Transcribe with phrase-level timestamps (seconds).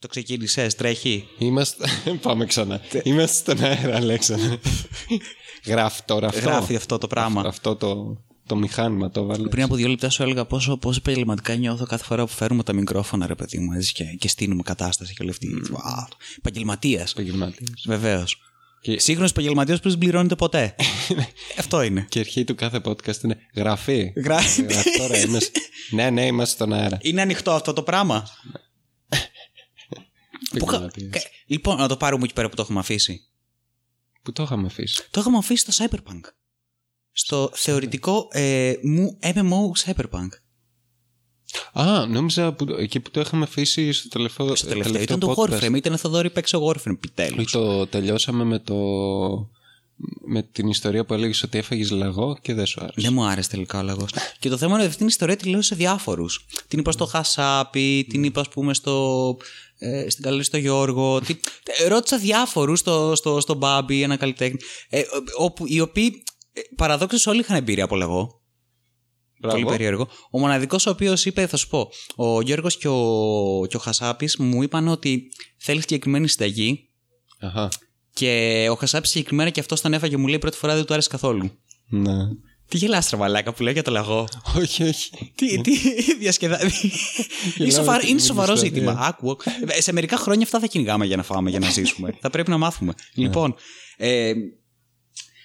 [0.00, 1.86] Το ξεκίνησες, τρέχει; Είμαστε.
[2.22, 2.80] Πάμε ξανά.
[3.02, 4.58] Είμαστε στον αέρα, Αλέξανδρε.
[5.66, 6.40] Γράφει τώρα αυτό.
[6.40, 7.42] Γράφει αυτό το πράγμα.
[7.46, 8.16] Αυτό το,
[8.46, 9.46] το μηχάνημα το βάλες.
[9.50, 12.72] Πριν από δύο λεπτά σου έλεγα πόσο, πόσο επαγγελματικά νιώθω κάθε φορά που φέρουμε τα
[12.72, 15.48] μικρόφωνα, ρε παιδί μου, έτσι, και, και στείλουμε κατάσταση και όλη αυτή.
[15.72, 15.78] Mm.
[16.38, 17.10] Επαγγελματίας.
[17.12, 17.84] Επαγγελματίας.
[17.86, 18.42] Βεβαίως.
[18.80, 20.74] Και- Σύγχρονος επαγγελματίας που δεν πληρώνεται ποτέ.
[21.58, 22.06] αυτό είναι.
[22.08, 24.12] Και η αρχή του κάθε podcast είναι γραφή.
[24.16, 24.62] Γράφει.
[24.62, 25.18] Γράφει τώρα.
[25.18, 25.60] Είμαστε...
[25.90, 26.98] ναι, ναι, είμαστε στον αέρα.
[27.00, 28.26] Είναι ανοιχτό αυτό το πράγμα.
[30.50, 31.10] Πού κα- Επαγγελματίας.
[31.22, 33.20] κα- Λοιπόν, να το πάρουμε εκεί πέρα που το έχουμε αφήσει.
[34.22, 35.06] Πού το είχαμε αφήσει.
[35.10, 36.20] Το είχαμε αφήσει στο Cyberpunk.
[37.12, 40.28] Στο θεωρητικό ε, μου MMO Cyberpunk.
[41.72, 45.60] Α, νόμιζα που, εκεί που το είχαμε αφήσει στο τελευταίο, Στο τελευταίο ήταν το podcast.
[45.60, 45.74] Warframe.
[45.76, 47.38] Ήταν Θοδόρη παίξε Warframe επιτέλους.
[47.38, 48.74] Όχι, το τελειώσαμε με το.
[50.26, 53.00] με την ιστορία που έλεγες ότι έφαγες λαγό και δεν σου άρεσε.
[53.00, 54.10] Δεν μου άρεσε τελικά ο λαγός.
[54.38, 56.46] και το θέμα είναι ότι αυτή την ιστορία τη λέω σε διάφορους.
[56.68, 59.36] Την είπα στο Χασάπι, την είπα, ας πούμε, στο,
[59.78, 61.20] ε, στην καλή στο Γιώργο.
[61.20, 61.36] Τι,
[61.82, 64.58] ε, ρώτησα διάφορους στο, στο, στο Μπάμπι, ένα καλλιτέχνη.
[64.88, 65.02] Ε,
[65.38, 68.42] όπου, οι οποίοι ε, παραδόξως όλοι είχαν εμπειρία από λαγό.
[69.40, 70.08] Πολύ περίεργο.
[70.30, 74.36] Ο μοναδικός ο οποίος είπε, θα σου πω, ο Γιώργος και ο, και ο Χασάπης
[74.36, 75.22] μου είπαν ότι
[75.58, 76.88] θέλει συγκεκριμένη συνταγή.
[77.40, 77.68] Αχα.
[78.14, 81.08] Και ο Χασάπης συγκεκριμένα και αυτός τον έφαγε, μου λέει πρώτη φορά δεν του άρεσε
[81.08, 81.50] καθόλου.
[81.88, 82.16] Ναι.
[82.68, 84.28] Τι γελάς ρε μαλάκα που λέει για το λαγό;
[84.60, 85.32] όχι, όχι.
[85.34, 85.72] τι τι
[86.20, 86.86] διασκεδάζει.
[86.86, 86.92] είναι,
[87.56, 88.74] Γελάω σοβαρό, με την είναι σοβαρός ιστορία.
[88.82, 89.06] ζήτημα.
[89.06, 89.36] Άκου.
[89.66, 92.16] Ε, Σε μερικά χρόνια αυτά θα κυνηγάμε για να φάμε, για να ζήσουμε.
[92.20, 92.92] θα πρέπει να μάθουμε.
[93.14, 93.54] λοιπόν,
[93.96, 94.32] ε,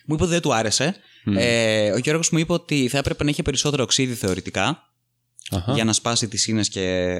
[0.06, 0.96] μου είπε ότι δεν του άρεσε.
[1.38, 4.80] Ε, ο Γιώργος μου είπε ότι θα έπρεπε να είχε περισσότερο οξύδι θεωρητικά
[5.52, 5.74] Αχα.
[5.74, 7.16] για να σπάσει τις ίνες και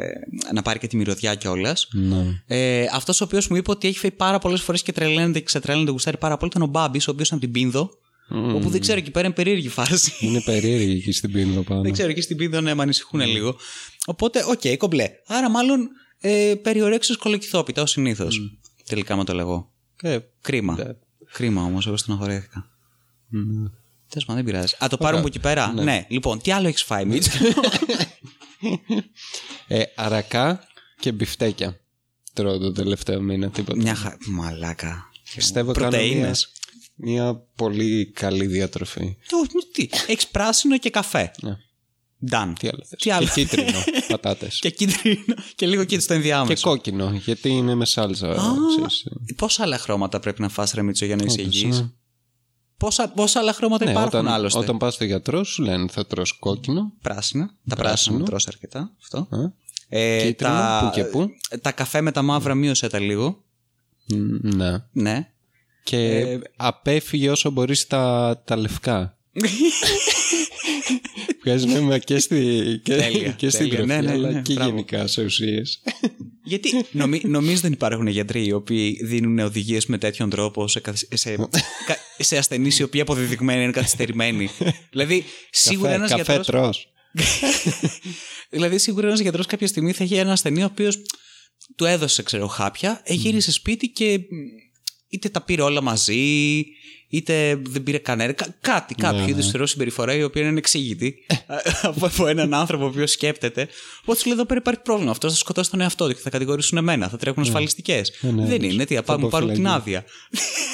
[0.54, 1.88] να πάρει και τη μυρωδιά κιόλας.
[1.92, 2.24] Ναι.
[2.48, 5.46] Ε, Αυτός ο οποίος μου είπε ότι έχει φάει πάρα πολλές φορές και τρελαίνεται και
[5.46, 7.90] ξετρέλαινεται, γουστάρει πάρα πολύ ήταν ο Μπάμπης, ο οποίος ήταν από την Πίνδο.
[8.30, 10.12] Όπου δεν ξέρω, εκεί πέρα είναι περίεργη φάση.
[10.20, 11.82] Είναι περίεργη εκεί στην Πίνδο πάνω.
[11.82, 13.56] Δεν ξέρω, εκεί στην Πίνδο ναι, με ανησυχούν λίγο.
[14.06, 15.10] Οπότε, οκέι, κομπλέ.
[15.28, 18.58] Άρα, μάλλον ε, περί ορέξεως κολοκυθόπιτα ως συνήθως.
[18.88, 19.72] Τελικά με το λέγω.
[20.02, 20.76] Ε, Κρίμα.
[20.76, 20.84] Ναι.
[21.34, 22.70] Κρίμα όμως, εγώ στεναχωρέθηκα.
[23.30, 23.70] ναι.
[24.10, 24.76] Τέλος πάντων, δεν πειράζει.
[24.84, 26.06] Ας το πάρουμε από εκεί πέρα; Ναι.
[26.10, 27.32] λοιπόν, τι άλλο έχεις φάει, Μίτσο.
[29.68, 30.68] Ε, αρακά
[31.00, 31.80] και μπιφτέκια.
[32.34, 33.78] Τρώω το τελευταίο μήνα, τίποτα.
[33.78, 34.16] Μια χα...
[34.30, 35.10] Μαλάκα.
[35.36, 36.52] Πιστεύω κάνω μια, Πρωτεΐνες.
[36.96, 39.18] Μια πολύ καλή διατροφή.
[39.30, 41.32] Το- Τι, έχεις πράσινο και καφέ.
[41.42, 41.58] Ναι.
[42.32, 42.54] Done.
[42.60, 44.60] Τι άλλο θες; Τι άλλο; Και κίτρινο, πατάτες.
[44.60, 45.34] Και κίτρινο.
[45.56, 46.70] Και λίγο κίτρινο στο Και ενδιάμεσο.
[46.70, 48.36] κόκκινο, γιατί είναι με σάλτσα.
[48.76, 49.08] ξέρεις.
[49.36, 51.90] Πόσα άλλα χρώματα πρέπει να φας ρε Μίτσο για να είσαι Όντως, υγιής; ναι.
[52.78, 56.06] Πόσα, πόσα άλλα χρώματα Ναι, υπάρχουν όταν, άλλωστε; όταν πας στο γιατρό σου λένε θα
[56.06, 56.94] τρως κόκκινο.
[57.02, 57.46] Πράσινα.
[57.46, 58.18] Τα πράσινα Πράσινο.
[58.18, 58.92] μου τρως αρκετά.
[59.02, 59.18] Αυτό.
[59.18, 59.38] α,
[59.90, 61.28] Ε, Κίτρινο, τα, που και που.
[61.62, 63.44] τα καφέ με τα μαύρα μείωσε τα λίγο.
[64.08, 64.16] μ,
[64.56, 64.84] Ναι.
[64.92, 65.33] Ναι.
[65.84, 69.18] Και Ε, απέφυγε όσο μπορείς τα, τα λευκά.
[71.44, 73.76] Βγάζει νόημα και, στη, και, Τέλεια, και στην τέλεια.
[73.86, 74.70] τροφή, Ναι, ναι, αλλά ναι, και μπράβο.
[74.70, 75.82] γενικά σε ουσίες.
[76.44, 81.16] Γιατί νομι, νομίζω δεν υπάρχουν γιατροί οι οποίοι δίνουν οδηγίες με τέτοιον τρόπο σε, καθυσ-
[81.18, 84.50] σε, κα- σε ασθενείς οι οποίοι αποδεδειγμένοι είναι καθυστερημένοι;
[84.92, 86.60] δηλαδή, σίγουρα καφέ, ένας καφέ γιατρό.
[86.62, 86.88] τρως.
[88.50, 90.98] Δηλαδή, σίγουρα ένας γιατρός κάποια στιγμή θα έχει ένα ασθενή ο οποίος
[91.76, 94.36] του έδωσε, ξέρω, χάπια, ε, γύρισε σπίτι και μ,
[95.14, 96.66] είτε τα πήρε όλα μαζί,
[97.10, 98.32] είτε δεν πήρε κανένα.
[98.32, 99.52] κα- κάτι, κάποιο Ναι, είδους ναι.
[99.52, 101.16] θεωρώ συμπεριφορά η οποία είναι εξήγητη
[101.82, 103.68] από, από έναν άνθρωπο ο οποίος σκέπτεται.
[104.02, 105.12] Οπότε σου λέει εδώ πέρα υπάρχει πρόβλημα.
[105.12, 108.12] Αυτό θα σκοτώσει τον εαυτό του και θα κατηγορήσουν εμένα, θα τρέχουν ασφαλιστικές.
[108.22, 108.68] Ναι, ναι, δεν ναι.
[108.68, 109.96] είναι, τι, θα Θα πάμε, πάρουν την αποφυλακεί.
[109.98, 110.06] άδεια.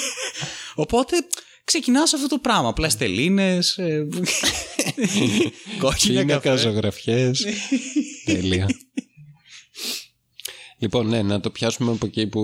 [0.83, 1.15] Οπότε
[1.63, 2.73] ξεκινά αυτό το πράγμα.
[2.73, 3.59] Πλαστελίνε.
[5.79, 6.57] κόκκινα Πίνακα, καφέ.
[6.61, 7.45] ζωγραφιές.
[8.25, 8.67] Τέλεια.
[10.81, 12.41] Λοιπόν, ναι, να το πιάσουμε από εκεί που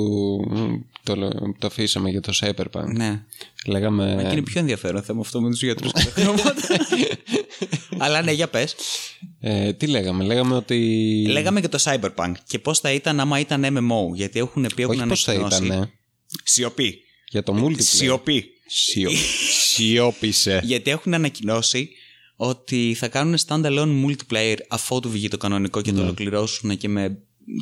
[0.50, 0.74] μ,
[1.04, 1.16] το,
[1.60, 2.86] το αφήσαμε για το Cyberpunk.
[2.86, 3.24] Ναι.
[3.66, 4.26] Λέγαμε...
[4.28, 6.54] Και είναι πιο ενδιαφέρον θέμα αυτό με τους γιατρούς και τα χρώματα.
[7.98, 8.76] Αλλά ναι, για πες.
[9.40, 10.78] Ε, τι λέγαμε, λέγαμε ότι...
[11.30, 14.16] Λέγαμε και το Cyberpunk και πώς θα ήταν άμα ήταν MMO.
[14.16, 15.66] Γιατί έχουν πει, έχουν Όχι πώς θα ανακοινώσει.
[15.66, 15.92] ήταν, ε.
[16.44, 17.00] Σιωπή.
[17.30, 17.82] Για το multiplayer.
[17.82, 18.46] Σιωπή.
[18.68, 19.12] Σιω...
[19.74, 20.62] Σιώπησε.
[20.64, 21.90] Γιατί έχουν ανακοινώσει
[22.36, 27.18] ότι θα κάνουν standalone multiplayer αφότου βγει το κανονικό και το ολοκληρώσουν και με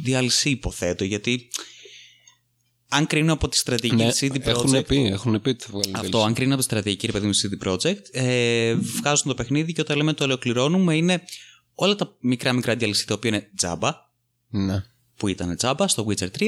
[0.06, 1.04] DLC υποθέτω.
[1.04, 1.48] Γιατί
[2.88, 4.46] αν κρίνω από τη στρατηγική Ναι, της CD Projekt.
[4.46, 7.26] έχουν πει, έχουν πει ότι θα βγάλουν Αυτό, αν κρίνω από τη στρατηγική, ρε παιδί
[7.26, 11.24] μου, στη CD Projekt, ε, βγάζουν το παιχνίδι και όταν λέμε το ολοκληρώνουμε είναι
[11.76, 13.92] όλα τα μικρά μικρά DLC τα οποία είναι τζάμπα,
[14.50, 14.84] Ναι.
[15.16, 16.42] που ήταν τζάμπα στο Witcher 3,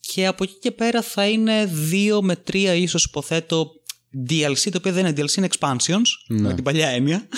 [0.00, 3.70] και από εκεί και πέρα θα είναι 2 με 3 ίσως υποθέτω
[4.30, 6.40] DLC, το οποίο δεν είναι DLC, είναι expansions, Ναι.
[6.48, 7.28] με την παλιά έννοια.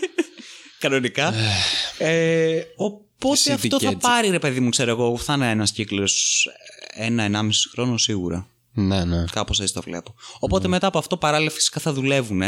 [0.78, 1.34] Κανονικά.
[1.98, 3.98] ε, οπότε CD αυτό θα gadget.
[4.00, 6.46] πάρει, ρε παιδί μου, ξέρω εγώ, θα είναι ένας κύκλος
[6.94, 8.46] ένα-ενάμιση χρόνο σίγουρα.
[8.72, 9.24] Ναι, ναι.
[9.32, 10.14] Κάπως έτσι το βλέπω.
[10.38, 12.42] Οπότε μετά από αυτό παράλληλα φυσικά θα δουλεύουν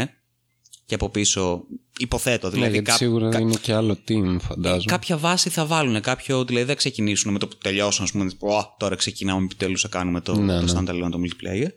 [0.85, 1.63] και από πίσω.
[1.99, 2.49] Υποθέτω.
[2.49, 4.83] Δηλαδή, ναι, γιατί κά- σίγουρα κα- είναι και άλλο team, φαντάζομαι.
[4.85, 6.01] κάποια βάση θα βάλουν.
[6.01, 8.05] Κάποιο, δηλαδή δεν ξεκινήσουν με το που τελειώσουν.
[8.05, 10.71] Α πούμε, «Ω, τώρα ξεκινάμε επιτέλους να κάνουμε το, Ναι, το ναι.
[10.71, 11.67] standalone, το multiplayer.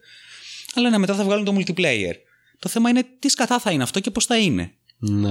[0.74, 2.14] Αλλά ναι, μετά θα βγάλουν το multiplayer.
[2.58, 4.72] Το θέμα είναι τι σκατά θα είναι αυτό και πώς θα είναι.
[4.98, 5.30] Ναι.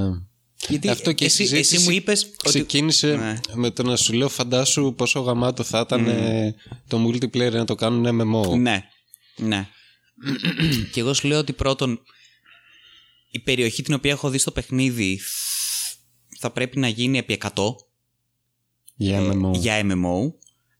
[0.67, 2.23] Γιατί Αυτό και η εσύ, εσύ συζήτηση μου είπες.
[2.23, 2.49] Ότι...
[2.49, 3.39] Ξεκίνησε Ναι.
[3.53, 6.55] με το να σου λέω φαντάσου πόσο γαμάτο θα ήταν ε,
[6.87, 8.57] το multiplayer να το κάνουν MMO.
[8.57, 8.83] Ναι.
[9.37, 9.67] Ναι.
[10.91, 12.01] και εγώ σου λέω ότι πρώτον,
[13.31, 15.19] η περιοχή την οποία έχω δει στο παιχνίδι
[16.39, 17.49] θα πρέπει να γίνει επί 100
[18.95, 19.51] Για MMO.
[19.53, 20.33] για MMO.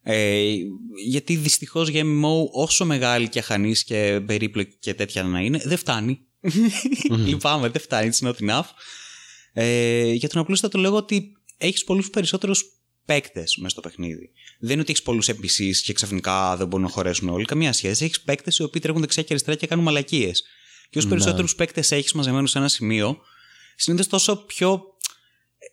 [0.04, 0.54] Ε,
[1.06, 5.78] γιατί δυστυχώς για MMO όσο μεγάλη και αχανής και περίπλοκη και τέτοια να είναι δεν
[5.78, 6.19] φτάνει.
[7.25, 8.66] Λυπάμαι, δεν φτάνει, it's not enough.
[9.53, 12.63] Ε, για τον απλούστατο λόγο ότι έχεις πολλούς περισσότερους
[13.06, 14.30] παίκτες μέσα στο παιχνίδι.
[14.59, 17.45] Δεν είναι ότι έχεις πολλούς NPCs και ξαφνικά δεν μπορούν να χωρέσουν όλοι.
[17.45, 18.03] Καμία σχέση.
[18.06, 20.44] Έχεις παίκτες οι οποίοι τρέχουν δεξιά και αριστερά και κάνουν μαλακίες.
[20.89, 21.13] Και όσο Ναι.
[21.13, 23.18] περισσότερους παίκτες έχεις μαζεμένους σε ένα σημείο,
[23.75, 24.83] συνήθως τόσο πιο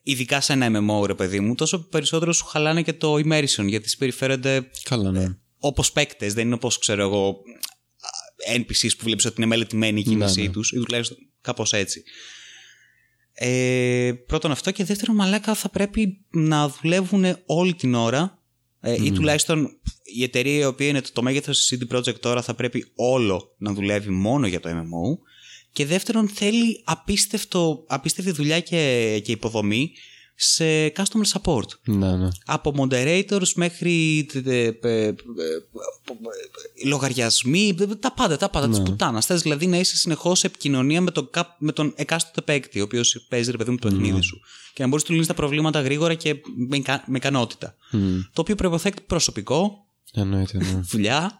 [0.02, 3.88] ειδικά σε ένα MMO, ρε παιδί μου, τόσο περισσότερο σου χαλάνε και το immersion γιατί
[3.88, 5.36] συμπεριφέρονται Καλά, ναι.
[5.58, 6.34] όπως παίκτες.
[6.34, 7.36] Δεν είναι όπως ξέρω εγώ
[8.54, 10.52] NPCs που βλέπεις ότι είναι μελετημένη η κίνησή Ναι, ναι.
[10.52, 12.02] τους ή τουλάχιστον κάπως έτσι.
[13.40, 18.42] Ε, πρώτον αυτό και δεύτερον μαλάκα θα πρέπει να δουλεύουν όλη την ώρα.
[18.80, 22.42] Ε, ή τουλάχιστον η εταιρεία η οποία είναι το, το μέγεθος της CD Projekt τώρα
[22.42, 25.18] θα πρέπει όλο να δουλεύει μόνο για το MMO
[25.72, 29.92] και δεύτερον θέλει απίστευτο, απίστευτη δουλειά και, και υποδομή
[30.40, 32.28] σε customer support Ναι, ναι.
[32.46, 39.26] από moderators μέχρι τε- τε- πε- πε- λογαριασμοί, τα πάντα, τα πάντα, της πουτάνας.
[39.26, 42.82] Θες δηλαδή να είσαι συνεχώς σε επικοινωνία με τον, καπ- με τον εκάστοτε παίκτη, ο
[42.82, 44.40] οποίος παίζει ρε παιδί μου το παιχνίδι σου.
[44.74, 46.34] Και να μπορείς να του λύνεις τα προβλήματα γρήγορα και
[46.68, 47.74] με, ικα- με ικανότητα.
[47.90, 48.18] Μμ.
[48.32, 50.80] Το οποίο προποθέτει προσωπικό, Εννοείται, ναι.
[50.90, 51.38] δουλειά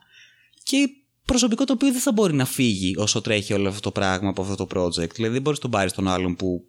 [0.63, 0.89] και
[1.25, 4.43] προσωπικό το οποίο δεν θα μπορεί να φύγει όσο τρέχει όλο αυτό το πράγμα από
[4.43, 5.11] αυτό το project.
[5.15, 6.65] Δηλαδή δεν μπορείς να τον πάρεις τον άλλον που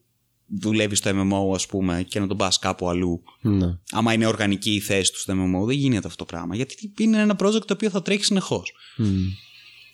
[0.50, 3.78] δουλεύει στο MMO ας πούμε και να τον πας κάπου αλλού ναι.
[3.92, 6.56] άμα είναι οργανική η θέση του στο MMO, δεν γίνεται αυτό το πράγμα.
[6.56, 8.74] Γιατί είναι ένα project το οποίο θα τρέχει συνεχώς.
[8.98, 9.26] Μμ.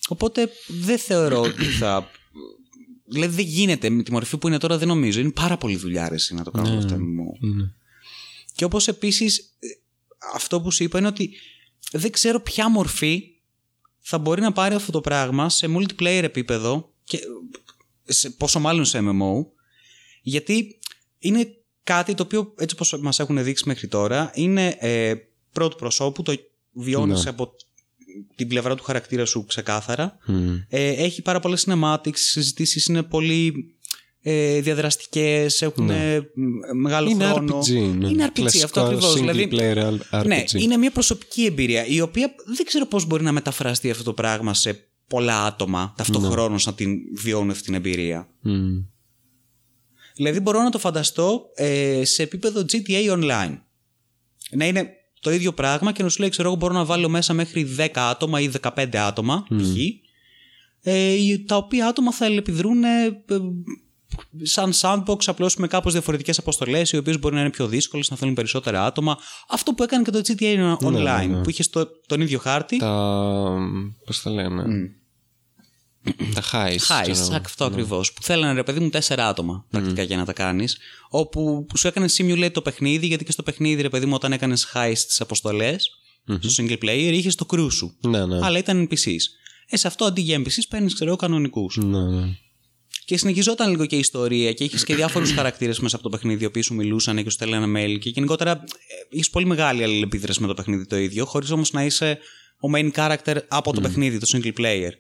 [0.08, 2.10] Οπότε δεν θεωρώ ότι θα.
[3.08, 5.20] Δηλαδή δεν γίνεται με τη μορφή που είναι τώρα, δεν νομίζω.
[5.20, 7.46] Είναι πάρα πολύ δουλειά ρε, εσύ, να το κάνουμε αυτό το MMO.
[7.46, 7.74] Είναι.
[8.56, 9.58] Και όπως επίσης
[10.34, 11.30] αυτό που σου είπα είναι ότι
[11.92, 13.24] δεν ξέρω ποια μορφή
[14.00, 17.20] θα μπορεί να πάρει αυτό το πράγμα σε multiplayer επίπεδο και
[18.04, 19.46] σε, πόσο μάλλον σε MMO
[20.28, 20.80] γιατί
[21.20, 21.48] είναι
[21.84, 25.14] κάτι το οποίο έτσι όπως μας έχουν δείξει μέχρι τώρα είναι ε,
[25.52, 26.34] πρώτου προσώπου, το
[26.72, 27.30] βιώνεις Ναι.
[27.30, 27.52] από
[28.36, 30.56] την πλευρά του χαρακτήρα σου ξεκάθαρα Μμ.
[30.70, 33.70] ε, έχει πάρα πολλές cinematics, οι συζητήσεις είναι πολύ
[34.22, 37.60] ε, διαδραστικές, έχουν ε, μ, μεγάλο Είναι χρόνο.
[37.60, 37.72] RPG.
[37.98, 38.08] Ναι.
[38.08, 39.14] Είναι RPG, Κλασικό αυτό ακριβώς.
[39.14, 40.26] single Δηλαδή, player RPG.
[40.26, 44.14] ναι, είναι μια προσωπική εμπειρία η οποία δεν ξέρω πώς μπορεί να μεταφραστεί αυτό το
[44.14, 48.28] πράγμα σε πολλά άτομα ταυτοχρόνως να την βιώνουν αυτή την εμπειρία.
[48.42, 48.78] Μμ.
[50.16, 53.58] Δηλαδή μπορώ να το φανταστώ ε, σε επίπεδο GTA Online.
[54.52, 54.90] Να είναι
[55.22, 57.88] το ίδιο πράγμα και να σου λέει, ξέρω εγώ, μπορώ να βάλω μέσα μέχρι 10
[57.94, 59.78] άτομα ή 15 άτομα, π.χ.
[60.82, 63.38] Ε, τα οποία άτομα θα ελεπιδρούν ε, ε,
[64.42, 68.16] σαν sandbox, απλώς με κάπως διαφορετικές αποστολές, οι οποίες μπορεί να είναι πιο δύσκολες, να
[68.16, 69.18] θέλουν περισσότερα άτομα.
[69.50, 71.42] Αυτό που έκανε και το GTA Online, ναι, ναι.
[71.42, 72.78] που είχες στο, τον ίδιο χάρτη.
[72.78, 73.58] Τα.
[74.06, 74.64] Πώς τα λένε.
[76.34, 76.78] Τα highs.
[76.80, 77.42] Χάις, ξέρω εγώ.
[77.46, 78.14] αυτό ακριβώς.
[78.14, 80.78] Που θέλανε ρε παιδί μου τέσσερα άτομα πρακτικά για να τα κάνεις.
[81.10, 84.72] Όπου σου έκανε simulate το παιχνίδι, γιατί και στο παιχνίδι, ρε παιδί μου, όταν έκανες
[84.74, 85.90] high στις αποστολές,
[86.40, 87.98] στο single player, είχες το crew σου.
[88.08, 88.40] Ναι, ναι.
[88.42, 89.22] Αλλά ήταν NPCs.
[89.70, 91.78] Ε, σε αυτό αντί για NPCs παίρνεις, ξέρω εγώ, κανονικούς.
[91.78, 92.38] Ναι, ναι.
[93.06, 96.44] Και συνεχιζόταν λίγο και η ιστορία και είχες και διάφορους χαρακτήρες μέσα από το παιχνίδι,
[96.44, 98.00] οι οποίοι σου μιλούσαν και σου στέλνανε mail.
[98.00, 98.64] Και γενικότερα
[99.10, 102.20] είχες πολύ μεγάλη αλληλεπίδραση με το παιχνίδι το ίδιο, χωρίς όμως να είσαι
[102.60, 104.92] ο main character από το παιχνίδι, το single player.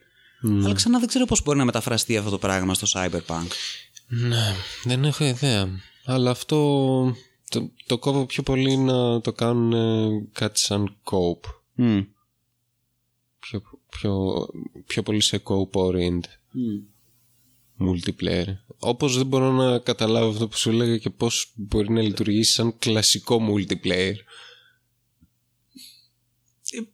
[0.48, 3.48] Αλλά ξανά δεν ξέρω πώς μπορεί να μεταφραστεί αυτό το πράγμα στο Cyberpunk.
[4.08, 5.70] Ναι, δεν έχω ιδέα.
[6.06, 6.58] Αλλά αυτό
[7.50, 11.50] το, το κόβω πιο πολύ να το κάνουν ε, κάτι σαν cope.
[11.75, 12.00] Μμ.
[13.40, 14.46] Πιο, πιο,
[14.86, 16.30] πιο πολύ σε cope oriented
[17.80, 18.46] multiplayer.
[18.80, 22.78] Όπως δεν μπορώ να καταλάβω αυτό που σου έλεγα και πώς μπορεί να λειτουργήσει σαν
[22.78, 24.16] κλασικό multiplayer.
[26.72, 26.88] Δεν-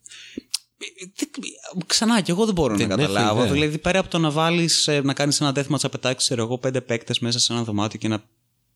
[1.86, 3.40] Ξανά και εγώ δεν μπορώ Δεν να έχω καταλάβω.
[3.42, 3.54] ιδέα.
[3.54, 6.82] Δηλαδή, πέρα από το να βάλεις να κάνεις ένα deathmatch, να πετάξεις ξέρω εγώ πέντε
[6.82, 8.24] παίκτες μέσα σε ένα δωμάτιο και να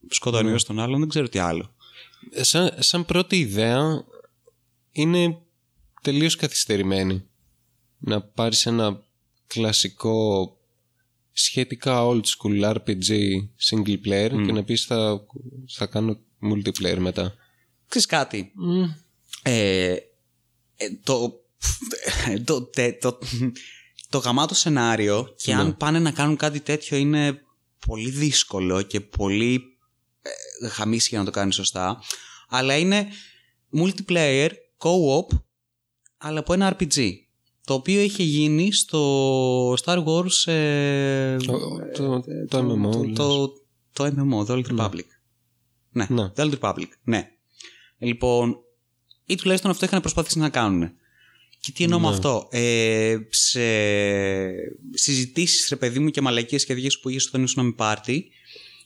[0.09, 1.73] σκοτώνει ο τον άλλον, δεν ξέρω τι άλλο.
[2.31, 4.03] Ε, Σαν, σαν πρώτη ιδέα
[4.91, 5.37] είναι
[6.01, 7.23] τελείως καθυστερημένη.
[7.97, 9.03] Να πάρεις ένα
[9.47, 10.49] κλασικό
[11.31, 13.09] σχετικά old school RPG
[13.69, 15.21] single player και να πεις θα,
[15.67, 16.19] θα κάνω
[16.51, 17.33] multiplayer μετά.
[17.87, 18.51] Ξέρεις κάτι;
[19.43, 19.95] Ε,
[20.75, 21.44] ε, το,
[22.45, 23.17] το, τε- το,
[24.09, 27.41] το γαμάτο σενάριο και αν πάνε να κάνουν κάτι τέτοιο είναι
[27.87, 29.61] πολύ δύσκολο και πολύ
[30.61, 32.01] ε, χαμίσει για να το κάνεις σωστά.
[32.49, 33.07] Αλλά είναι
[33.73, 35.37] multiplayer, co-op,
[36.17, 37.11] αλλά από ένα RPG.
[37.65, 40.51] Το οποίο είχε γίνει στο Star Wars.
[40.51, 41.59] ε, Το,
[41.93, 42.91] το, το MMO.
[42.91, 43.15] το, λες.
[43.17, 43.53] το,
[43.93, 45.05] το MMO, The Old Republic.
[45.91, 46.31] Ναι, Ναι.
[46.35, 46.87] The Old Republic.
[47.03, 47.29] Ναι.
[47.97, 48.55] Λοιπόν,
[49.25, 50.91] ή τουλάχιστον αυτό είχαν προσπαθήσει να κάνουν.
[51.65, 52.13] Και τι εννοώ με Ναι.
[52.13, 53.61] αυτό; Ε, σε
[54.93, 58.29] συζητήσεις, ρε παιδί μου, και μαλακίες και αργίε που είχες όταν ήσουν με πάρτι,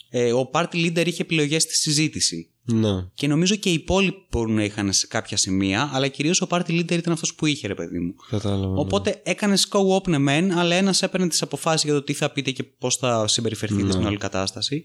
[0.10, 2.50] ε, ο party leader είχε επιλογές στη συζήτηση.
[2.64, 3.08] Ναι.
[3.14, 6.70] Και νομίζω και οι υπόλοιποι μπορούν να είχαν σε κάποια σημεία, αλλά κυρίως ο party
[6.70, 8.16] leader ήταν αυτός που είχε, ρε παιδί μου.
[8.30, 8.74] Κατάλαβα.
[8.74, 8.80] ναι.
[8.80, 12.52] Οπότε έκανε co-op ναι μεν, αλλά ένας έπαιρνε τις αποφάσεις για το τι θα πείτε
[12.52, 13.92] και πώς θα συμπεριφερθείτε Ναι.
[13.92, 14.84] στην όλη κατάσταση.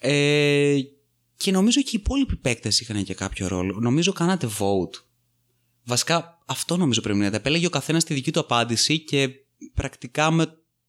[0.00, 0.76] Ε,
[1.36, 3.78] και νομίζω και οι υπόλοιποι παίκτες είχαν και κάποιο ρόλο.
[3.80, 5.02] Νομίζω κάνατε vote.
[5.84, 7.36] Βασικά αυτό νομίζω πρέπει να είναι.
[7.36, 9.28] Επέλεγε ο καθένας τη δική του απάντηση και
[9.74, 10.46] πρακτικά με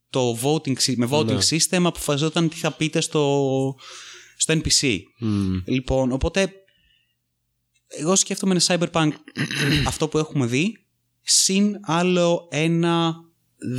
[0.10, 1.38] το voting, sy- με voting Ναι.
[1.50, 3.75] system αποφασιζόταν τι θα πείτε στο,
[4.38, 5.00] στο NPC.
[5.19, 5.53] Μμ.
[5.65, 6.53] Λοιπόν, οπότε
[7.88, 9.10] εγώ σκέφτομαι ένα Cyberpunk
[9.88, 10.77] αυτό που έχουμε δει
[11.22, 13.15] συν άλλο ένα,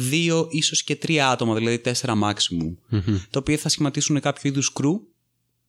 [0.09, 3.19] δύο, ίσως και τρία άτομα, δηλαδή τέσσερα maximum, Μμμ.
[3.31, 5.01] το οποίο θα σχηματίσουν κάποιο είδους crew,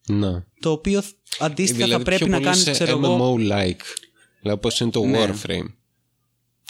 [0.08, 0.44] Ναι.
[0.60, 1.02] το οποίο
[1.40, 3.82] αντίστοιχα Δηλαδή θα πρέπει πιο να πολύ κάνεις, σε ξέρω εγώ, MMO-like.
[4.42, 5.26] Δηλαδή όπως είναι το Ναι.
[5.26, 5.74] Warframe.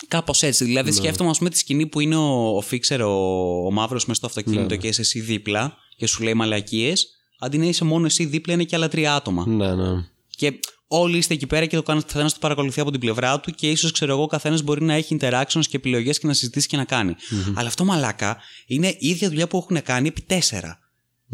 [0.07, 0.65] Κάπως έτσι.
[0.65, 4.17] Δηλαδή σκέφτομαι ας πούμε τη σκηνή που είναι ο, ο Φίξερ, ο, ο μαύρος μέσα
[4.17, 4.77] στο αυτοκίνητο Ναι.
[4.77, 7.07] και είσαι εσύ δίπλα και σου λέει μαλακίες,
[7.39, 9.47] αντί να είσαι μόνο εσύ δίπλα είναι και άλλα τρία άτομα.
[9.47, 10.03] Ναι, ναι.
[10.37, 13.69] Και όλοι είστε εκεί πέρα και το καθένας το παρακολουθεί από την πλευρά του και
[13.69, 16.77] ίσως ξέρω εγώ ο καθένας μπορεί να έχει interactions και επιλογές και να συζητήσει και
[16.77, 17.15] να κάνει.
[17.53, 18.37] Αλλά αυτό μαλάκα
[18.67, 20.79] είναι η ίδια δουλειά που έχουν κάνει επί τέσσερα.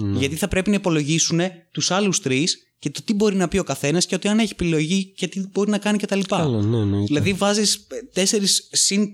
[0.04, 0.20] Ναι.
[0.20, 1.40] Γιατί θα πρέπει να υπολογίσουν
[1.72, 4.52] τους άλλους τρεις και το τι μπορεί να πει ο καθένας και ότι αν έχει
[4.52, 6.20] επιλογή και τι μπορεί να κάνει κτλ.
[6.28, 7.04] Καλά, ναι, ναι.
[7.04, 9.08] Δηλαδή βάζεις τέσσερις συν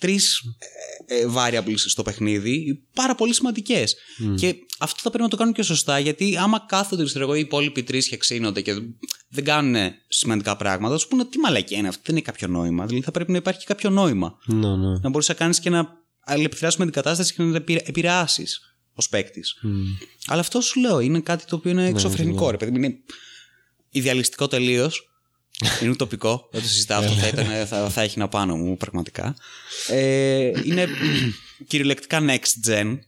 [0.00, 0.42] τρεις
[1.06, 3.96] ε, variables στο παιχνίδι, πάρα πολύ σημαντικές.
[4.36, 7.40] Και αυτό θα πρέπει να το κάνουν και σωστά, γιατί άμα κάθονται ξέρω εγώ, οι
[7.40, 8.74] υπόλοιποι τρεις και ξύνονται και
[9.28, 12.86] δεν κάνουν σημαντικά πράγματα, θα σου πούνε τι μαλακία είναι αυτό, δεν έχει κάποιο νόημα.
[12.86, 14.38] Δηλαδή θα πρέπει να υπάρχει και κάποιο νόημα.
[14.46, 14.98] Ναι, ναι.
[15.02, 15.88] Να μπορείς να κάνεις και να
[16.24, 19.58] αλληλεπιδράσεις με την κατάσταση και να την επηρεάσεις ως παίκτης.
[19.62, 19.84] Μμ.
[20.26, 22.70] Αλλά αυτό σου λέω είναι κάτι το οποίο είναι εξωφρενικό, ρε παιδί.
[22.70, 22.76] μου.
[22.76, 22.96] Είναι
[23.90, 25.02] ιδεαλιστικό τελείως.
[25.82, 26.48] Είναι ουτοπικό.
[26.52, 27.00] Δεν το συζητάω.
[27.00, 29.36] Αυτό θα, ήταν, θα, θα έχει να πάνω μου, πραγματικά.
[29.88, 30.86] Ε, είναι
[31.66, 32.98] κυριολεκτικά next gen.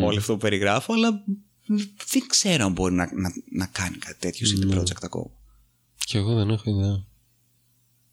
[0.00, 1.24] Όλο αυτό που περιγράφω, αλλά
[2.10, 5.30] δεν ξέρω αν μπορεί να, να, να κάνει κάτι τέτοιο CD Projekt ακόμα.
[6.06, 7.04] Και εγώ δεν έχω ιδέα.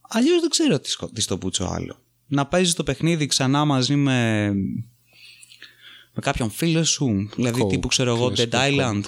[0.02, 2.04] Αλλιώς δεν ξέρω τι, σκο- τι στο πούτσο άλλο.
[2.28, 4.52] Να παίζει το παιχνίδι ξανά μαζί με.
[6.14, 7.30] Με κάποιον φίλο σου.
[7.36, 9.02] Δηλαδή Co- τύπου ξέρω εγώ Dead κλασικό Island.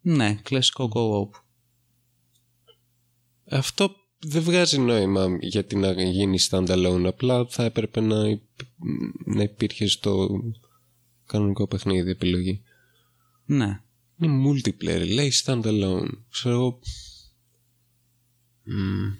[0.00, 1.40] Ναι, κλασικό co-op.
[3.50, 7.04] Αυτό δεν βγάζει νόημα γιατί να γίνει standalone.
[7.06, 8.60] Απλά θα έπρεπε να, υπ-
[9.24, 10.28] να υπήρχε στο
[11.26, 12.62] κανονικό παιχνίδι επιλογή.
[13.44, 13.80] Ναι.
[14.18, 16.08] Είναι multiplayer, λέει standalone.
[16.30, 16.78] Ξέρω εγώ.
[18.64, 19.12] Μμ.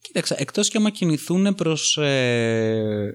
[0.00, 3.12] Κοίταξε, εκτός και άμα κινηθούν προς ε,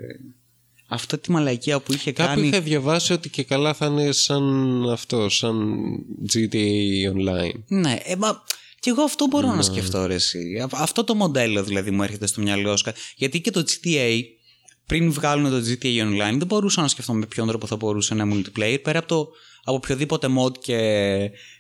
[0.91, 2.47] αυτή τη μαλακία που είχε Κάπου κάνει...
[2.47, 5.79] είχα διαβάσει ότι και καλά θα είναι σαν αυτό, σαν
[6.33, 7.59] GTA Online.
[7.67, 8.43] Ναι, ε, μα
[8.79, 10.59] και εγώ αυτό μπορώ να σκεφτώ ρε εσύ.
[10.61, 12.91] Α- Αυτό το μοντέλο δηλαδή μου έρχεται στο μυαλό σου.
[13.15, 14.21] Γιατί και το GTA
[14.89, 18.25] πριν βγάλουν το GTA Online δεν μπορούσα να σκεφτώ με ποιον τρόπο θα μπορούσε ένα
[18.33, 19.27] multiplayer πέρα από, το,
[19.63, 20.77] από οποιοδήποτε mod και,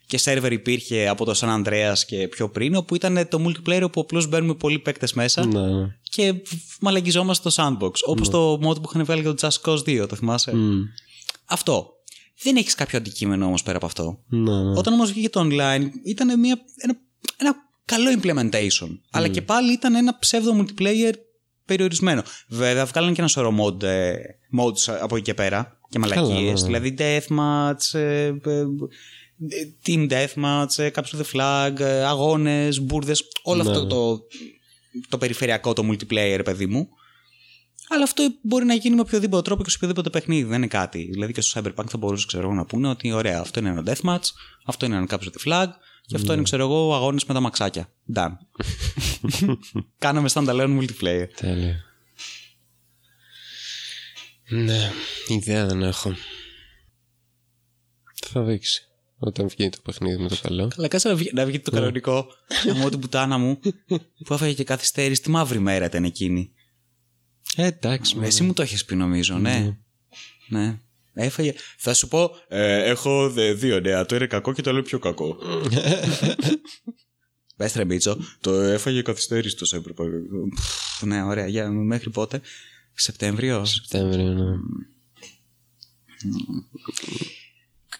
[0.07, 4.01] και server υπήρχε από το San Andreas και πιο πριν όπου ήταν το multiplayer όπου
[4.01, 5.87] απλώς μπαίνουμε πολλοί παίκτες μέσα Ναι, ναι.
[6.01, 6.33] και
[6.81, 7.91] μαλαγιζόμαστε στο sandbox.
[8.05, 10.81] Όπως το mod που είχαν βγάλει για το Just Cause 2, το θυμάσαι; Μμ.
[11.45, 11.93] Αυτό.
[12.43, 14.19] Δεν έχεις κάποιο αντικείμενο όμως πέρα από αυτό.
[14.27, 14.77] Ναι, ναι.
[14.77, 16.97] Όταν όμως βγήκε το online ήταν μια, ένα,
[17.37, 17.55] ένα
[17.85, 18.99] καλό implementation.
[19.11, 21.13] Αλλά και πάλι ήταν ένα ψεύδο multiplayer
[21.69, 22.21] περιορισμένο.
[22.47, 24.13] Βέβαια βγάλανε και ένα σωρό mod, ε,
[24.59, 26.61] modes από εκεί και πέρα και μαλακίες.
[26.63, 26.79] ναι, ναι.
[26.79, 28.65] Δηλαδή deathmatch, ε, ε,
[29.47, 33.89] ε, team deathmatch, ε, capture the flag, ε, αγώνες, μπουρδες, όλο Ναι, αυτό ναι.
[33.89, 34.19] το,
[35.09, 36.89] το περιφερειακό, το multiplayer παιδί μου.
[37.91, 40.43] Αλλά αυτό μπορεί να γίνει με οποιοδήποτε τρόπο και σε οποιοδήποτε παιχνίδι.
[40.43, 41.09] Δεν είναι κάτι.
[41.11, 43.83] Δηλαδή και στο Cyberpunk θα μπορούσε ξέρω, εγώ, να πούνε ότι ωραία, αυτό είναι ένα
[43.85, 44.29] deathmatch,
[44.65, 45.67] αυτό είναι ένα capture the flag
[46.09, 47.93] και αυτό είναι ξέρω εγώ αγώνε με τα μαξάκια.
[48.15, 48.31] Done.
[49.97, 51.27] Κάναμε standalone multiplayer.
[51.35, 51.83] Τέλεια.
[54.49, 54.91] Ναι,
[55.27, 56.15] ιδέα δεν έχω.
[58.25, 58.83] Θα δείξει.
[59.17, 60.67] Όταν βγει το παιχνίδι με το καλό.
[60.67, 62.27] Καλά, κάτσε να βγει, να βγει το κανονικό.
[62.75, 63.59] μου την πουτάνα μου
[64.25, 65.21] που έφαγε και καθυστέρηση.
[65.21, 66.51] Τι μαύρη μέρα ήταν εκείνη.
[67.55, 68.17] Ε, εντάξει.
[68.21, 69.77] Εσύ μου το έχεις πει νομίζω, ναι.
[70.47, 70.79] Ναι.
[71.13, 71.53] Έφαγε.
[71.77, 74.05] Θα σου πω, ε, έχω δε- δύο νέα.
[74.05, 75.37] Το είναι κακό και το άλλο πιο κακό.
[77.57, 80.09] Πες ρε Μίτσο, το έφαγε καθυστέρηση το Cyberpunk.
[80.55, 81.47] Πφ, Ναι, ωραία.
[81.47, 82.41] Για, μέχρι πότε;
[82.93, 83.65] Σεπτέμβριο.
[83.65, 84.43] Σεπτέμβριο, ναι.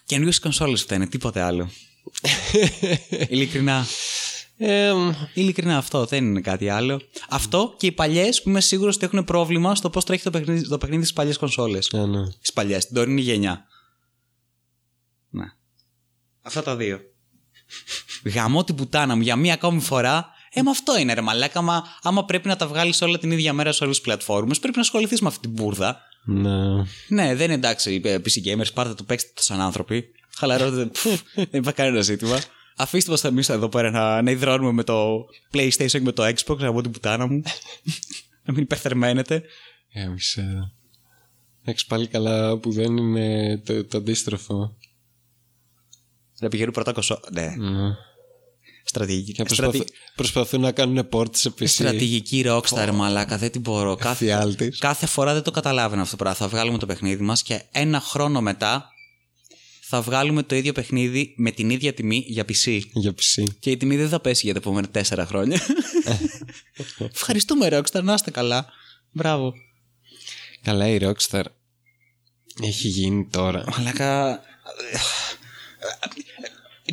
[0.05, 1.69] Καινούριε κονσόλες φταίνε, τίποτε άλλο.
[3.29, 3.85] Ειλικρινά.
[4.61, 4.93] Ε,
[5.33, 7.01] Ειλικρινά αυτό, δεν είναι κάτι άλλο.
[7.29, 10.67] Αυτό και οι παλιές που είμαι σίγουρος ότι έχουν πρόβλημα στο πώς τρέχει το παιχνίδι,
[10.67, 11.93] το παιχνίδι στις παλιές κονσόλες.
[11.93, 12.25] α, ναι.
[12.25, 13.65] Στις παλιές, την τωρινή γενιά.
[15.29, 15.45] Ναι.
[16.41, 16.99] Αυτά τα δύο.
[18.23, 20.27] Γαμώ την πουτάνα μου για μία ακόμη φορά.
[20.53, 21.61] Ε, μα αυτό είναι ρε μαλάκα.
[21.61, 24.75] Μα, άμα πρέπει να τα βγάλεις όλα την ίδια μέρα σε όλες τις πλατφόρμες, πρέπει
[24.75, 26.01] να ασχοληθείς με αυτή την μπουρδα.
[26.25, 26.59] ναι.
[27.07, 28.01] Ναι, δεν είναι εντάξει.
[28.03, 30.11] ε, PC gamers, πάρτε το, παίξτε το σαν άνθρωποι.
[30.37, 30.85] Χαλαρώστε.
[30.85, 32.39] Πφ, δεν υπάρχει κανένα ζήτημα.
[32.81, 36.61] Αφήστε μας εμείς εδώ πέρα να, να υδρώνουμε με το PlayStation και με το Xbox
[36.63, 37.41] από την πουτάνα μου.
[38.45, 39.43] να μην υπερθερμαίνετε.
[39.91, 40.71] Έμεισα.
[41.63, 44.77] Έχεις πάλι καλά που δεν είναι το, το αντίστροφο.
[46.39, 47.19] Να πηγαίνουν πρώτα κοσό.
[47.31, 47.89] Ναι, Ναι.
[48.83, 49.31] στρατηγική.
[49.31, 51.67] Και στρατη- προσπαθούν, προσπαθούν να κάνουν port σε PC.
[51.67, 53.95] Στρατηγική Rockstar, μαλάκα, δεν την μπορώ.
[53.95, 54.77] Κάθε, Εφιάλτης.
[54.77, 56.39] κάθε φορά δεν το καταλάβαινα αυτό το πράγμα.
[56.39, 58.89] Θα βγάλουμε το παιχνίδι μας και ένα χρόνο μετά
[59.91, 62.81] θα βγάλουμε το ίδιο παιχνίδι με την ίδια τιμή για PC.
[62.91, 63.43] Για PC.
[63.59, 65.61] Και η τιμή δεν θα πέσει για τα επόμενα τέσσερα χρόνια.
[67.13, 68.67] Ευχαριστούμε, Rockstar, να είστε καλά.
[69.11, 69.53] Μπράβο.
[70.61, 71.43] Καλά η Rockstar
[72.61, 73.63] έχει γίνει τώρα.
[73.77, 74.41] Μαλάκα.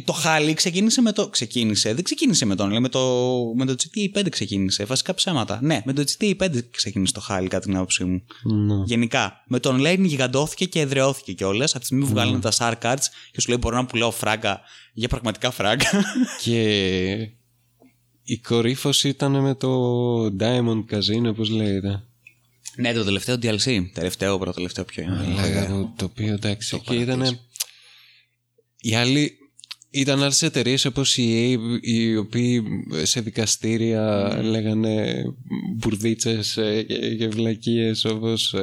[0.04, 1.28] Το χάλι ξεκίνησε με το.
[1.28, 2.80] Ξεκίνησε, δεν ξεκίνησε με τον.
[2.80, 4.84] Με το, με το GTA 5 ξεκίνησε.
[4.84, 5.58] Βασικά ψέματα.
[5.62, 8.22] Ναι, με το GTA 5 ξεκίνησε το χάλι, κατά την άποψή μου.
[8.42, 8.74] Ναι.
[8.84, 9.44] Γενικά.
[9.46, 11.70] Με το online γιγαντώθηκε και εδραιώθηκε κιόλας.
[11.70, 14.60] Από τη στιγμή που βγάλανε τα SAR cards και σου λέει μπορώ να πουλάω φράγκα
[14.92, 16.04] για πραγματικά φράγκα.
[16.42, 17.30] Και
[18.22, 22.02] η κορύφωση ήταν με το Diamond Casino, όπως λέγεται.
[22.76, 23.84] ναι, το τελευταίο DLC.
[23.92, 25.34] Τελευταίο, πρώτο τελευταίο ποιο είναι.
[25.40, 27.40] Λέγα το, το οποίο εντάξει, εκεί ήταν.
[28.80, 29.38] Οι άλλοι
[30.00, 32.62] ήταν άλλες εταιρείες όπως η EA, οι οποίοι
[33.02, 35.24] σε δικαστήρια λέγανε
[35.76, 38.54] μπουρδίτσες και, και βλακίες όπως.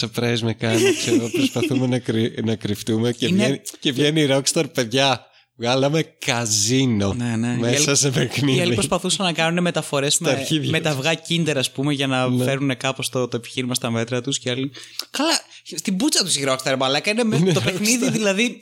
[0.00, 4.26] Surprise με κάνει, ξέρω, προσπαθούμε να, κρυ- να κρυφτούμε και, Είναι- βγαίνει, και βγαίνει η
[4.30, 5.26] Rockstar, παιδιά.
[5.56, 7.52] Βγάλαμε καζίνο Ναι, ναι.
[7.52, 8.58] Οι μέσα άλλοι- σε παιχνίδι.
[8.58, 10.98] Οι άλλοι προσπαθούσαν να κάνουν μεταφορές με, αρχίδια με τα τους.
[11.06, 14.38] αυγά Kinder, ας πούμε, για να φέρουν κάπως το, το επιχείρημα στα μέτρα τους.
[14.38, 14.70] Και άλλοι.
[15.10, 15.40] Καλά,
[15.76, 17.10] στην πούτσα τους η Rockstar, μαλάκα.
[17.10, 18.58] Είναι με, το παιχνίδι, δηλαδή.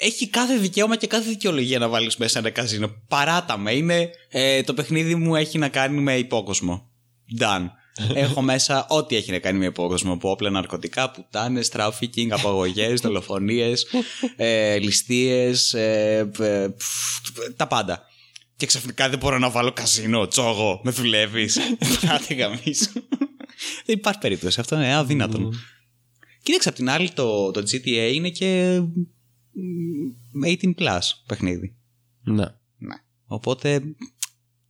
[0.00, 2.90] ε, Έχει κάθε δικαίωμα και κάθε δικαιολογία να βάλεις μέσα ένα καζίνο.
[3.08, 3.72] Παράτα με.
[3.72, 6.90] Είναι, ε, το παιχνίδι μου έχει να κάνει με υπόκοσμο.
[7.40, 7.66] Done.
[8.14, 10.12] Έχω μέσα ό,τι έχει να κάνει με υπόκοσμο.
[10.12, 13.86] Από όπλα, ναρκωτικά, πουτάνες, τράφικινγκ, απαγωγές, δολοφονίες,
[14.36, 17.20] ε, ληστείες, ε, ε, πφ,
[17.56, 18.02] τα πάντα.
[18.56, 21.58] Και ξαφνικά δεν μπορώ να βάλω καζίνο, τσόγο, με δουλεύεις.
[22.08, 22.92] Κάτι γαμίσου.
[23.84, 24.60] δεν υπάρχει περίπτωση.
[24.60, 25.54] Αυτό είναι αδύνατον.
[26.42, 28.80] Κοίταξε, απ' την άλλη το, το GTA είναι και
[30.32, 31.76] μ, 18 plus παιχνίδι.
[32.22, 32.44] Ναι.
[32.78, 32.94] Ναι.
[33.26, 33.82] Οπότε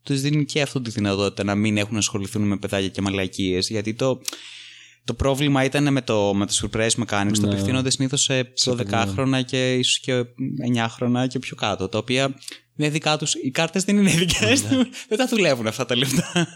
[0.06, 3.68] τους δίνει και αυτό τη δυνατότητα να μην έχουν να ασχοληθούν με παιδάκια και μαλακίες.
[3.68, 4.20] Γιατί το,
[5.04, 7.32] το πρόβλημα ήταν με το, με το surprise mechanics.
[7.34, 7.52] Το Ναι.
[7.52, 10.22] απευθύνονται συνήθως σε 12χρονα και ίσως και
[10.74, 11.88] 9χρονα και πιο κάτω.
[11.88, 12.34] Τα οποία
[12.76, 13.34] είναι δικά τους.
[13.34, 14.76] Οι κάρτες δεν είναι δικές τους.
[15.08, 16.32] Δεν τα δουλεύουν αυτά τα λεφτά.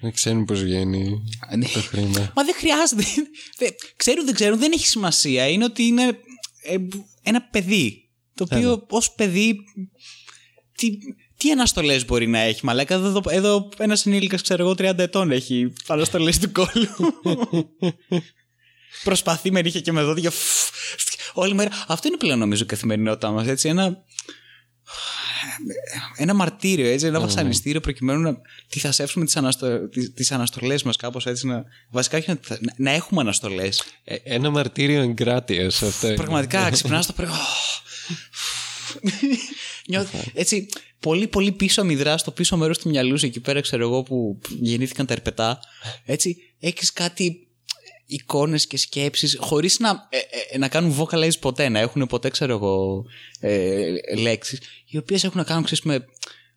[0.00, 1.22] Δεν ξέρουν πώς βγαίνει
[1.56, 1.66] Ναι.
[1.68, 2.32] το χρήμα.
[2.36, 3.02] Μα δεν χρειάζεται.
[3.58, 5.48] Δεν- Ξέρουν, δεν ξέρουν, δεν έχει σημασία.
[5.48, 6.02] Είναι ότι είναι
[6.62, 6.76] ε,
[7.22, 8.10] ένα παιδί.
[8.34, 9.56] Το οποίο ως παιδί.
[10.76, 10.88] Τι,
[11.46, 12.94] τι αναστολές μπορεί να έχει, Μαλάκα.
[12.94, 16.88] Εδώ, εδώ ένας ενήλικας, ξέρω εγώ, 30 ετών έχει αναστολές του κόλλου.
[19.04, 20.30] Προσπαθεί με νύχια και με δόντια.
[20.30, 20.70] φφ,
[21.34, 21.70] Όλη μέρα.
[21.86, 23.46] Αυτό είναι πλέον νομίζω η καθημερινότητά μας.
[23.46, 24.04] Έτσι, ένα.
[26.16, 28.36] Ένα μαρτύριο, έτσι, ένα βασανιστήριο προκειμένου να
[28.68, 29.88] τι θα σέψουμε τις, αναστο...
[29.88, 31.64] τις, τις αναστολές μας κάπως έτσι να...
[31.90, 36.06] βασικά όχι να, να, να έχουμε αναστολές Ε, ένα μαρτύριο εγκράτειας αυτό.
[36.06, 36.16] είναι.
[36.16, 37.28] Πραγματικά ξυπνάς το πρωί.
[39.88, 40.68] Νιώθω έτσι
[41.00, 44.38] πολύ πολύ πίσω μηδρά στο πίσω μέρος του μυαλού σου εκεί πέρα ξέρω εγώ που
[44.60, 45.58] γεννήθηκαν τα ερπετά
[46.04, 47.48] έτσι έχεις κάτι
[48.06, 50.16] εικόνες και σκέψεις χωρίς να, ε,
[50.50, 53.04] ε, να κάνουν vocalize ποτέ να έχουν ποτέ ξέρω εγώ
[53.40, 56.04] ε, λέξεις οι οποίες έχουν να κάνουν ξέρεις με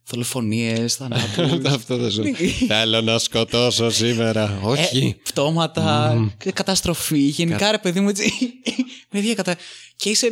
[0.09, 2.23] δολοφονίες, θανάτους Αυτό θα σου.
[2.67, 4.59] Θέλω να σκοτώσω σήμερα.
[4.63, 5.15] ε, Όχι.
[5.23, 6.15] πτώματα,
[6.53, 7.19] καταστροφή.
[7.19, 8.31] Γενικά, ρε παιδί μου, έτσι.
[9.11, 9.57] με ίδια κατα...
[9.95, 10.27] Και είσαι.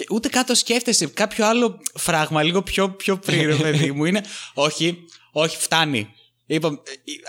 [0.00, 4.04] Και ούτε κάτω σκέφτεσαι κάποιο άλλο φράγμα, λίγο πιο, πιο πριν, ρε παιδί μου.
[4.04, 4.24] Είναι.
[4.54, 6.08] Όχι, όχι, φτάνει.
[6.46, 6.78] Είπαμε,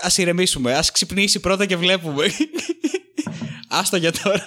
[0.02, 0.74] ας ηρεμήσουμε.
[0.74, 2.26] Α ξυπνήσει πρώτα και βλέπουμε.
[3.68, 4.44] Άστο για τώρα.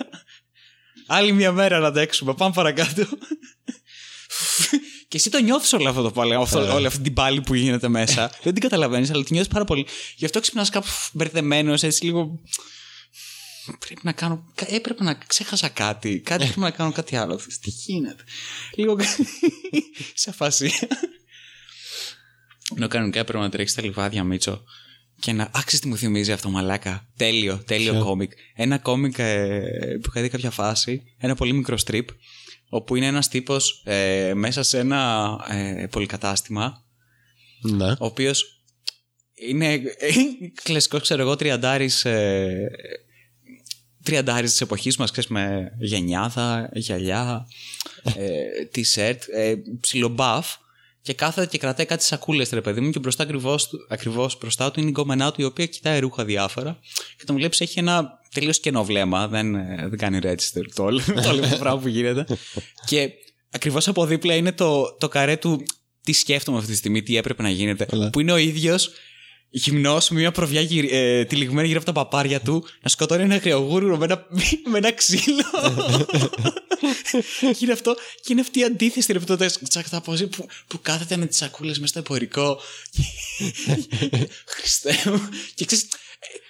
[1.08, 2.34] Άλλη μια μέρα να αντέξουμε.
[2.34, 3.06] Πάμε παρακάτω.
[5.08, 7.88] Και εσύ το νιώθεις όλο αυτό το πάλι, αυτό, όλη αυτή την πάλη που γίνεται
[7.88, 8.32] μέσα.
[8.44, 9.86] Δεν την καταλαβαίνεις, αλλά τη νιώθεις πάρα πολύ.
[10.16, 12.40] Γι' αυτό ξυπνάς κάπου μπερδεμένος, έτσι λίγο.
[13.66, 14.54] Πρέπει να κάνω.
[14.68, 16.20] Έπρεπε να ξέχασα κάτι.
[16.20, 17.40] Κάτι πρέπει να κάνω κάτι άλλο.
[17.62, 18.24] Τι γίνεται;
[18.76, 18.98] Λίγο.
[20.14, 20.72] σε φάση.
[22.76, 24.64] Ενώ κανονικά έπρεπε να τρέξει τα λιβάδια, Μίτσο.
[25.20, 25.50] Και να.
[25.54, 27.08] Άξιζε τι μου θυμίζει αυτό, μαλάκα.
[27.18, 28.32] Τέλειο, τέλειο Ποιο; κόμικ.
[28.56, 29.60] Ένα κόμικ ε,
[30.02, 32.06] που είχα δει κάποια φάση, ένα πολύ μικρό strip,
[32.70, 36.84] όπου είναι ένας τύπος ε, μέσα σε ένα ε, πολυκατάστημα,
[37.62, 37.92] Ναι.
[37.92, 38.64] ο οποίος
[39.34, 39.82] είναι
[40.64, 41.90] κλασικό, ξέρω εγώ, τριαντάρη.
[44.06, 47.48] Ε, τριαντάρης της εποχής μας, ξέρεις, με γενιάδα, γυαλιά,
[48.16, 48.34] ε,
[48.76, 50.48] t-shirt, ε, ψιλομπαφ
[51.02, 54.72] και κάθεται και κρατάει κάτι σακούλες, ρε παιδί μου, και μπροστά ακριβώς, του- ακριβώς μπροστά
[54.72, 56.80] του είναι η γκόμενά του, η οποία κοιτάει ρούχα διάφορα
[57.18, 61.02] και τον βλέπεις έχει ένα τελείως κενό βλέμμα, δεν, ε, δεν κάνει register το όλο
[61.24, 62.26] το, όλο το πράγμα που γίνεται.
[62.86, 63.10] και
[63.50, 65.64] ακριβώς από δίπλα είναι το, το καρέ του
[66.04, 68.10] τι σκέφτομαι αυτή τη στιγμή, τι έπρεπε να γίνεται, Καλά.
[68.10, 68.92] που είναι ο ίδιος
[69.58, 73.40] γυμνός με μια προβιά γυρι, ε, τυλιγμένη γύρω από τα παπάρια του να σκοτώνει ένα
[73.40, 74.26] κρεογούρουρο με ένα,
[74.72, 75.44] με ένα ξύλο.
[77.40, 81.18] και είναι αυτό, και είναι αυτή η αντίθεση ρε, που, το τσακταπόζει που, που κάθεται
[81.18, 82.60] με τις σακούλες μέσα στο εμπορικό.
[84.46, 85.30] Χριστέ μου.
[85.54, 85.88] Και ξέρεις, ε,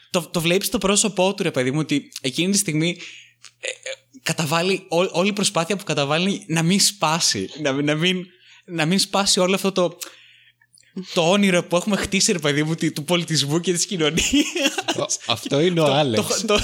[0.10, 2.98] το, το βλέπεις το πρόσωπό του, ρε παιδί μου, ότι εκείνη τη στιγμή
[3.60, 3.72] ε, ε,
[4.24, 7.50] καταβάλει ό- όλη η προσπάθεια που καταβάλει να μην σπάσει.
[7.62, 8.26] Να, μην- να, μην,
[8.66, 9.98] να μην σπάσει όλο αυτό το,
[11.14, 14.24] το όνειρο που έχουμε χτίσει, ρε παιδί μου, τη- του πολιτισμού και της κοινωνίας.
[15.00, 16.42] Ο- Αυτό είναι ο Άλεξ.
[16.42, 16.60] Το, το,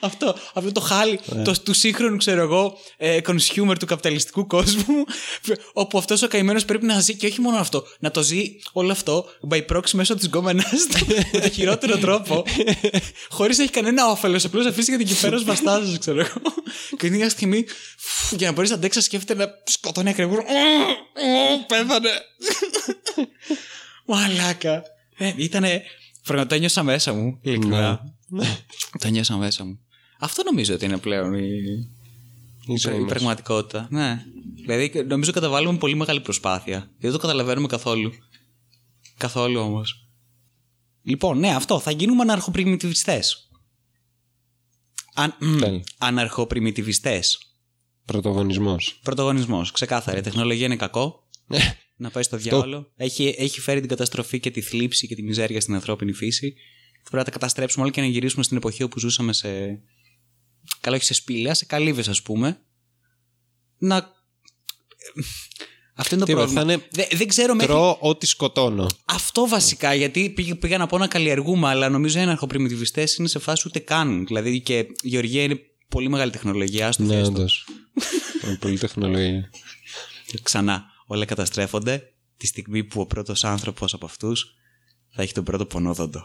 [0.00, 5.04] αυτό, αυτό το χάλι το, του σύγχρονου, ξέρω εγώ, ε, consumer του καπιταλιστικού κόσμου,
[5.72, 8.92] όπου αυτός ο καημένος πρέπει να ζει και όχι μόνο αυτό, να το ζει όλο
[8.92, 12.44] αυτό by proxy μέσω της γκόμενα του με το χειρότερο τρόπο,
[13.28, 14.44] χωρίς να έχει κανένα όφελος.
[14.44, 16.40] Απλώς αφήσει για την κυφέρα βαστάζω, ξέρω εγώ.
[16.90, 17.64] Και την ίδια στιγμή,
[17.98, 20.38] φου, για να μπορείς να αντέξεις, να σκέφτεται να σκοτώνει ακριβώς.
[21.66, 22.10] Πέθανε.
[24.06, 24.82] Μαλάκα.
[25.16, 25.82] Ε, ήτανε.
[26.22, 28.14] Πραγματικά το ένιωσα μέσα μου, ειλικρινά.
[28.98, 29.78] Το νιώσα μέσα μου.
[30.18, 31.46] Αυτό νομίζω ότι είναι πλέον η,
[32.66, 33.08] Η η, ζωή η μας.
[33.08, 33.86] πραγματικότητα.
[33.90, 34.24] Ναι.
[34.54, 36.90] Δηλαδή νομίζω καταβάλουμε πολύ μεγάλη προσπάθεια.
[36.98, 38.12] Δεν το καταλαβαίνουμε καθόλου.
[39.16, 40.06] Καθόλου όμως.
[41.02, 41.78] Λοιπόν, ναι, αυτό.
[41.80, 43.48] Θα γίνουμε αναρχοπριμιτιβιστές.
[45.14, 45.84] Αν, Τέλει.
[45.98, 47.38] αναρχοπριμιτιβιστές.
[48.04, 49.00] Πρωτογονισμός.
[49.02, 49.70] Πρωτογονισμός.
[49.72, 50.18] Ξεκάθαρα.
[50.18, 51.28] Η τεχνολογία είναι κακό.
[52.02, 52.92] Να πάει στο διάολο.
[52.96, 56.54] Έχει, έχει φέρει την καταστροφή και τη θλίψη και τη μιζέρια στην ανθρώπινη φύση.
[57.00, 59.48] Πρέπει να τα καταστρέψουμε όλα και να γυρίσουμε στην εποχή όπου ζούσαμε σε.
[60.80, 62.60] Καλά, όχι σε σπήλαια, σε καλύβες, ας πούμε.
[63.78, 64.20] Να.
[65.94, 66.64] Αυτό είναι το Τίποτα, πρόβλημα.
[66.64, 67.72] θα είναι- Δε- δεν ξέρω μέχρι.
[67.72, 68.86] Τρώω ό,τι σκοτώνω.
[69.04, 73.38] Αυτό βασικά, γιατί πήγα, πήγα να πω να καλλιεργούμε, αλλά νομίζω οι αναρχοπριμιτιβιστέ είναι σε
[73.38, 74.26] φάση ούτε καν.
[74.26, 76.92] Δηλαδή και η Γεωργία είναι πολύ μεγάλη τεχνολογία.
[76.92, 77.30] Στο Ναι, θέστο.
[77.32, 77.66] όντως.
[78.44, 79.50] Είναι Πολύ τεχνολογία.
[80.42, 84.54] Ξανά, όλα καταστρέφονται τη στιγμή που ο πρώτος άνθρωπος από αυτούς
[85.08, 86.22] θα έχει τον πρώτο πονόδοντο.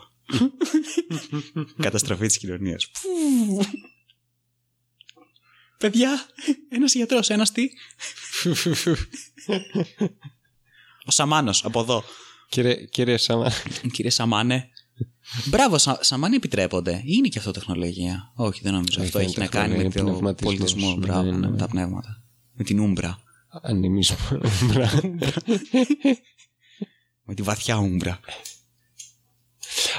[1.81, 2.87] Καταστροφή της κοινωνίας.
[5.77, 6.25] Παιδιά,
[6.69, 7.69] ένας γιατρός, ένας τι;
[11.05, 12.03] Ο Σαμάνος, από εδώ.
[12.49, 13.51] Κύριε, κύριε Σάμα,
[13.93, 14.69] Κύριε Σαμάνε.
[15.45, 17.01] Μπράβο, Σα, Σαμάνε επιτρέπονται.
[17.03, 18.31] Ή Είναι και αυτό τεχνολογία.
[18.35, 18.97] Όχι, δεν νομίζω.
[19.01, 20.73] Όχι, αυτό δεν έχει είναι να κάνει με τεχνολογία, είναι τον πνευματισμός.
[20.73, 20.95] πολιτισμό.
[20.95, 21.49] Ναι, Μπράβο, ναι, ναι.
[21.49, 22.23] με τα πνεύματα.
[22.53, 23.21] Με την ούμπρα.
[23.63, 24.17] Ανημίσμα.
[27.23, 28.19] Με τη βαθιά ούμπρα.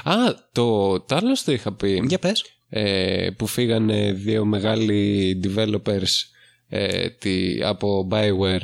[0.03, 0.13] Α,
[0.51, 2.03] το, το άλλο το είχα πει.
[2.07, 2.43] Για πες.
[2.69, 6.03] ε, που φύγανε δύο μεγάλοι developers
[6.67, 8.61] ε, τι, από Bioware.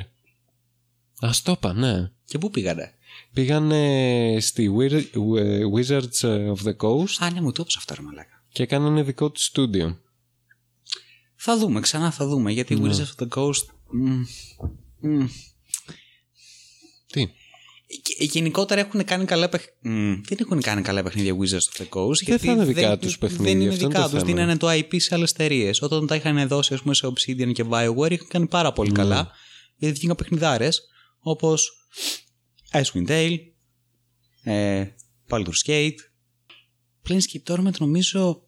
[1.19, 2.11] Α, το είπα, ναι.
[2.25, 2.93] Και πού πήγανε;
[3.33, 5.17] Πήγανε στη Wizard-
[5.75, 6.21] Wizards
[6.53, 8.43] of the Coast Α, ναι, μου το έπαιξε αυτό, ρε μαλάκα.
[8.51, 9.99] και έκαναν δικό τους στούντιο.
[11.35, 12.51] Θα δούμε, ξανά θα δούμε.
[12.51, 12.89] Γιατί Ναι.
[12.93, 13.65] Wizards of the Coast.
[13.91, 14.21] μ,
[15.07, 15.25] μ,
[17.11, 17.27] Τι;
[18.01, 20.21] και- γενικότερα έχουν κάνει καλά παιχνίδια.
[20.27, 22.21] Δεν έχουν κάνει καλά παιχνίδια Wizards of the Coast.
[22.21, 24.19] γιατί θα είναι δικά δεν- τους παιχνίδια, Δεν είναι αυτό είναι δικά το τους.
[24.19, 24.31] θέμα.
[24.33, 25.81] Δίνανε το IP σε άλλες εταιρείες.
[25.81, 28.95] Όταν τα είχαν δώσει, ας πούμε, σε Obsidian και Bioware, είχαν κάνει πάρα πολύ Ναι.
[28.97, 29.31] καλά.
[29.77, 30.81] Γιατί βγήκαν παιχνιδάρες
[31.19, 31.71] όπως
[32.71, 33.37] Icewind Dale,
[34.43, 34.85] ε,
[35.29, 35.95] Baldur's Gate.
[37.07, 38.43] Planescape Torment νομίζω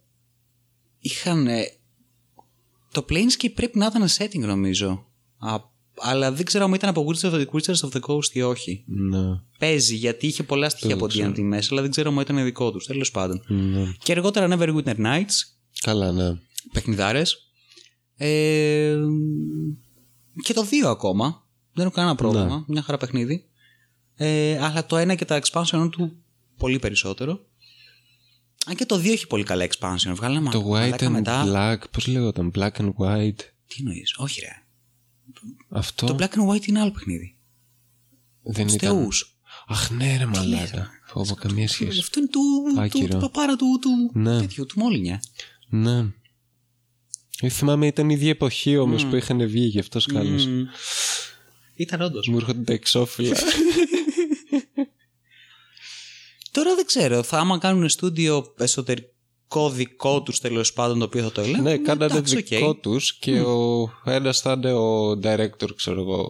[0.99, 1.47] είχαν.
[1.47, 1.63] ε,
[2.91, 5.07] το Planescape πρέπει να ήταν setting νομίζω.
[5.37, 5.55] Α,
[5.99, 8.83] αλλά δεν ξέρω αν ήταν από Wizards of the, Wizards of the Coast ή όχι.
[8.87, 9.19] Ναι.
[9.59, 11.31] Παίζει γιατί είχε πολλά στοιχεία Δεν από ξέρω.
[11.31, 12.85] D&D μέσα, αλλά δεν ξέρω αν ήταν δικό τους.
[12.85, 13.41] Τέλος πάντων.
[13.47, 13.91] ναι.
[14.03, 15.35] Και αργότερα Neverwinter Nights,
[15.81, 16.37] Καλά, ναι.
[16.71, 17.37] παιχνιδάρες.
[18.17, 18.95] Ε,
[20.43, 21.43] και το 2 ακόμα.
[21.73, 22.55] Δεν έχω κανένα πρόβλημα.
[22.55, 22.63] Ναι.
[22.67, 23.45] Μια χαρά παιχνίδι.
[24.15, 26.17] Ε, αλλά το ένα και τα expansion του
[26.57, 27.39] πολύ περισσότερο.
[28.65, 30.11] Αν και το 2 έχει πολύ καλά expansion.
[30.15, 31.45] Βγάλαμε Το white μαλάκα and μετά.
[31.47, 33.39] black, πώς λέγονταν, black and white.
[33.67, 34.61] Τι εννοείς, Όχι, ρε.
[35.69, 37.35] Αυτό Το black and white είναι άλλο παιχνίδι.
[38.43, 38.95] δεν Του ήταν.
[38.97, 39.37] θεούς.
[39.67, 40.89] Αχ, ναι, ρε μαλάκα.
[41.05, 41.99] Φόβο, καμία σχέση.
[41.99, 42.39] Αυτό είναι του,
[42.75, 43.07] του, Άκυρο.
[43.07, 44.39] του παπάρα του, του Ναι.
[44.39, 45.21] τέτοιου, του Molyneux.
[45.69, 46.05] Ναι.
[47.41, 50.45] Ε, θυμάμαι ήταν η ίδια εποχή όμως που είχαν βγει, γι' αυτός καλός.
[50.45, 50.63] Μμμ.
[51.75, 52.27] Ήταν όντως.
[52.27, 53.37] Μου έρχονται τα εξώφυλλα.
[56.51, 57.23] Τώρα δεν ξέρω.
[57.23, 59.09] Θα άμα κάνουν στούντιο εσωτερικό
[59.71, 61.63] δικό τους τέλος πάντων το οποίο θα το ελέγχουν.
[61.63, 62.79] Ναι, κάνανε εντάξει, δικό οκέι.
[62.81, 66.29] τους και ο ένας θα είναι ο director, ξέρω εγώ,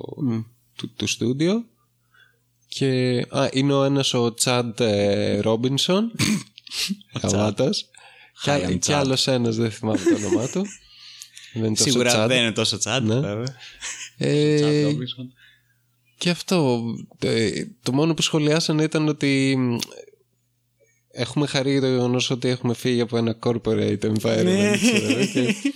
[0.75, 1.65] του, του στούντιο.
[2.67, 6.11] Και α, είναι ο ένας ο Τσάντ ε, Ρόμπινσον.
[7.21, 7.85] Γαμάτος.
[8.45, 8.95] Hi, I'm Και, και Chad.
[8.95, 10.65] άλλος ένας, δεν θυμάμαι το όνομά του.
[11.53, 12.27] δεν είναι τόσο Σίγουρα Chad.
[12.27, 13.07] δεν είναι τόσο τσάντ.
[13.07, 13.19] Ναι.
[13.19, 13.55] βέβαια.
[14.17, 15.25] Ε, Chad Robinson.
[16.17, 16.81] Και αυτό.
[17.19, 17.51] ε,
[17.83, 19.75] Το μόνο που σχολιάσανε ήταν ότι μ,
[21.19, 24.43] έχουμε χαρεί για το γεγονός ότι έχουμε φύγει από ένα corporate environment.
[24.43, 24.77] Ναι.
[24.77, 25.71] ξέρω εγώ, και πρέπει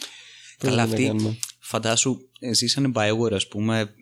[0.58, 1.06] Καλά, να αυτή.
[1.06, 1.38] κάνουμε.
[1.60, 2.18] Φαντάσου,
[2.54, 3.94] ζήσανε Bioware, ας πούμε,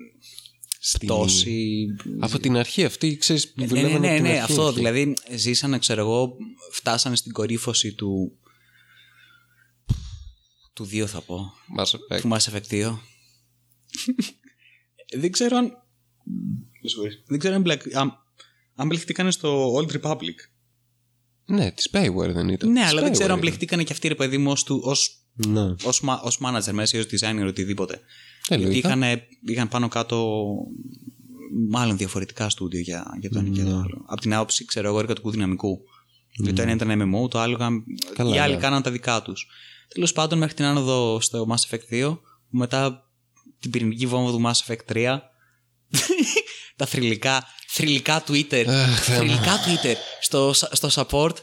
[0.99, 1.85] πτώση.
[2.19, 4.65] Από την αρχή αυτή, ξέρεις, Ναι, ναι, δουλεύανε ναι, από την ναι, αρχή αυτό.
[4.67, 4.75] εκεί.
[4.75, 6.35] Δηλαδή, ζήσανε, ξέρω εγώ,
[6.71, 8.31] φτάσανε στην κορύφωση του.
[10.73, 11.51] του 2 θα πω.
[11.79, 12.21] Mass Effect.
[12.21, 12.97] Του Mass Effect 2.
[15.19, 15.71] δεν ξέρω αν.
[17.27, 18.11] Δεν ξέρω αν, μπλακ- αν,
[18.75, 20.35] αν μπλεχτήκανε στο Old Republic.
[21.49, 22.71] Ναι, της Bioware δεν ήταν.
[22.71, 23.39] Ναι, Της αλλά δεν ξέρω Bioware αν ήταν.
[23.39, 25.75] μπλεχτήκανε και αυτοί ρε παιδί μου ως, του- ως, Ναι.
[25.83, 27.93] ως, μα- ως manager μέσα ή ως designer οτιδήποτε.
[27.93, 27.99] Ε,
[28.55, 28.87] Γιατί λογικά.
[28.87, 30.45] είχαν, είχαν πάνω κάτω
[31.69, 33.75] μάλλον διαφορετικά στούντιο για, για το ένα και το Ναι.
[33.75, 34.03] άλλο.
[34.05, 35.79] Από την άποψη, ξέρω εγώ, εργατικού δυναμικού.
[36.31, 37.83] Γιατί το ένα ήταν MMO, το άλλο είχαν.
[38.15, 38.59] Καλά, οι άλλοι ναι.
[38.59, 39.47] κάναν τα δικά τους.
[39.93, 42.17] Τέλος πάντων, μέχρι την άνοδο στο Mass Effect 2,
[42.49, 43.09] μετά
[43.59, 45.19] την πυρηνική βόμβα του Mass Effect 3,
[46.75, 49.21] τα θρηλυκά, θρηλυκά Twitter, Αχ, Θεέ μου.
[49.27, 51.33] θρηλυκά Twitter στο, στο support.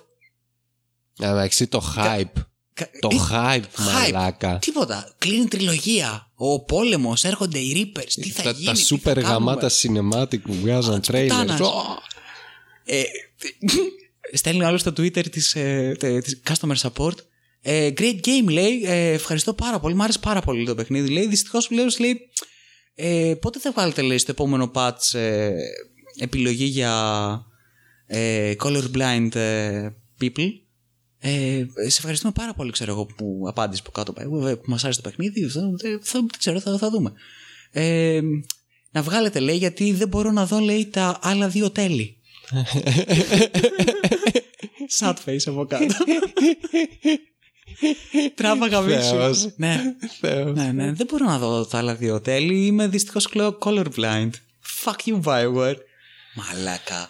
[1.20, 2.40] Εντάξει, το hype.
[2.74, 3.84] Κα- Το Ε, hype, hype.
[3.84, 4.58] μαλάκα.
[4.58, 5.14] Τίποτα.
[5.18, 6.30] Κλείνει τριλογία.
[6.34, 8.10] Ο πόλεμος, έρχονται οι Reapers.
[8.14, 11.26] Τι θα Τα, γίνει, τα τι super θα κάνουμε; γαμάτα cinematic που βγάζαν trailers.
[11.28, 11.60] πουτάνας.
[11.60, 11.72] Ω,
[12.84, 13.02] Ε,
[14.32, 17.14] στέλνει άλλος στο Twitter της, ε, τε- της customer support.
[17.60, 18.82] Ε, great game, λέει.
[18.84, 19.94] Ε, ευχαριστώ πάρα πολύ.
[19.94, 21.08] Μ' άρεσε πάρα πολύ το παιχνίδι.
[21.08, 22.20] Λέει, δυστυχώς λέει, λέει
[22.98, 25.52] ε, πότε θα βγάλετε, λέει, στο επόμενο patch ε,
[26.18, 26.92] επιλογή για
[28.06, 29.88] ε, colorblind ε,
[30.20, 30.48] people;
[31.18, 34.14] Ε, σε ευχαριστούμε πάρα πολύ, ξέρω εγώ, που απάντησε από κάτω.
[34.48, 35.48] Ε, που μας άρεσε το παιχνίδι.
[35.48, 37.12] Θα, θα, θα- δεν ξέρω, θα, θα δούμε.
[37.70, 38.20] Ε,
[38.90, 42.16] να βγάλετε, λέει, γιατί δεν μπορώ να δω, λέει, τα άλλα δύο τέλη.
[44.98, 45.86] Sad face από κάτω.
[48.34, 49.28] Τράβαγα Θεός.
[49.36, 49.52] μίσου.
[49.56, 49.80] Ναι.
[50.20, 50.54] Θεός.
[50.56, 52.66] ναι, ναι, δεν μπορώ να δω τα άλλα δύο τέλη.
[52.66, 53.28] Είμαι δυστυχώς
[53.60, 54.30] colorblind.
[54.84, 55.76] Fuck you, Bioware.
[56.34, 57.08] Μαλάκα.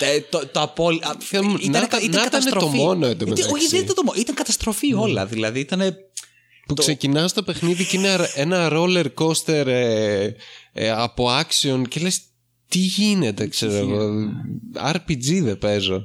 [0.00, 1.14] Ε, το, το απόλυτο.
[1.18, 3.52] Θεέ μου, να ήταν- να ήταν το μόνο εντωμεταξύ.
[3.52, 4.20] Όχι, δεν ήταν το μόνο.
[4.20, 5.26] Ήταν καταστροφή όλα.
[5.26, 5.96] Δηλαδή ήταν.
[6.66, 10.28] Που ξεκινάς το παιχνίδι και είναι ένα roller coaster ε,
[10.72, 12.20] ε, από action και λες
[12.68, 14.10] τι γίνεται ξέρω εγώ
[14.92, 16.02] RPG δεν παίζω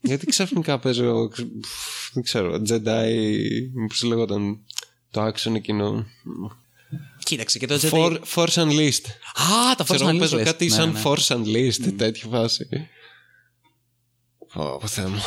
[0.00, 3.12] γιατί ξαφνικά παίζω ξ- πφ, δεν ξέρω Jedi
[3.88, 4.58] πώς λέγονταν
[5.10, 6.06] το action εκείνο
[7.24, 7.90] Κοίταξε και το Jedi.
[7.90, 10.42] For, Force Unleashed Α, τα ξέρω Force εγώ παίζω Unleashed.
[10.44, 11.02] κάτι Ναι, σαν ναι.
[11.04, 12.66] Force Unleashed τέτοια φάση
[14.54, 15.20] Ω, Θεέ μου.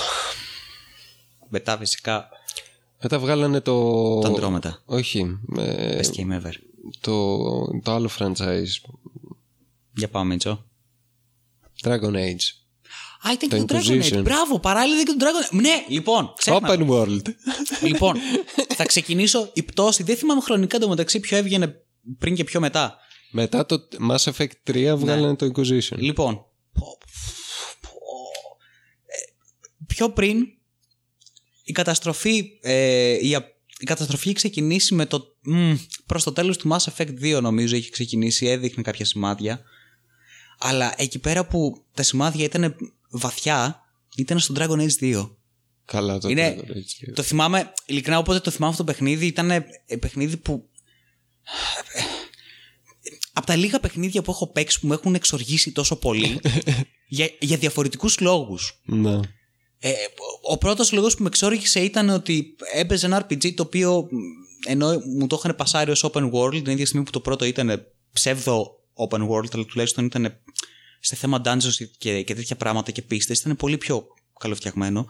[1.49, 2.29] Μετά φυσικά.
[3.01, 3.73] μετά βγάλανε το
[4.19, 4.71] Το Andromeda.
[4.85, 6.51] όχι ε, Best game ever.
[6.99, 7.37] το,
[7.83, 8.91] το άλλο franchise
[9.95, 10.65] Για πάμε, Μίτσο.
[11.83, 12.60] Dragon Age
[13.27, 14.03] Α, ήταν Το και το Dragon Age.
[14.17, 14.21] Inquisition.
[14.23, 15.61] Μπράβο, παράλληλα ήταν και το Dragon Age.
[15.61, 16.33] Ναι, λοιπόν.
[16.37, 16.69] Ξέχνα.
[16.69, 17.21] Open World
[17.81, 18.15] λοιπόν,
[18.77, 20.03] θα ξεκινήσω η πτώση.
[20.03, 21.75] Δεν θυμάμαι χρονικά εντωμεταξύ ποιο έβγαινε
[22.17, 22.97] πριν και πιο μετά.
[23.31, 25.97] Μετά το Mass Effect 3 βγάλανε το Inquisition.
[25.97, 26.33] Λοιπόν,
[26.73, 26.97] πω,
[27.81, 27.89] πω.
[29.05, 29.33] Ε,
[29.87, 30.37] πιο πριν
[31.63, 33.45] η καταστροφή, ε, η, α-
[33.79, 35.73] η καταστροφή είχε ξεκινήσει με το μ,
[36.05, 39.61] προς το τέλος του Mass Effect 2 νομίζω είχε ξεκινήσει, έδειχνε κάποια σημάδια
[40.63, 42.75] αλλά εκεί πέρα που τα σημάδια ήταν
[43.11, 43.81] βαθιά
[44.15, 45.29] ήταν στο Dragon Age 2
[45.85, 47.13] Καλά το Είναι- Dragon Age.
[47.13, 49.65] το θυμάμαι, ειλικρινά όποτε το θυμάμαι αυτό το παιχνίδι ήταν ε,
[49.99, 50.69] παιχνίδι που
[53.33, 56.39] από τα λίγα παιχνίδια που έχω παίξει που με έχουν εξοργήσει τόσο πολύ
[57.07, 58.81] για, για διαφορετικούς λόγους.
[58.85, 59.19] Ναι.
[59.79, 59.91] Ε,
[60.49, 64.17] ο πρώτος λόγος που με εξόργησε ήταν ότι έπαιζε ένα RPG το οποίο μ,
[64.67, 67.85] ενώ μου το είχαν πασάρει ως open world την ίδια στιγμή που το πρώτο ήταν
[68.13, 68.71] ψεύδο
[69.09, 70.37] open world αλλά τουλάχιστον ήταν
[71.01, 74.07] σε θέμα dungeons και, και τέτοια πράγματα και πίστες ήταν πολύ πιο
[74.39, 75.07] καλοφτιαγμένο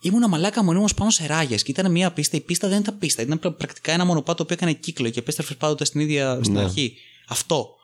[0.00, 2.36] Ήμουνα μαλάκα μονίμως πάνω σε ράγες και ήταν μια πίστα.
[2.36, 3.22] Η πίστα δεν ήταν πίστα.
[3.22, 6.60] Ήταν πρα- πρακτικά ένα μονοπάτο που έκανε κύκλο και επέστρεφε πάντοτε στην ίδια στην Ναι.
[6.62, 6.96] αρχή.
[7.28, 7.74] Αυτό.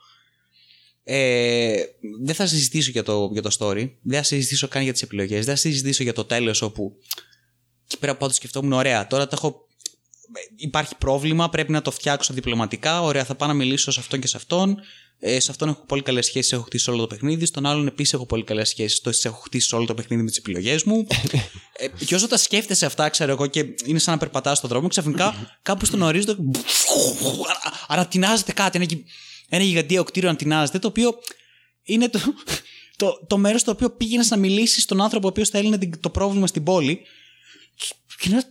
[1.05, 1.83] Ε,
[2.23, 3.91] δεν θα συζητήσω για το, για το story.
[4.03, 5.45] Δεν θα συζητήσω καν για τις επιλογές.
[5.45, 6.97] Δεν θα συζητήσω για το τέλος όπου.
[7.85, 9.67] Εκεί πέρα πάντω σκεφτόμουν, ωραία, τώρα το έχω.
[10.57, 13.03] Υπάρχει πρόβλημα, πρέπει να το φτιάξω διπλωματικά.
[13.03, 14.77] Ωραία, θα πάω να μιλήσω σε αυτόν και σε αυτόν.
[15.23, 17.47] Ε, σε αυτόν έχω πολύ καλές σχέσεις, έχω χτίσει όλο το παιχνίδι.
[17.47, 19.01] Στον άλλον επίσης έχω πολύ καλές σχέσεις.
[19.01, 21.07] Το έχω χτίσει όλο το παιχνίδι με τις επιλογές μου.
[21.73, 24.89] ε, και όσο τα σκέφτεσαι αυτά, ξέρω εγώ, και είναι σαν να περπατάς στον δρόμο,
[24.89, 26.37] ξαφνικά κάπου στον ορίζοντα.
[27.89, 28.77] ανατινάζεται κάτι.
[28.77, 29.05] Ένα, γι-
[29.49, 31.19] ένα γιγαντιαίο κτίριο ανατινάζεται, το οποίο
[31.83, 32.19] είναι το,
[32.97, 36.01] το, το μέρος στο οποίο πήγαινες να μιλήσεις στον άνθρωπο ο οποίος θα έλυνε την-
[36.01, 37.01] το πρόβλημα στην πόλη.
[37.77, 37.87] Και,
[38.21, 38.43] και να.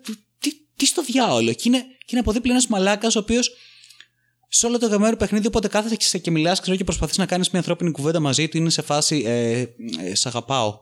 [0.79, 1.53] Τι, τι στο διάολο.
[1.53, 3.51] Και είναι, και είναι από δίπλα ένας μαλάκας ο οποίος
[4.49, 7.59] σε όλο το γαμμένο παιχνίδι, όποτε κάθεσαι και μιλάς, ξέρω και προσπαθείς να κάνεις μια
[7.59, 9.23] ανθρώπινη κουβέντα μαζί του, είναι σε φάση.
[9.25, 9.59] Ε,
[10.03, 10.79] ε, σ' αγαπάω.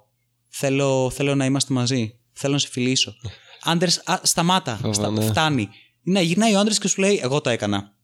[0.50, 2.20] Θέλω, θέλω να είμαστε μαζί.
[2.34, 3.16] Θέλω να σε φιλήσω.
[3.64, 3.90] Άντρε,
[4.22, 4.72] σταμάτα.
[4.72, 5.26] Αβα, Στα, ναι.
[5.26, 5.70] Φτάνει.
[6.02, 7.96] Ναι, γυρνάει ο άντρα και σου λέει: Εγώ το έκανα.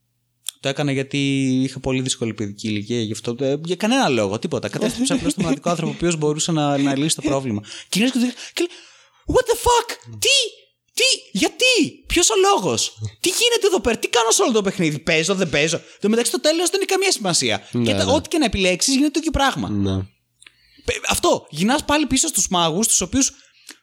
[0.60, 1.18] Το έκανα γιατί
[1.64, 3.02] είχα πολύ δύσκολη παιδική ηλικία.
[3.02, 4.70] Γι αυτό, ε, για κανένα λόγο, τίποτα.
[4.70, 7.62] Κατέστρεψα απλώς τον μοναδικό άνθρωπο ο οποίος μπορούσε να, να λύσει το πρόβλημα.
[7.62, 8.78] Και γυρνάει και του λέει: και λέει,
[9.26, 10.18] What the fuck!
[10.20, 10.63] Τι!
[10.94, 11.38] Τι!
[11.40, 12.04] Γιατί!
[12.08, 12.98] Ποιος ο λόγος!
[13.20, 13.98] Τι γίνεται εδώ πέρα!
[13.98, 15.00] Τι κάνω σε όλο το παιχνίδι!
[15.00, 17.68] Παίζω, δεν παίζω; Το μεταξύ το τέλος δεν έχει καμία σημασία.
[17.72, 18.12] Ναι, και τα- ναι.
[18.12, 19.70] ό,τι και να επιλέξεις γίνεται το ίδιο πράγμα.
[19.70, 19.96] Ναι.
[20.86, 21.48] Πε- Αυτό.
[21.50, 23.32] Γυρνάς πάλι πίσω στους μάγους, τους οποίους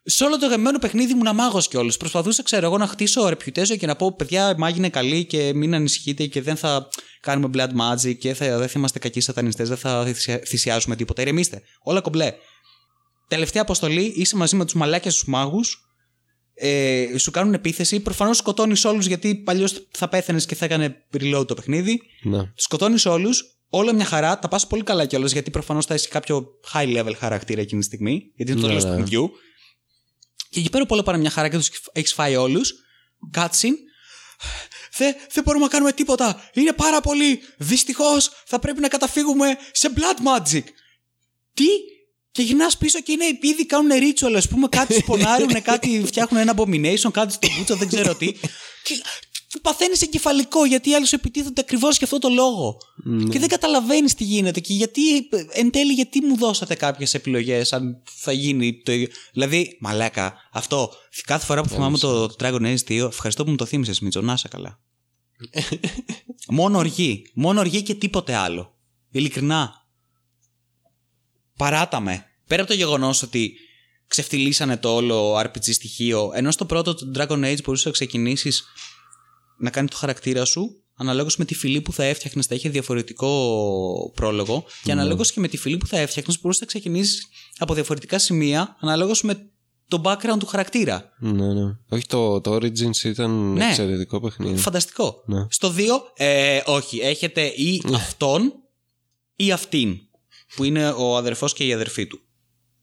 [0.05, 1.96] σε όλο το γαμμένο παιχνίδι ήμουν μάγο κιόλας.
[1.96, 5.53] Προσπαθούσα, ξέρω εγώ, να χτίσω reputation και να πω: Παιδιά, η μάγοι είναι καλοί και
[5.55, 6.88] μην ανησυχείτε και δεν θα
[7.20, 11.23] κάνουμε blood magic και θα, δεν θα είμαστε κακοί σατανιστές, δεν θα θυσια- θυσιάζουμε τίποτα.
[11.23, 11.62] Ηρεμήστε.
[11.83, 12.33] Όλα κομπλέ.
[13.29, 15.85] Τελευταία αποστολή, είσαι μαζί με τους μαλάκια τους μάγους.
[16.62, 18.01] Ε, σου κάνουν επίθεση.
[18.01, 22.03] Προφανώς σκοτώνεις όλους γιατί παλιώς θα πέθανε και θα έκανε reload το παιχνίδι.
[22.23, 22.38] Ναι.
[22.38, 26.09] Του σκοτώνεις όλους, όλα μια χαρά, τα πας πολύ καλά κιόλας γιατί προφανώς θα έχει
[26.09, 28.94] κάποιο high level χαρακτήρα εκείνη τη στιγμή, γιατί είναι το Ναι, τέλος του ναι.
[28.96, 29.31] παιχνιδιού.
[30.51, 32.75] Και εκεί πέρα όλα πάνε μια χαρά και τους έχεις φάει όλους.
[33.35, 33.77] Cutscene.
[34.96, 36.51] Δεν, δεν μπορούμε να κάνουμε τίποτα.
[36.53, 37.40] Είναι πάρα πολύ.
[37.59, 40.62] Δυστυχώς θα πρέπει να καταφύγουμε σε blood magic.
[41.55, 41.66] Τι;
[42.33, 46.55] Και γυρνάς πίσω και είναι, ήδη κάνουν ritual, ας πούμε, κάτι σπονάρουν, κάτι φτιάχνουν ένα
[46.57, 48.33] abomination, κάτι στο μπούτσο, δεν ξέρω τι.
[48.83, 52.77] Και παθαίνεις εγκεφαλικό γιατί οι άλλοι σου επιτίθονται ακριβώς για αυτό το λόγο.
[53.31, 55.01] Και δεν καταλαβαίνεις τι γίνεται και γιατί,
[55.53, 59.09] εν τέλει, γιατί μου δώσατε κάποιες επιλογές, αν θα γίνει το ίδιο.
[59.33, 60.93] Δηλαδή, μαλάκα, αυτό.
[61.25, 64.21] Κάθε φορά που θυμάμαι το, το Dragon Age 2, ευχαριστώ που μου το θύμισες, Μίτσο,
[64.21, 64.81] να είσαι καλά.
[66.49, 67.31] Μόνο οργή.
[67.35, 68.75] Μόνο οργή και τίποτε άλλο.
[69.11, 69.80] Ειλικρινά.
[71.61, 72.25] Παράτα με.
[72.46, 73.53] Πέρα από το γεγονός ότι
[74.07, 78.64] ξεφτυλίσανε το όλο RPG στοιχείο, ενώ στο πρώτο το Dragon Age μπορούσες να ξεκινήσεις
[79.59, 84.12] να κάνει το χαρακτήρα σου αναλόγως με τη φυλή που θα έφτιαχνες, θα είχε διαφορετικό
[84.14, 88.18] πρόλογο και αναλόγως και με τη φυλή που θα έφτιαχνες μπορούσες να ξεκινήσεις από διαφορετικά
[88.18, 89.51] σημεία αναλόγως με
[89.88, 91.12] το background του χαρακτήρα.
[91.18, 91.77] Ναι, ναι.
[91.88, 93.66] Όχι, το, το Origins ήταν Ναι.
[93.68, 94.61] εξαιρετικό παιχνίδι.
[94.61, 95.23] Φανταστικό.
[95.27, 95.46] Ναι.
[95.51, 95.83] Στο 2,
[96.14, 98.53] ε, όχι, έχετε ή αυτόν
[99.37, 99.99] ή αυτήν,
[100.55, 102.21] που είναι ο αδερφός και η αδερφή του.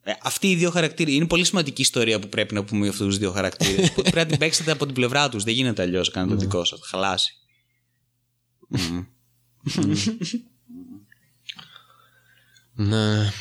[0.01, 1.13] Ε, αυτοί οι δύο χαρακτήρες.
[1.13, 3.91] Είναι πολύ σημαντική ιστορία που πρέπει να πούμε για αυτούς τους δύο χαρακτήρες.
[3.95, 5.43] πρέπει να την παίξετε από την πλευρά τους.
[5.43, 6.79] Δεν γίνεται αλλιώς να κάνετε το δικό σας.
[6.79, 7.35] Θα χαλάσει.
[8.67, 9.05] Μμμ.
[12.73, 13.31] Ναι.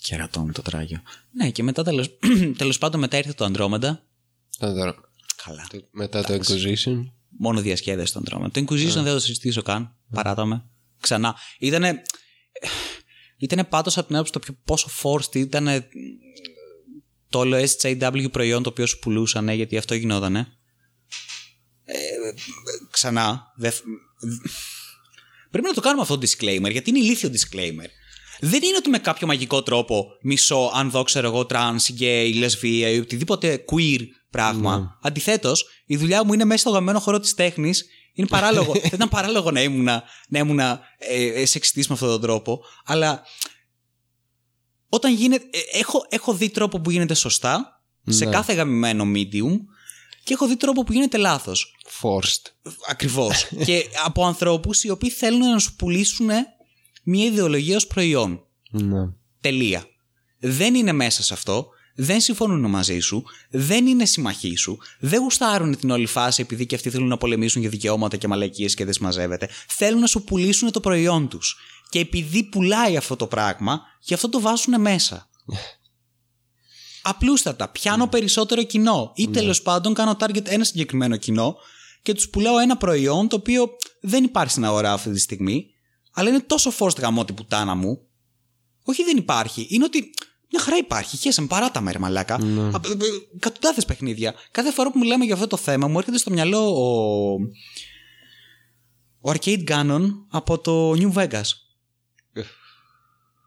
[0.00, 1.02] Κερατώνει το τράγιο.
[1.30, 2.10] Ναι, και μετά τέλος
[2.58, 3.96] τέλος πάντων μετά ήρθε το Andromeda.
[4.58, 4.94] Θα τώρα.
[5.44, 5.66] Καλά.
[5.90, 7.04] Μετά το Inquisition.
[7.28, 8.50] Μόνο διασκέδαση το Andromeda.
[8.52, 9.96] Το Inquisition δεν θα το συζητήσω καν.
[10.10, 10.64] Παράτα με.
[11.00, 11.36] Ξανά.
[11.58, 12.02] Ήτανε.
[13.42, 15.84] Ήτανε πάντως από την άποψη το πιο πόσο forced ήταν
[17.28, 20.46] το όλο SJW προϊόν το οποίο σου πουλούσαν, γιατί αυτό γινότανε.
[21.84, 21.96] Ε,
[22.90, 23.42] ξανά.
[23.56, 23.70] δε-
[25.50, 27.86] Πρέπει να το κάνουμε αυτό το disclaimer, γιατί είναι ηλίθιο disclaimer.
[28.40, 32.88] Δεν είναι ότι με κάποιο μαγικό τρόπο μισώ αν δω, ξέρω εγώ, τρανς, γκέι, λεσβία
[32.88, 34.00] ή οτιδήποτε queer
[34.30, 34.78] πράγμα.
[34.78, 34.86] Ναι.
[35.02, 37.86] Αντιθέτως, η δουλειά μου είναι μέσα στο γαμμένο χώρο της τέχνης.
[38.12, 38.72] Είναι παράλογο.
[38.72, 39.84] Δεν ήταν παράλογο να ήμουν,
[40.28, 42.64] να ήμουν ε, ε, σεξιστής με αυτόν τον τρόπο.
[42.84, 43.22] Αλλά
[44.88, 45.44] όταν γίνεται.
[45.50, 48.30] ε, έχω, έχω δει τρόπο που γίνεται σωστά σε Ναι.
[48.30, 49.58] κάθε γαμημένο medium
[50.24, 51.76] και έχω δει τρόπο που γίνεται λάθος.
[52.00, 52.72] Forced.
[52.88, 53.44] Ακριβώς.
[53.66, 56.28] και από ανθρώπους οι οποίοι θέλουν να σου πουλήσουν
[57.04, 58.46] μια ιδεολογία ως προϊόν.
[58.70, 59.08] Ναι.
[59.40, 59.86] Τελεία.
[60.38, 61.68] Δεν είναι μέσα σε αυτό.
[61.94, 63.24] Δεν συμφωνούν μαζί σου.
[63.50, 64.78] Δεν είναι συμμαχοί σου.
[64.98, 68.74] Δεν γουστάρουν την όλη φάση επειδή και αυτοί θέλουν να πολεμήσουν για δικαιώματα και μαλακίες
[68.74, 69.48] και δεν συμμαζεύεται.
[69.68, 71.56] Θέλουν να σου πουλήσουν το προϊόν τους.
[71.88, 75.28] Και επειδή πουλάει αυτό το πράγμα, γι' αυτό το βάζουν μέσα.
[77.02, 77.68] Απλούστατα.
[77.68, 79.12] Πιάνω περισσότερο κοινό.
[79.14, 81.56] Ή τέλος πάντων κάνω target ένα συγκεκριμένο κοινό
[82.02, 85.66] και τους πουλάω ένα προϊόν το οποίο δεν υπάρχει στην αγορά αυτή τη στιγμή,
[86.12, 88.06] αλλά είναι τόσο forced γαμό την πουτάνα μου.
[88.84, 89.66] Όχι, δεν υπάρχει.
[89.70, 90.10] Είναι ότι
[90.52, 91.16] μια χαρά υπάρχει.
[91.16, 92.38] Χέσαμε παρά τα μέρα, μαλάκα.
[93.36, 94.34] Εκατοντάδες παιχνίδια.
[94.50, 97.32] Κάθε φορά που μιλάμε για αυτό το θέμα, μου έρχεται στο μυαλό ο.
[99.24, 100.00] Ο Arcade Ganon
[100.30, 101.42] από το New Vegas.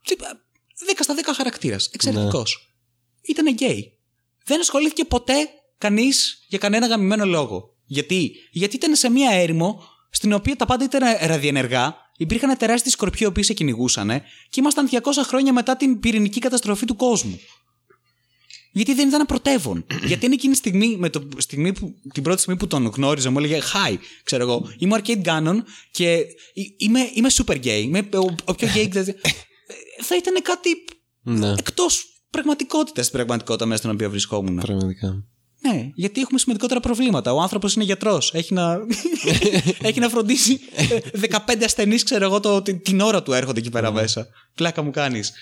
[0.04, 0.16] Τι-
[0.86, 1.90] 10 στα 10 χαρακτήρας.
[1.94, 2.76] Εξαιρετικός.
[3.22, 3.98] Ήταν γκέι.
[4.46, 5.34] Δεν ασχολήθηκε ποτέ
[5.78, 7.74] κανείς για κανένα γαμημένο λόγο.
[7.86, 13.20] Γιατί; Γιατί ήταν σε μία έρημο στην οποία τα πάντα ήταν ραδιενεργά, υπήρχαν τεράστιοι σκορπιοί
[13.24, 14.08] οι οποίοι σε κυνηγούσαν
[14.50, 17.40] και ήμασταν 200 χρόνια μετά την πυρηνική καταστροφή του κόσμου.
[18.72, 19.86] Γιατί δεν ήταν πρωτεύον.
[20.10, 23.32] Γιατί είναι εκείνη τη στιγμή, με το, στιγμή που, την πρώτη στιγμή που τον γνώριζα,
[23.32, 25.58] μου έλεγε Hi, ξέρω εγώ, είμαι ο Arcade Ganon
[25.92, 26.26] και ε,
[26.78, 27.82] είμαι, είμαι super gay.
[27.84, 28.88] Είμαι ο, ο πιο gay.
[28.90, 29.12] δηλαδή.
[29.12, 29.30] Ε,
[30.08, 30.70] θα ήταν κάτι
[31.22, 34.56] Ναι, εκτός πραγματικότητας στην πραγματικότητα μέσα στην οποία βρισκόμουν.
[34.56, 35.24] πραγματικά.
[35.68, 37.34] Ναι, γιατί έχουμε σημαντικότερα προβλήματα.
[37.34, 38.34] Ο άνθρωπος είναι γιατρός.
[38.34, 38.80] Έχει να,
[39.90, 41.00] έχει να φροντίσει ε,
[41.30, 44.28] 15 ασθενείς, ξέρω εγώ, το, την, την ώρα του έρχονται εκεί πέρα μέσα.
[44.56, 45.34] Πλάκα μου κάνεις.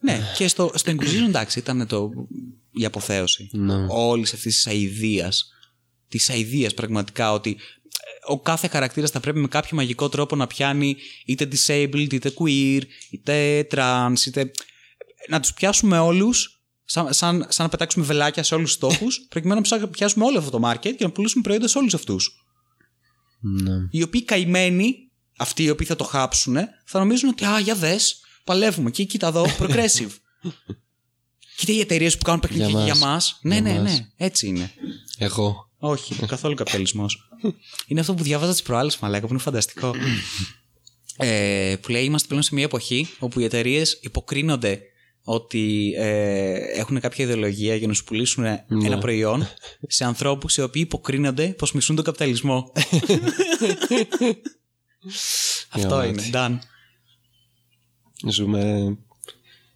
[0.00, 2.10] Ναι, και στο, στο Inquisition εντάξει, ήταν το,
[2.72, 3.86] η αποθέωση Ναι.
[3.88, 5.52] όλης αυτής της αηδίας.
[6.08, 10.46] Της αηδίας πραγματικά ότι ε, ο κάθε χαρακτήρας θα πρέπει με κάποιο μαγικό τρόπο να
[10.46, 12.80] πιάνει είτε disabled, είτε queer,
[13.10, 14.50] είτε trans, είτε.
[15.28, 16.57] να τους πιάσουμε όλους
[16.90, 20.50] σαν, σαν, σαν να πετάξουμε βελάκια σε όλους τους στόχου, προκειμένου να πιάσουμε όλο αυτό
[20.50, 22.30] το market και να πουλήσουμε προϊόντα σε όλους αυτούς.
[23.40, 23.72] Ναι.
[23.90, 24.94] Οι οποίοι καημένοι,
[25.36, 28.90] αυτοί οι οποίοι θα το χάψουν, θα νομίζουν ότι Α, για δες, παλεύουμε.
[28.90, 30.10] Και κοίτα εδώ, progressive.
[31.56, 33.00] κοίτα οι εταιρείες που κάνουν παιχνίδια Για για μας.
[33.00, 33.38] μας.
[33.42, 33.92] Ναι, Για ναι, μας.
[33.98, 34.06] ναι.
[34.16, 34.70] Έτσι είναι.
[35.18, 35.70] Εγώ.
[35.78, 37.28] Όχι, καθόλου καπιταλισμός.
[37.86, 39.94] είναι αυτό που διάβαζα τις προάλλες, μαλάκα, που είναι φανταστικό.
[41.16, 44.80] ε, που λέει: Είμαστε πλέον σε μια εποχή όπου οι εταιρείες υποκρίνονται
[45.30, 48.44] ότι ε, έχουν κάποια ιδεολογία για να σου πουλήσουν
[48.84, 49.48] ένα προϊόν
[49.88, 52.72] σε ανθρώπους οι οποίοι υποκρίνονται πως μισούν τον καπιταλισμό.
[55.70, 56.22] αυτό Για είναι.
[56.32, 56.58] Done.
[58.30, 58.96] Ζούμε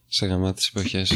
[0.07, 1.12] σε γαμάτες εποχές.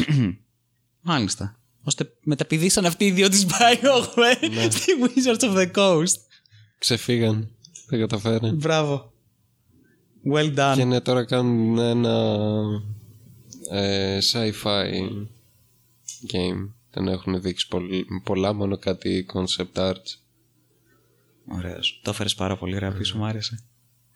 [1.01, 1.59] Μάλιστα.
[1.83, 4.69] Ώστε μεταπηδήσαν αυτοί οι δύο της Bioware Ναι.
[4.77, 6.17] στη Wizards of the Coast.
[6.77, 7.49] Ξεφύγαν.
[7.87, 8.55] Δεν καταφέραν.
[8.55, 9.13] Μπράβο.
[10.33, 10.73] Well done.
[10.75, 12.63] Και ναι, τώρα κάνουν ένα
[13.71, 15.07] ε, sci-fi
[16.33, 16.69] game.
[16.91, 20.15] Δεν έχουν δείξει πολλ- πολλά, μόνο κάτι concept arts.
[21.47, 21.99] Ωραίος.
[22.03, 23.63] Το έφερες πάρα πολύ ωραία πίσω, μου άρεσε.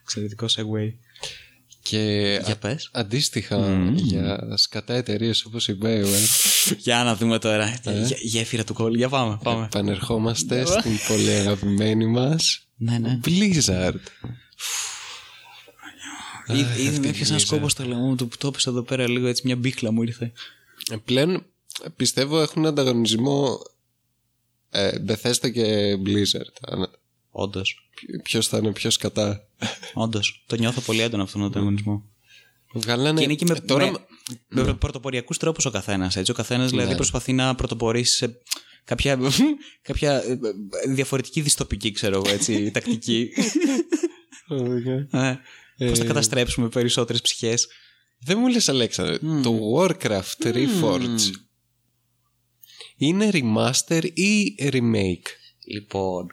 [0.01, 0.93] Εξαιρετικό segue.
[1.83, 1.99] Και
[2.43, 2.89] Για α- πες.
[2.93, 6.27] αντίστοιχα για σκατά εταιρείες όπως η Bioware
[6.85, 7.79] Για να δούμε τώρα.
[7.83, 8.95] Γε- Γέφυρα του κόλλου.
[8.95, 9.39] Για πάμε.
[9.43, 9.65] πάμε.
[9.65, 13.19] επανερχόμαστε στην πολύ αγαπημένη μας ναι, ναι.
[13.25, 13.95] Blizzard.
[16.55, 17.45] Ήδη- Ήδη με έπιασε ένας Blizzard.
[17.45, 20.01] σκόπο στο λαιμό μου του που το έπεσε εδώ πέρα λίγο έτσι μια μπίχλα μου
[20.03, 20.31] ήρθε.
[20.91, 21.45] Ε, Πλέον
[21.95, 23.59] πιστεύω έχουν ανταγωνισμό
[24.69, 26.53] ε, Bethesda και Blizzard.
[26.67, 26.91] Αν-
[27.31, 27.89] Όντως.
[28.23, 29.45] Ποιος θα είναι πιο σκατά.
[29.93, 30.43] Όντως.
[30.47, 32.03] Το νιώθω πολύ έντονα αυτόν τον ανταγωνισμό.
[32.73, 33.17] Βγάλανε...
[33.19, 33.91] Και είναι και με, ε, τώρα...
[34.47, 36.15] με, με πρωτοποριακούς τρόπους ο καθένας.
[36.29, 38.37] Ο καθένας δηλαδή προσπαθεί να πρωτοπορήσει σε
[38.83, 39.19] κάποια,
[39.81, 43.29] κάποια ε, ε, διαφορετική διστοπική, ξέρω εγώ, έτσι, τακτική.
[45.81, 47.67] Ε, Πώς θα καταστρέψουμε περισσότερες ψυχές.
[48.19, 51.31] Δεν μου λες Αλέξανδρε, το Warcraft Reforged
[52.95, 55.27] είναι remaster ή remake;
[55.65, 56.27] Λοιπόν,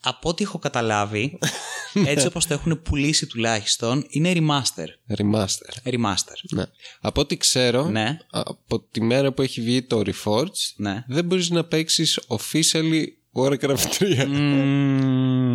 [0.00, 1.38] από ό,τι έχω καταλάβει,
[2.06, 5.16] έτσι όπως το έχουν πουλήσει τουλάχιστον, είναι remaster.
[5.18, 5.90] Remaster.
[5.92, 6.36] Remaster.
[6.50, 6.64] Ναι.
[7.00, 8.18] Από ό,τι ξέρω, Ναι.
[8.30, 11.04] από τη μέρα που έχει βγει το Reforged, Ναι.
[11.08, 14.26] δεν μπορείς να παίξεις officially Warcraft 3.
[14.26, 15.51] Μμμ.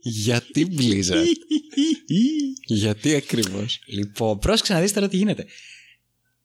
[0.00, 1.24] Γιατί Blizzard.
[2.66, 5.46] Γιατί ακριβώς; λοιπόν, πρόσεξε να δεις τώρα τι γίνεται.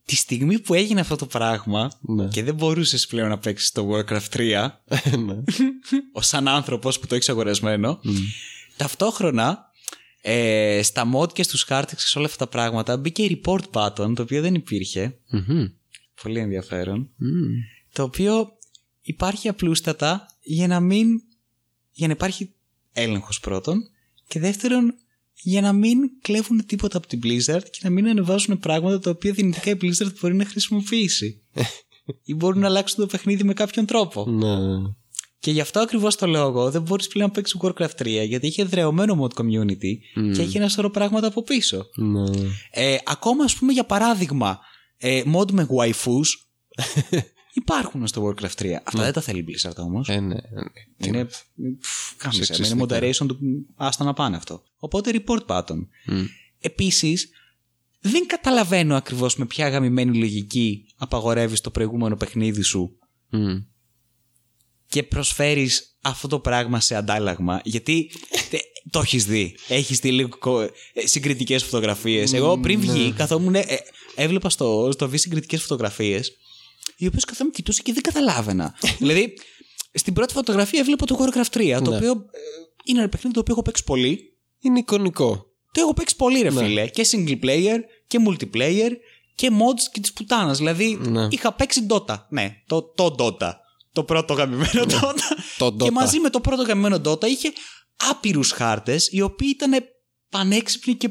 [0.06, 2.28] Τη στιγμή που έγινε αυτό το πράγμα Ναι.
[2.28, 4.68] και δεν μπορούσες πλέον να παίξεις το Warcraft 3
[5.20, 5.36] Ναι.
[6.12, 8.00] ως σαν άνθρωπος που το έχεις αγορασμένο
[8.78, 9.72] ταυτόχρονα
[10.22, 14.14] ε, στα mod και στους χάρτες και σε όλα αυτά τα πράγματα μπήκε report button
[14.16, 15.66] το οποίο δεν υπήρχε Μμμ.
[16.24, 17.48] πολύ ενδιαφέρον Μμμ.
[17.94, 18.50] το οποίο
[19.02, 21.08] υπάρχει απλούστατα για να μην
[21.92, 22.54] για να υπάρχει
[22.94, 23.90] έλεγχος πρώτον
[24.28, 24.94] και δεύτερον
[25.42, 29.32] για να μην κλέβουν τίποτα από την Blizzard και να μην ανεβάζουν πράγματα τα οποία
[29.32, 31.42] δυνητικά η Blizzard μπορεί να χρησιμοποιήσει
[32.30, 34.26] ή μπορούν να αλλάξουν το παιχνίδι με κάποιον τρόπο.
[34.30, 34.58] Ναι.
[35.40, 38.64] Και γι' αυτό ακριβώς το λόγο δεν μπορείς πλέον να παίξεις Warcraft 3 γιατί είχε
[38.64, 39.94] δρεωμένο mod community
[40.34, 41.86] και έχει ένα σωρό πράγματα από πίσω.
[41.96, 42.30] Ναι.
[42.72, 44.60] Ε, ακόμα ας πούμε για παράδειγμα
[44.98, 46.28] ε, mod με waifus
[47.54, 48.68] υπάρχουν στο Warcraft 3.
[48.84, 50.10] Αυτά δεν τα θέλει η Blizzard όμως.
[50.10, 50.38] Ε, ναι, ναι.
[51.08, 51.26] Είναι.
[51.26, 52.84] πφ, κάμισε, Σεξιστικά.
[52.84, 53.40] Είναι moderation του.
[53.76, 54.64] Άστα να πάνε αυτό.
[54.78, 55.78] Οπότε report button.
[56.60, 57.30] Επίσης,
[58.00, 62.98] δεν καταλαβαίνω ακριβώς με ποια γαμημένη λογική απαγορεύεις το προηγούμενο παιχνίδι σου
[63.30, 63.56] Μμ.
[64.88, 67.62] και προσφέρεις αυτό το πράγμα σε αντάλλαγμα.
[67.64, 68.12] Γιατί
[68.50, 69.56] τε- το έχεις δει.
[69.68, 70.38] Έχεις δει λίγο
[71.04, 72.34] συγκριτικές φωτογραφίες.
[72.34, 73.56] Εγώ πριν βγει, καθόμουν.
[73.56, 73.64] ε,
[74.16, 76.36] έβλεπα στο, στο βι συγκριτικές φωτογραφίες,
[77.00, 78.76] οι οποίε καθόμουν κοιτούσα και δεν καταλάβαινα.
[79.00, 79.34] δηλαδή,
[79.94, 82.40] στην πρώτη φωτογραφία έβλεπα το Warcraft 3, το οποίο ε,
[82.86, 84.38] είναι ένα παιχνίδι το οποίο έχω παίξει πολύ.
[84.60, 85.46] Είναι εικονικό.
[85.72, 86.88] Το έχω παίξει πολύ, ρε φίλε.
[86.88, 87.78] Και single player
[88.08, 88.90] και multiplayer
[89.36, 90.58] και mods και της πουτάνας.
[90.58, 91.28] Δηλαδή, Ναι.
[91.30, 92.16] είχα παίξει Dota.
[92.30, 93.52] Ναι, το, το Dota.
[93.94, 95.14] Το πρώτο γαμημένο Dota.
[95.58, 95.92] Το Και Dota.
[95.92, 97.54] μαζί με το πρώτο γαμημένο Dota είχε
[98.10, 99.84] άπειρους χάρτες οι οποίοι ήταν
[100.30, 101.10] πανέξυπνοι και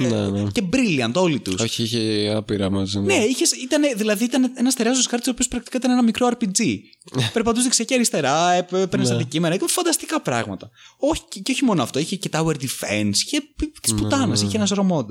[0.00, 0.50] Ναι, ναι.
[0.50, 1.60] και brilliant όλοι τους.
[1.60, 2.98] Όχι, είχε άπειρα μαζί.
[2.98, 6.76] Ναι, είχες, ήτανε, δηλαδή ήταν ένας τεράστιο χάρτης ο οποίος πρακτικά ήταν ένα μικρό RPG.
[7.32, 9.14] Περπατούσε δεξιά και αριστερά, έπαιρνε Ναι.
[9.14, 10.70] αντικείμενα, είχε φανταστικά πράγματα.
[10.98, 13.40] Όχι, και, και όχι μόνο αυτό, είχε και Tower Defense, είχε
[13.80, 15.06] τη Ναι, πουτάνα, είχε ένας σωρό mod.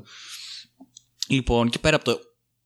[1.27, 2.19] Λοιπόν, και πέρα από το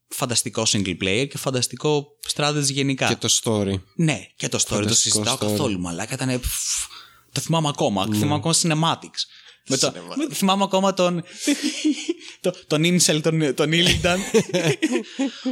[0.08, 3.08] φανταστικό single player και φανταστικό strategy γενικά.
[3.08, 3.74] Και το story.
[3.96, 5.38] Ναι, και το story το Φανταστικό συζητάω story.
[5.38, 6.14] καθόλου, μαλάκα.
[6.14, 6.40] Ήταν.
[7.32, 8.06] Το θυμάμαι ακόμα.
[8.12, 9.22] Θυμάμαι ακόμα cinematics.
[9.68, 11.24] Με το, με- θυμάμαι ακόμα τον.
[12.40, 14.18] το, τον Incel, τον, τον Illidan.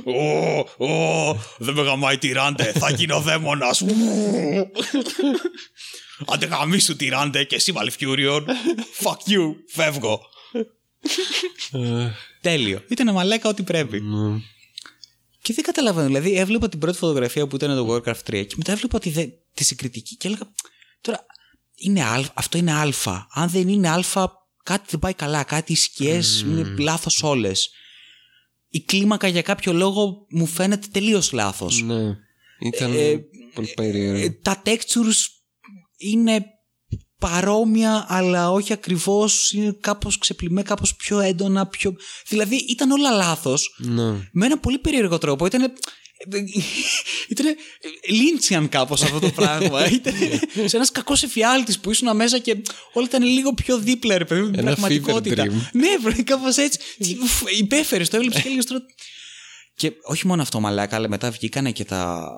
[0.05, 3.85] Ω, ω, δεν με γαμάει τυράντε, θα γίνω δαίμονας.
[6.27, 8.43] Άντε γαμίσου τυράντε και εσύ Malfurion.
[9.03, 10.21] Fuck you, φεύγω.
[11.73, 12.11] Ε,
[12.41, 12.83] Τέλειο.
[12.89, 14.01] Ήταν μαλάκα ό,τι πρέπει.
[14.01, 14.39] ναι.
[15.43, 16.07] Και δεν καταλαβαίνω.
[16.07, 19.27] Δηλαδή, έβλεπα την πρώτη φωτογραφία που ήταν το Warcraft 3 και μετά έβλεπα τη, δε-
[19.55, 20.53] τη συγκριτική και έλεγα.
[21.01, 21.27] Τώρα,
[21.77, 23.27] είναι α, αυτό είναι Α.
[23.33, 24.01] Αν δεν είναι Α,
[24.63, 25.43] κάτι δεν πάει καλά.
[25.45, 27.71] Κάτι οι σκιές είναι λάθος όλες.
[28.69, 31.83] Η κλίμακα για κάποιο λόγο μου φαίνεται τελείως λάθος.
[31.83, 32.17] Ναι.
[32.61, 33.19] Ήταν Ε,
[33.55, 34.39] πολύ περίεργο.
[34.43, 35.27] τα textures
[35.97, 36.45] είναι
[37.19, 41.95] παρόμοια αλλά όχι ακριβώς είναι κάπως ξεπλημμένα, κάπως πιο έντονα πιο...
[42.29, 44.11] δηλαδή ήταν όλα λάθος ναι.
[44.33, 45.47] με ένα πολύ περίεργο τρόπο.
[45.47, 45.73] Ήταν.
[47.29, 47.47] Ήταν
[48.09, 49.87] λίντσιαν κάπως αυτό το πράγμα.
[49.93, 50.15] Ήταν
[50.67, 52.57] σε ένας κακός εφιάλτης που ήσουν μέσα και
[52.93, 55.45] όλα ήταν λίγο πιο δίπλα, ρε παιδί μου, την Ένα πραγματικότητα.
[55.45, 55.69] fever dream.
[55.73, 56.79] Ναι, βρε, κάπως έτσι.
[56.99, 58.81] Τι, ουφ, Υπέφερες, το έβλεψες και λίγο τώρα.
[59.77, 62.29] Και όχι μόνο αυτό, μαλάκα, αλλά μετά βγήκανε και τα.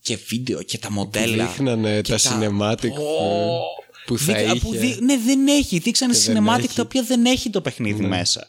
[0.00, 1.46] και βίντεο και τα μοντέλα.
[1.46, 3.58] Δείχνανε και τα cinematic Ω,
[4.06, 4.58] που θα δείκα- είχε.
[4.60, 5.78] που δει- Ναι, δεν έχει.
[5.78, 6.60] Δείξανε Και δεν cinematic έχει.
[6.68, 6.74] Ναι.
[6.74, 8.48] τα οποία δεν έχει το παιχνίδι μέσα.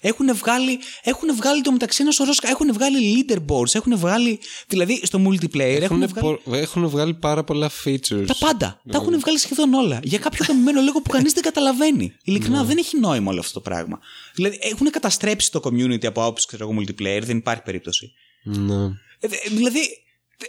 [0.00, 2.30] Έχουν βγάλει, έχουν βγάλει το μεταξύ ένα σωρό.
[2.42, 3.74] Έχουν βγάλει leaderboards.
[3.74, 4.40] Έχουν βγάλει.
[4.68, 6.38] Δηλαδή στο multiplayer έχουν, Έχουν, βγάλει.
[6.44, 8.24] πο- έχουν βγάλει πάρα πολλά features.
[8.26, 8.80] Τα πάντα.
[8.90, 10.00] Τα έχουν βγάλει σχεδόν όλα.
[10.02, 12.12] Για κάποιο δομημένο λόγο που κανείς δεν καταλαβαίνει.
[12.24, 13.98] Ειλικρινά δεν έχει νόημα όλο αυτό το πράγμα.
[14.34, 17.20] Δηλαδή έχουν καταστρέψει το community από άποψη ξέρω εγώ multiplayer.
[17.24, 18.12] Δεν υπάρχει περίπτωση.
[18.44, 18.84] Ναι.
[19.20, 19.80] Ε, δε- δηλαδή,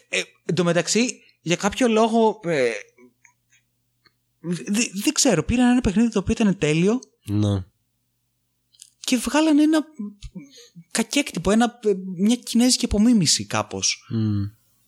[0.10, 2.39] ε, ε, εν τω μεταξύ, για κάποιο λόγο.
[2.43, 2.70] Ε,
[4.68, 7.64] δε- δεν ξέρω, πήραν ένα παιχνίδι το οποίο ήταν τέλειο Ναι.
[9.04, 9.84] Και βγάλανε ένα
[10.91, 14.06] κακέκτυπο, ένα, ε, μια κινέζικη απομίμηση κάπως.
[14.10, 14.43] Μμ.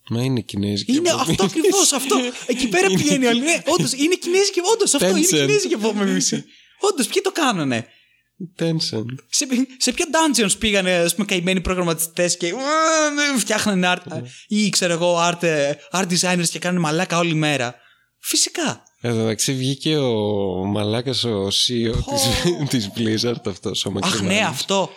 [0.09, 0.91] Μα είναι κινέζικη.
[0.91, 1.32] Είναι απομίμηση.
[1.32, 2.16] αυτό ακριβώς αυτό.
[2.47, 3.39] Εκεί πέρα πηγαίνει όλοι.
[3.39, 5.30] Ναι, όντως είναι κινέζικη, όντως αυτό είναι Tencent.
[5.30, 6.43] κινέζικη απομίμηση.
[6.80, 7.88] Όντως, ποιοι το κάνανε.
[8.59, 9.05] Tencent.
[9.30, 9.47] Σε,
[9.78, 15.30] σε ποια dungeons πήγανε ας πούμε, καημένοι προγραμματιστές και ε, φτιάχνανε art, ή ξέρω εγώ
[15.30, 17.76] art, ε, art designers και κάνανε μαλάκα όλη μέρα.
[18.20, 18.84] Φυσικά.
[19.06, 20.16] Εδώ μεταξύ βγήκε ο
[20.66, 22.30] μαλάκας ο CEO της,
[22.70, 24.39] της Blizzard αυτός ο Αχ, Μακρυμάνης.
[24.39, 24.89] ναι, αυτό.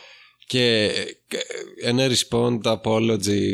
[0.47, 0.91] Και
[1.29, 1.37] και
[1.83, 3.51] ένα respond apology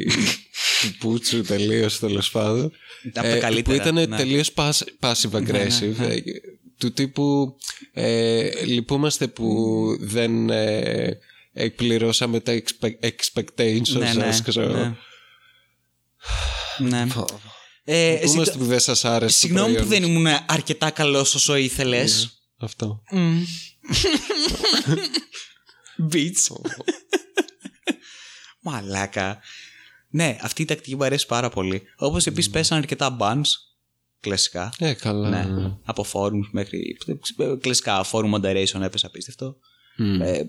[0.80, 2.72] του Πούτσου τελείως τέλος πάντων.
[3.14, 4.16] Από τα καλύτερα, Που ήταν ναι.
[4.16, 4.54] τελείως
[5.00, 5.94] passive aggressive.
[5.98, 6.16] ε,
[6.78, 7.56] Του τύπου
[7.92, 9.66] ε, λυπούμαστε που
[10.00, 11.18] δεν ε,
[11.52, 14.42] εκπληρώσαμε τα expe- expectations Ναι, ναι, σας.
[14.42, 14.72] ξέρω.
[14.76, 14.94] ναι.
[16.88, 17.06] Ναι.
[17.84, 21.34] Ε, Λυπούμαστε ζητώ- που δεν σας άρεσε το Συγγνώμη που προϊόν δεν ήμουν αρκετά καλός
[21.34, 22.38] όσο ήθελες.
[22.58, 23.02] Αυτό.
[26.12, 26.46] Beats.
[28.64, 29.38] Μαλάκα.
[30.10, 31.82] Ναι, αυτή η τακτική μου αρέσει πάρα πολύ.
[31.96, 33.42] Όπως επίσης πέσαν αρκετά bans.
[34.20, 34.72] Κλασικά.
[34.78, 35.44] Ε, καλά.
[35.44, 35.70] Ναι.
[35.84, 36.96] Από forums μέχρι.
[37.60, 39.56] Κλασικά forum moderation έπεσε απίστευτο.
[39.96, 40.20] Μμ.
[40.22, 40.46] Ε,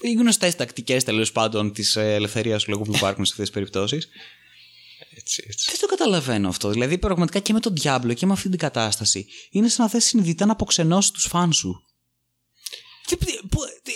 [0.00, 4.08] οι γνωστές τακτικές τέλος πάντων της ελευθερίας του λόγου που υπάρχουν σε αυτές τις περιπτώσεις.
[5.28, 5.70] Έτσι, έτσι.
[5.70, 6.70] Δεν το καταλαβαίνω αυτό.
[6.70, 9.26] Δηλαδή, πραγματικά και με τον Diablo και με αυτή την κατάσταση.
[9.50, 11.84] Είναι σαν να θες συνειδητά να αποξενώσεις τους φαν σου.
[13.06, 13.92] Τι, τι, που- τι,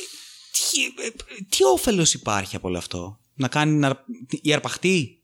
[0.52, 1.10] τι, ε,
[1.48, 4.04] τι όφελος υπάρχει από όλο αυτό; Να κάνει να,
[4.42, 5.22] η αρπαχτή;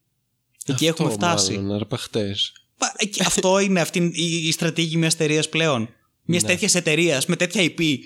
[0.67, 1.53] Εκεί Αυτό έχουμε φτάσει.
[1.53, 2.53] Μάλλον, αρπαχτές.
[2.81, 5.89] Μα, εκεί- αυτό είναι αυτή η, η στρατηγική μιας εταιρείας πλέον.
[6.25, 7.99] Μιας τέτοιας εταιρείας με τέτοια IP.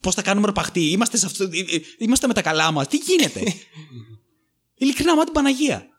[0.00, 2.86] Πώς θα κάνουμε αρπαχτή; Είμαστε, σε αυτό, ε, ε, είμαστε με τα καλά μας.
[2.86, 3.42] Τι γίνεται;
[4.82, 5.89] Ειλικρινά, μα την Παναγία.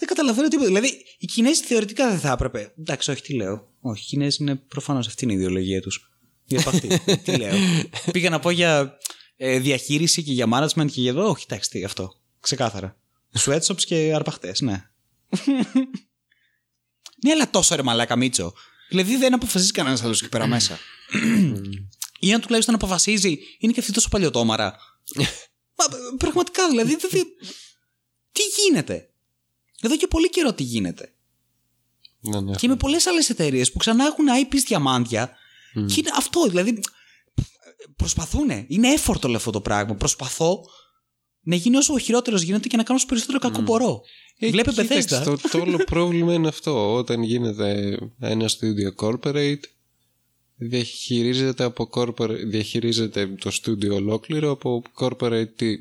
[0.00, 0.66] Δεν καταλαβαίνω τίποτα.
[0.68, 2.74] Δηλαδή, οι Κινέζοι θεωρητικά δεν θα έπρεπε.
[2.78, 3.68] Εντάξει, όχι, τι λέω.
[3.80, 6.10] Όχι, οι Κινέζοι είναι προφανώς αυτή είναι η ιδεολογία τους.
[6.44, 7.00] Για αρπαχτή.
[7.24, 7.54] τι λέω.
[8.12, 8.98] Πήγα να πω για
[9.36, 11.28] ε, διαχείριση και για management και για εδώ.
[11.28, 12.14] Όχι, εντάξει, τι αυτό.
[12.40, 12.96] Ξεκάθαρα.
[13.38, 14.84] Sweatshops και αρπαχτές, ναι.
[17.22, 18.52] Ναι, αλλά τόσο ρε μαλάκα Μίτσο.
[18.88, 20.78] Δηλαδή δεν αποφασίζει κανένας άλλος εκεί πέρα μέσα.
[22.20, 24.76] Ή αν τουλάχιστον αποφασίζει, είναι και αυτή τόσο παλιωτόμαρα.
[25.78, 25.84] Μα,
[26.16, 26.96] πραγματικά δηλαδή.
[26.96, 27.26] δεν- δεν-
[28.32, 29.09] τι γίνεται;
[29.82, 31.12] Εδώ και πολύ καιρό τι γίνεται.
[32.20, 32.54] Ναι, ναι.
[32.54, 35.36] Και με πολλές άλλες εταιρείες που ξανά έχουν IPs διαμάντια.
[35.72, 36.80] Και είναι αυτό, δηλαδή.
[37.96, 38.50] Προσπαθούν.
[38.66, 39.94] Είναι effort όλο αυτό το πράγμα.
[39.94, 40.64] Προσπαθώ
[41.42, 44.02] να γίνει όσο χειρότερος γίνεται και να κάνω όσο περισσότερο κακό μπορώ.
[44.38, 45.24] Ε, Βλέπε κοίταξε, Bethesda.
[45.24, 46.94] Το, το όλο πρόβλημα είναι αυτό.
[46.94, 49.60] Όταν γίνεται ένα studio corporate,
[50.56, 55.74] διαχειρίζεται, από corporate, διαχειρίζεται το στούντιο ολόκληρο από corporate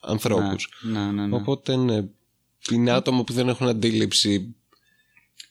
[0.00, 0.68] ανθρώπους.
[0.82, 1.36] Ναι, ναι, ναι.
[1.36, 2.04] Οπότε ναι,
[2.70, 4.54] είναι άτομα που δεν έχουν αντίληψη.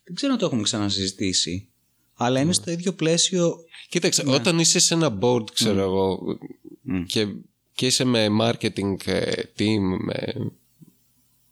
[0.04, 1.70] Δεν ξέρω αν το έχουμε ξανασυζητήσει.
[2.14, 3.56] Αλλά είναι στο ίδιο πλαίσιο.
[3.90, 6.20] Κοίταξε, όταν είσαι σε ένα board, ξέρω εγώ,
[7.06, 7.28] και,
[7.74, 10.34] και είσαι με marketing ε, team, με,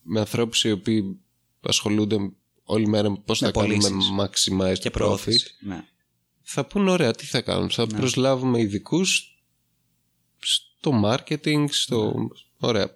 [0.01, 1.19] με ανθρώπους οι οποίοι
[1.61, 2.31] ασχολούνται
[2.63, 4.11] όλη μέρα με πώς θα κάνουμε πωλήσεις.
[4.19, 5.55] maximize Και profit, πρόθεση.
[5.59, 5.83] Ναι.
[6.41, 7.69] θα πούν ωραία τι θα κάνουν.
[7.69, 9.39] Θα προσλάβουμε ειδικούς
[10.39, 12.29] στο marketing, στο...
[12.57, 12.95] Ωραία.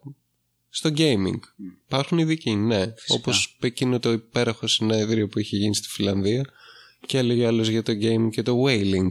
[0.70, 1.40] Στο gaming.
[1.86, 2.94] Υπάρχουν ειδικοί, ναι.
[3.08, 6.46] Όπως εκείνο το υπέροχο συνέδριο που είχε γίνει στη Φιλανδία
[7.06, 9.08] και έλεγε άλλος για το gaming και το whaling.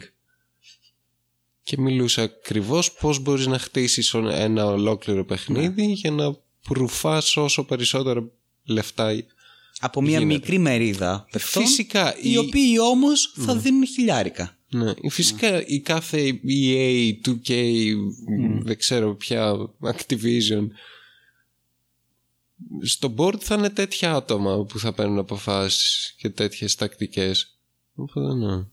[1.62, 6.36] Και μιλούσε ακριβώς πώς μπορείς να χτίσεις ένα ολόκληρο παιχνίδι για να
[6.68, 8.28] προυφάς όσο περισσότερα
[8.64, 9.24] λεφτά
[9.80, 11.62] Από μια μικρή μερίδα παιχτών.
[11.66, 14.52] Φυσικά, Οι η- οποίοι όμως θα δίνουν χιλιάρικα.
[14.70, 17.52] Ναι, φυσικά η κάθε EA, 2K,
[18.62, 20.66] δεν ξέρω ποια, Activision,
[22.82, 27.58] στο board θα είναι τέτοια άτομα που θα παίρνουν αποφάσεις και τέτοιες τακτικές.
[27.94, 28.64] Οπότε ναι.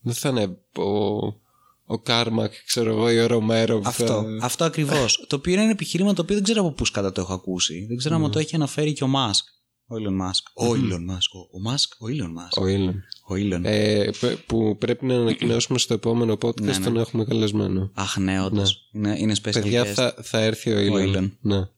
[0.00, 1.24] Δεν θα είναι ο,
[1.84, 4.24] ο Κάρμακ, ξέρω εγώ, ή ο Ρομέρο που Αυτό, θα...
[4.42, 5.24] αυτό ακριβώς.
[5.28, 7.86] το οποίο είναι ένα επιχείρημα το οποίο δεν ξέρω από πού σκατά το έχω ακούσει.
[7.88, 9.44] Δεν ξέρω αν το έχει αναφέρει και ο Μάσκ.
[9.88, 10.66] Ο Elon Musk.
[10.68, 11.30] Ο Elon Musk.
[11.32, 12.62] Ο, ο Musk, ο Elon Musk.
[12.62, 13.02] Ο Ήλον.
[13.28, 13.60] Ο Elon.
[13.64, 16.84] Ε, πε- που πρέπει να ανακοινώσουμε στο επόμενο podcast Ναι, ναι.
[16.84, 17.90] τον έχουμε καλεσμένο.
[17.94, 18.88] Αχ, ναι, όντως.
[18.92, 19.86] Είναι, είναι special Παιδιά, guest.
[19.92, 21.00] θα, θα έρθει ο Elon.
[21.06, 21.36] Ήλον.
[21.40, 21.68] Ναι.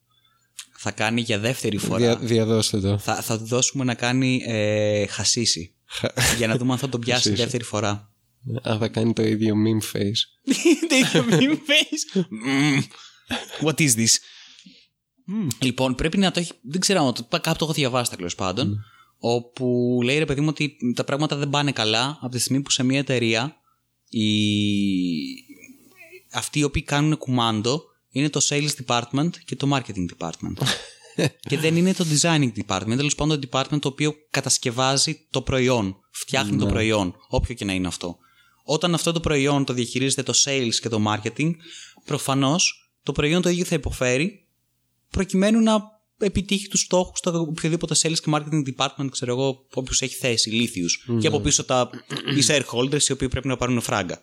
[0.80, 1.98] Θα κάνει για δεύτερη φορά.
[1.98, 2.98] Δια, διαδώστε το.
[2.98, 5.74] Θα, θα του δώσουμε να κάνει ε, χασίσι.
[6.36, 7.42] για να δούμε αν θα τον πιάσει Χασίσι.
[7.42, 8.12] δεύτερη φορά.
[8.62, 10.50] Αν θα κάνει το ίδιο meme face.
[10.88, 12.20] Τέτοιο meme face.
[12.46, 12.82] Mm.
[13.66, 14.16] What is this?
[15.60, 16.52] Λοιπόν, πρέπει να το έχει.
[16.62, 17.26] Δεν ξέρω αν το.
[17.28, 18.84] Κάπου το έχω διαβάσει τέλος πάντων.
[19.18, 22.70] Όπου λέει ρε παιδί μου ότι τα πράγματα δεν πάνε καλά από τη στιγμή που
[22.70, 23.56] σε μια εταιρεία
[24.08, 24.28] οι...
[26.32, 27.82] αυτοί οι οποίοι κάνουν κουμάντο
[28.18, 30.66] είναι το sales department και το marketing department.
[31.48, 32.86] και δεν είναι το designing department.
[32.86, 35.96] Είναι τέλος πάντων το department το οποίο κατασκευάζει το προϊόν.
[36.10, 38.18] Φτιάχνει το προϊόν, όποιο και να είναι αυτό.
[38.64, 41.50] Όταν αυτό το προϊόν το διαχειρίζεται το sales και το marketing,
[42.04, 44.46] προφανώς το προϊόν το ίδιο θα υποφέρει
[45.10, 45.82] προκειμένου να
[46.18, 51.04] επιτύχει τους στόχους στο οποιοδήποτε sales και marketing department, ξέρω εγώ, όποιος έχει θέσει, ηλίθιους.
[51.20, 51.90] Και από πίσω τα
[52.36, 54.20] οι shareholders οι οποίοι πρέπει να πάρουν φράγκα.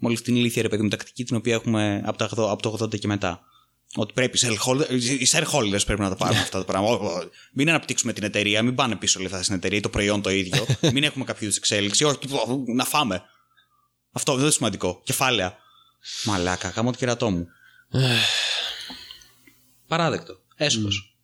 [0.00, 2.50] Με όλη αυτή την ηλίθια ρε παιδί μου τακτική την οποία έχουμε από, τα, 80
[2.50, 3.40] από το 80 και μετά.
[3.94, 7.28] Ότι πρέπει οι shareholders, οι shareholders πρέπει να τα πάρουν αυτά τα πράγματα.
[7.52, 10.66] Μην αναπτύξουμε την εταιρεία, μην πάνε πίσω λεφτά στην εταιρεία, το προϊόν το ίδιο.
[10.94, 12.04] μην έχουμε κάποιο είδους εξέλιξη.
[12.04, 12.18] Όχι,
[12.74, 13.22] να φάμε.
[14.12, 15.00] Αυτό δεν είναι σημαντικό.
[15.04, 15.56] Κεφάλαια.
[16.24, 17.46] Μαλάκα, γάμο το κερατό μου.
[19.88, 20.38] Παράδεκτο.
[20.56, 21.14] Έσχος.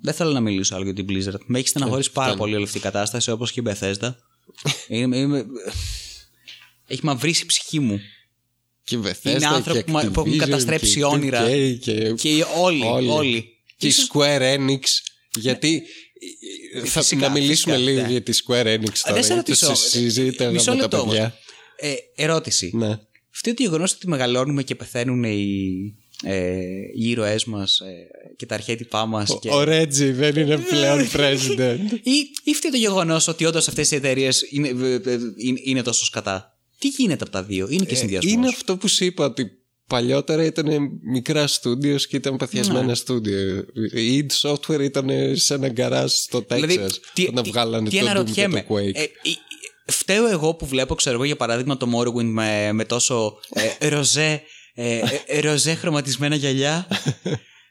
[0.00, 1.44] Δεν θέλω να μιλήσω άλλο για την Blizzard.
[1.46, 4.14] Με έχεις στεναχωρήσει πάρα πολύ όλη αυτή η κατάσταση, όπως και η Bethesda.
[4.88, 5.46] είμαι, είμαι...
[6.86, 8.00] Έχει μαυρίσει η ψυχή μου.
[8.84, 11.46] Και Bethesda Είναι άνθρωποι και που, μα- που έχουν Activision καταστρέψει και όνειρα.
[11.48, 13.08] 2K και, Και όλοι, όλοι.
[13.08, 13.48] όλοι.
[13.76, 14.80] Και η Square Enix.
[15.38, 15.82] Γιατί
[16.84, 18.10] θα Φυσικά, να μιλήσουμε φυσικά, λίγο ναι.
[18.10, 19.14] για τη Square Enix τώρα.
[19.14, 19.74] δεν σε γιατί ρωτήσω.
[19.74, 21.12] συζήταγα Μισό με τα λεπτό όμως.
[21.14, 21.34] παιδιά.
[21.76, 22.70] Ε, ερώτηση.
[22.74, 22.98] Ναι.
[23.30, 25.58] Φταίει το γεγονός ότι μεγαλώνουμε και πεθαίνουν οι,
[26.24, 26.56] ε,
[26.96, 28.06] οι ήρωές μας ε,
[28.36, 29.38] και τα αρχέτυπά μας.
[29.40, 29.48] Και...
[29.50, 31.78] Ο Ρέτζι δεν είναι πλέον president.
[32.02, 32.12] Ή,
[32.44, 36.04] ή φταίει το γεγονός ότι όντως αυτές οι εταιρείες είναι, ε, ε, είναι, είναι τόσο
[36.04, 38.32] σκατά; Τι γίνεται από τα δύο, είναι και συνδυασμός.
[38.32, 39.50] Ε, είναι αυτό που σου είπα ότι
[39.86, 43.64] παλιότερα ήταν μικρά στούντιος και ήταν παθιασμένα στούντιο.
[43.94, 46.78] Η id Software ήταν σε ένα γκαράζ στο Texas Δηλαδή,
[47.12, 48.62] τι, όταν τι- βγάλανε τι το Doom και αναρωτιέμαι.
[48.68, 48.94] το Quake.
[48.94, 49.08] Ε, ε,
[49.86, 53.38] φταίω εγώ που βλέπω, ξέρω εγώ, για παράδειγμα, το Morrowind με, με τόσο
[53.78, 54.42] ε, ροζέ,
[54.74, 56.86] ε, ε, ροζέ χρωματισμένα γυαλιά.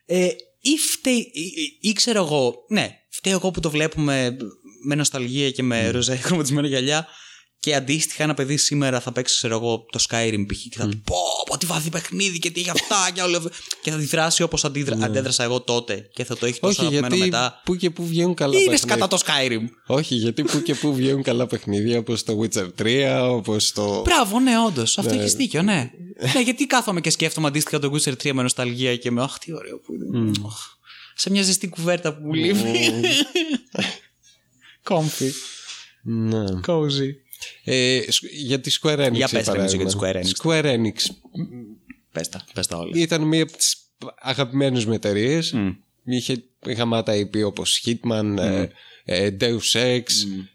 [0.05, 0.25] Ε,
[0.61, 4.37] ή φταίει, ή, ή- ή ξέρω εγώ, ναι, φταίω εγώ που το βλέπουμε
[4.85, 7.07] με νοσταλγία και με ροζέ χρωματισμένα γυαλιά
[7.63, 10.57] και αντίστοιχα ένα παιδί σήμερα θα παίξει, ξέρω εγώ, το Skyrim π.χ.
[10.69, 13.49] και θα του πω, πω τι βάθη παιχνίδι και τι έχει αυτά και όλο...
[13.81, 17.15] και θα αντιδράσει όπως αντίδρα, αντέδρασα εγώ τότε και θα το έχει τόσο Όχι, αγαπημένο
[17.15, 17.61] γιατί μετά.
[17.65, 18.95] που και που βγαίνουν καλά Είναι παιχνίδια.
[18.95, 19.61] κατά το Skyrim.
[19.85, 24.01] Όχι, γιατί που και που βγαίνουν καλά παιχνίδια όπως το Witcher 3, όπως το...
[24.01, 24.97] Μπράβο, ναι, όντως.
[24.97, 25.91] Αυτό έχεις δίκιο, ναι.
[26.33, 29.21] ναι, γιατί κάθομαι και σκέφτομαι αντίστοιχα το Witcher 3 με νοσταλγία και με.
[29.23, 30.31] Αχ, τι ωραίο που είναι.
[30.45, 30.57] Αχ,
[31.15, 32.61] Σε μια ζεστή κουβέρτα που μου λείπει.
[34.89, 35.29] Comfy,
[36.03, 36.43] Ναι.
[36.67, 37.11] cozy.
[37.63, 40.33] Ε, σ- για τη Square Enix, Για πες, για Ρέμιζο, για τη παράδειγμα.
[40.43, 40.65] Square Enix.
[40.65, 41.15] Square Enix
[42.11, 42.91] Πες τα, πες τα όλα.
[42.95, 43.75] ήταν μία από τις
[44.19, 45.55] αγαπημένες μου εταιρείες.
[46.05, 46.43] Είχε
[46.77, 48.67] γαμάτα IP όπως Hitman, ε,
[49.05, 50.01] ε, Deus Ex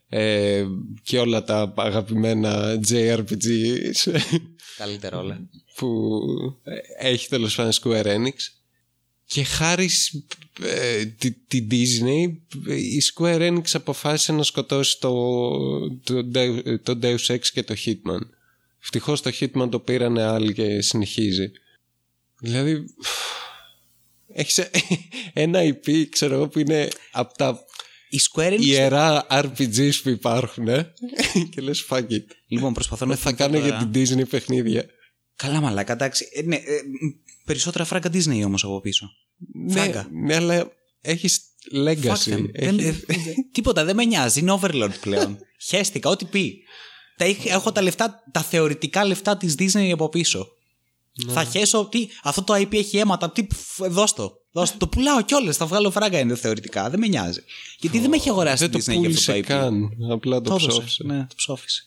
[0.08, 0.64] ε,
[1.02, 4.12] και όλα τα αγαπημένα JRPGs
[4.76, 5.48] Καλύτερα όλα.
[5.74, 6.18] που
[6.64, 8.34] ε, έχει τέλος πάντων Square Enix.
[9.30, 10.14] Και χάρη σ-
[10.62, 12.32] ε, τη, τη Disney,
[12.70, 15.30] η Square Enix αποφάσισε να σκοτώσει το,
[16.04, 18.20] το, Deus- το Deus Ex και το Hitman.
[18.82, 21.50] Ευτυχώς το Hitman το πήρανε άλλοι και συνεχίζει.
[22.40, 22.84] Δηλαδή,
[24.32, 24.58] έχεις
[25.32, 27.60] ένα IP, ξέρω εγώ, που είναι από τα
[28.08, 28.60] Η Square Enix.
[28.60, 30.92] ιερά RPGs που υπάρχουν, ε;
[31.54, 32.24] και λες fuck it.
[32.48, 33.76] Λοιπόν, προσπαθώ να Θα θυμηθώ κάνω τώρα.
[33.78, 34.86] για την Disney παιχνίδια.
[35.42, 36.28] Καλά, μαλάκα, εντάξει.
[36.32, 37.08] Ε, ναι, ε, μ,
[37.44, 39.10] περισσότερα φράγκα Disney όμως από πίσω.
[39.54, 40.08] Ναι, Φράγκα.
[40.12, 40.70] ναι, αλλά
[41.00, 41.40] έχεις
[41.72, 42.32] Fuck legacy.
[42.34, 42.44] them.
[42.52, 42.94] Έχει- Δεν- ε,
[43.52, 44.40] τίποτα, δεν με νοιάζει.
[44.40, 45.38] Είναι Overlord πλέον.
[45.68, 46.62] Χαίστηκα, ό,τι πει.
[47.16, 50.48] Τα έχ- έχω τα λεφτά, τα θεωρητικά λεφτά της Disney από πίσω.
[51.26, 51.32] Ναι.
[51.32, 51.86] Θα χέσω.
[51.88, 53.30] Τι, αυτό το IP έχει αίματα.
[53.30, 54.32] Τι, πφ, δώσ' το.
[54.52, 54.76] Δώσ' το.
[54.78, 55.56] Το πουλάω κιόλας.
[55.56, 56.90] Θα βγάλω φράγκα είναι θεωρητικά.
[56.90, 57.40] Δεν με νοιάζει.
[57.78, 59.42] Γιατί δεν με έχει αγοράσει Δεν η το Disney για αυτό πούλησε το IP.
[59.42, 59.90] καν.
[60.10, 60.66] Απλά το Το έδωσε.
[60.68, 61.02] ψόφισε.
[61.06, 61.82] Ναι, το ψόφισε.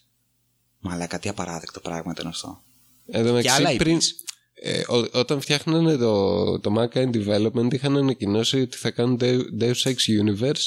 [0.80, 2.62] Μαλάκα, τι απαράδεκτο πράγμα ήταν αυτό.
[3.12, 4.04] Εδώ Και άλλα μεταξύ πριν, IPs.
[4.54, 9.82] ε, ό- όταν φτιάχνανε το, το Mankind Development είχαν ανακοινώσει ότι θα κάνουν Deu- Deus
[9.84, 10.66] Ex Universe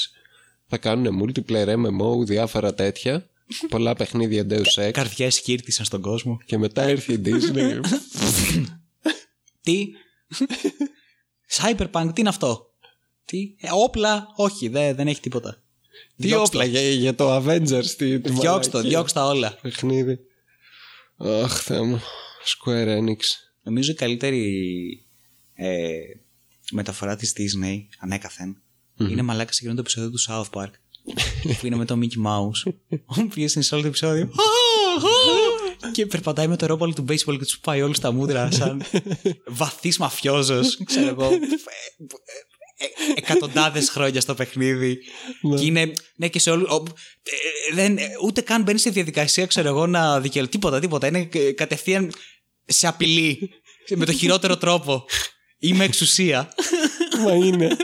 [0.67, 3.29] θα κάνουν multiplayer MMO διάφορα τέτοια
[3.69, 6.37] πολλά παιχνίδια Deus Ex Καρδιές σκύρτησαν στον κόσμο.
[6.45, 7.79] και μετά ήρθε η Disney
[9.61, 9.87] Τι;
[11.61, 12.71] Cyberpunk, τι είναι αυτό;
[13.25, 15.61] Τι; Ε, όπλα, όχι, δεν, δεν έχει τίποτα.
[16.17, 18.81] τι Διώξτε όπλα για, για το Avengers τι, τι Διώξ' το, μαλακία.
[18.81, 19.57] διώξ' τα όλα.
[19.61, 20.19] παιχνίδι
[21.17, 22.01] αχ Θεέ μου
[22.45, 23.17] Square Enix.
[23.63, 25.05] Νομίζω η καλύτερη
[25.53, 25.89] ε,
[26.71, 28.61] μεταφορά της Disney ανέκαθεν
[28.97, 30.71] είναι μαλάκα σε εκείνο το επεισόδιο του South Park
[31.59, 32.73] που είναι με το Mickey Mouse
[33.05, 34.29] ο οποίος είναι σε όλο το επεισόδιο.
[35.91, 38.83] Και περπατάει με το ρόπαλο του baseball και τους πάει όλους τα μούτρα σαν
[39.45, 41.25] βαθύς μαφιόζος ξέρω εγώ.
[41.31, 41.37] Ε,
[42.77, 42.85] ε,
[43.15, 44.97] εκατοντάδες χρόνια στο παιχνίδι.
[45.57, 46.83] Και είναι ναι και σε όλου ο-
[47.69, 51.07] ε, δεν, ε, ούτε καν μπαίνει σε διαδικασία ξέρω εγώ να δικαιολογεί τίποτα τίποτα.
[51.07, 52.11] Είναι ε, κατευθείαν
[52.65, 53.49] σε απειλή
[53.89, 55.05] με το χειρότερο τρόπο
[55.59, 56.53] είμαι εξουσία
[57.23, 57.77] μα είναι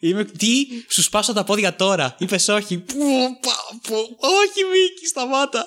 [0.00, 0.24] Είμαι...
[0.24, 2.16] Τι, σου σπάσω τα πόδια τώρα.
[2.18, 2.78] Είπες όχι.
[2.78, 2.98] Πού,
[3.40, 3.94] πα, πού.
[4.20, 5.66] Όχι, Μίκη, σταμάτα.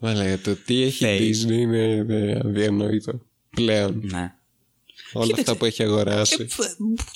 [0.00, 1.26] Μαλάκα το τι έχει Θεοί.
[1.26, 3.20] η Disney είναι είναι αδιανόητο
[3.50, 4.34] πλέον ναι.
[5.12, 5.40] όλα Κοίταξε.
[5.40, 6.46] αυτά που έχει αγοράσει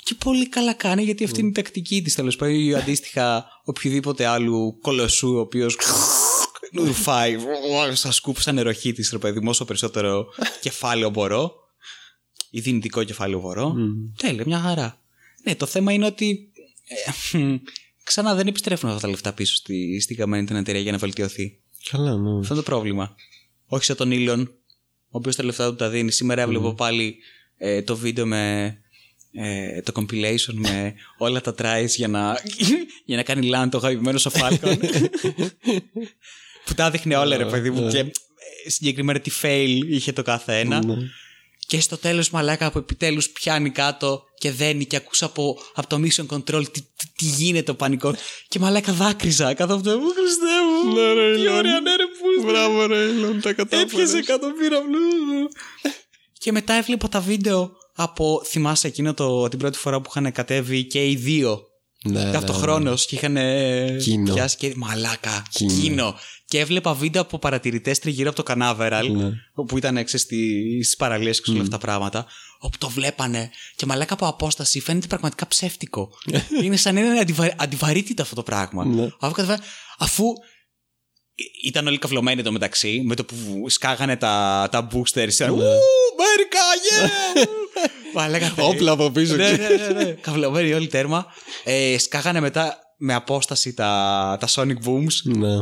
[0.02, 2.54] Και πολύ καλά κάνει γιατί αυτή είναι η τακτική της τέλος πάντων.
[2.54, 5.76] Ή αντίστοιχα οποιοδήποτε άλλου κολοσσού ο οποίος
[6.72, 7.36] ρουφάει
[7.92, 10.26] στα σκούπ σαν νεροχή της, ρε παιδί μου, όσο περισσότερο
[10.60, 11.54] κεφάλαιο μπορώ.
[12.50, 13.74] Ή δυνητικό κεφάλαιο μπορώ.
[14.16, 15.00] Τέλεια, μια χαρά.
[15.42, 16.52] Ναι, το θέμα είναι ότι.
[17.32, 17.56] ε,
[18.04, 21.58] ξανά δεν επιστρέφουν αυτά τα λεφτά πίσω στη, στην καμένη την εταιρεία για να βελτιωθεί.
[21.90, 23.14] καλά ναι Αυτό είναι το πρόβλημα.
[23.66, 24.40] Όχι σαν τον Ήλιον,
[25.08, 26.10] ο οποίος τα λεφτά του τα δίνει.
[26.10, 27.16] Σήμερα έβλεπα πάλι
[27.56, 28.76] ε, το βίντεο με
[29.32, 32.38] ε, το compilation με όλα τα tries για να,
[33.06, 34.78] για να κάνει land το αγαπημένο ο Falcon.
[36.64, 37.88] που τα έδειχνε όλα, ρε παιδί μου.
[37.90, 40.84] και ε, συγκεκριμένα τι fail είχε το κάθε ένα.
[40.84, 40.94] Ναι.
[41.66, 45.96] Και στο τέλος μαλάκα που επιτέλους πιάνει κάτω και δένει και ακούσα από, από το
[46.04, 48.14] mission control τι, τι, τι γίνεται ο πανικός.
[48.48, 50.44] Και μαλάκα δάκρυζα κάτω από το μου Χριστέ
[50.84, 50.94] μου.
[50.94, 51.54] Ναι, ρε, τι Ηλόν.
[51.56, 54.14] ωραία ναι ρε που Μπράβο ρε Elon, τα Έπιασε κατάφερες.
[54.14, 55.48] εκατομμύρια βλού.
[56.38, 58.42] και μετά έβλεπα τα βίντεο από.
[58.46, 61.62] Θυμάσαι εκείνο το, την πρώτη φορά που είχαν κατέβει και οι δύο
[62.04, 64.34] Ναι, ναι, ταυτοχρόνω και είχαν ε, Κίνο.
[64.34, 64.72] πιάσει και.
[64.76, 65.72] Μαλάκα, Κίνο.
[65.80, 66.18] κίνο.
[66.54, 69.30] Και έβλεπα βίντεο από παρατηρητές τριγύρω από το Κανάβεραλ, Ναι.
[69.54, 72.26] όπου ήταν έξω στις παραλίες και σε όλα αυτά τα πράγματα,
[72.58, 76.08] όπου το βλέπανε και μαλάκα από απόσταση φαίνεται πραγματικά ψεύτικο.
[76.64, 77.54] είναι σαν να είναι αντιβα...
[77.58, 78.84] αντιβαρύτητα αυτό το πράγμα.
[78.84, 79.08] Ναι.
[79.20, 79.60] Αφού, κατα-
[79.98, 80.24] αφού
[81.34, 85.32] Ή- ήταν όλοι καυλωμένοι εδώ μεταξύ, με το που σκάγανε τα, τα boosters.
[85.32, 87.46] Ήταν, Ου, Αμέρικα, yeah!
[88.14, 89.34] Μαλάκα, θε- Όπλα από πίσω.
[89.36, 90.10] ναι, ναι, ναι, ναι.
[90.10, 91.26] Καυλωμένοι όλοι τέρμα.
[91.64, 95.56] Ε, σκάγανε μετά με απόσταση τα, τα Sonic Booms Ναι.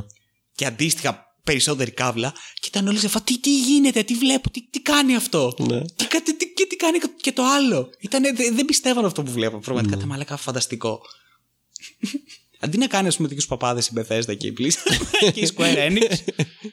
[0.63, 2.33] Και αντίστοιχα περισσότερη κάβλα.
[2.55, 5.81] Και ήταν όλοι σε φα, τι, τι γίνεται, τι βλέπω, τι, τι κάνει αυτό; Ναι.
[5.97, 9.23] Τι, κα- τι, τι, και τι κάνει και το άλλο; Ήτανε, δε- δεν πιστεύαν αυτό
[9.23, 9.59] που βλέπω.
[9.59, 11.01] Πραγματικά ήταν μαλάκα φανταστικό.
[12.65, 14.97] Αντί να κάνει, ας πούμε, τέτοιους παπάδες η Bethesda και η Blizzard
[15.35, 16.15] και η Square Enix.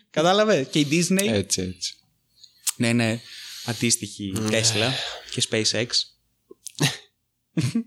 [0.09, 0.63] Κατάλαβε.
[0.63, 1.27] Και η Disney.
[1.27, 1.93] Έτσι, έτσι.
[2.75, 3.19] Ναι, ναι.
[3.65, 4.91] Αντίστοιχη Tesla
[5.31, 5.87] και SpaceX.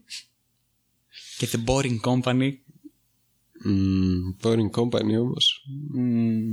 [1.38, 2.50] και The Boring Company.
[3.64, 5.64] Μμμ, Boring company όμως.
[5.94, 6.52] Μμμ,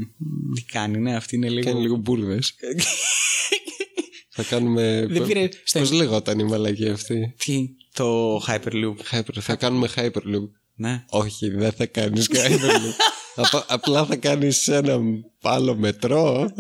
[0.55, 1.70] τι κάνει, ναι, αυτή είναι λίγο.
[1.70, 2.53] Κάνει λίγο μπουρδες.
[4.41, 5.05] Θα κάνουμε.
[5.10, 7.34] Δεν πήρε- Πώ λεγόταν η μαλακή αυτή.
[7.38, 8.95] Τι, το Hyperloop.
[9.12, 10.49] Hyper- Θα κάνουμε Hyperloop.
[10.76, 11.03] Ναι.
[11.10, 12.93] Όχι, δεν θα κάνεις Hyperloop.
[13.42, 15.00] Απα- απλά θα κάνεις ένα
[15.42, 16.52] άλλο μετρό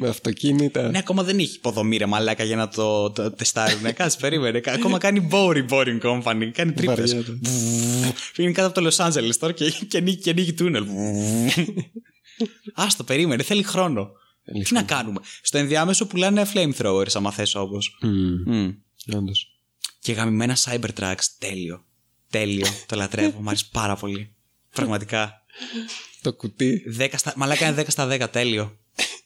[0.00, 0.90] με αυτοκίνητα.
[0.90, 3.74] Ναι, ακόμα δεν έχει υποδομή ρε μαλάκα για να το, το τεστάρει.
[3.82, 4.60] Ναι, κάτσε, περίμενε.
[4.64, 6.50] Ακόμα κάνει boring, boring company.
[6.52, 7.14] Κάνει τρύπες.
[7.14, 7.38] Βαριέται.
[8.34, 10.86] Πήγαινε κάτω από το Los Angeles τώρα και, και, ανοίγει, και ανοίγει τούνελ.
[12.74, 13.42] Άστο, περίμενε.
[13.42, 14.10] Θέλει χρόνο.
[14.64, 17.98] Τι να κάνουμε; Στο ενδιάμεσο πουλάνε flamethrowers, άμα θες όπως.
[18.02, 18.68] Μμ.
[19.16, 19.46] Όντως.
[20.00, 21.24] Και γαμημένα Cybertrucks.
[21.38, 21.84] Τέλειο.
[22.30, 22.66] Τέλειο.
[22.86, 23.40] το λατρεύω.
[23.40, 24.34] Μ' αρέσει πάρα πολύ.
[24.74, 25.32] Πραγματικά.
[26.22, 27.32] Το κουτί 10 στα...
[27.36, 28.30] Μαλάκα είναι 10 στα 10.
[28.30, 28.78] Τέλειο.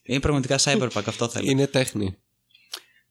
[0.03, 1.03] Είναι πραγματικά Cyberpunk.
[1.05, 1.51] Αυτό θέλω.
[1.51, 2.17] είναι τέχνη.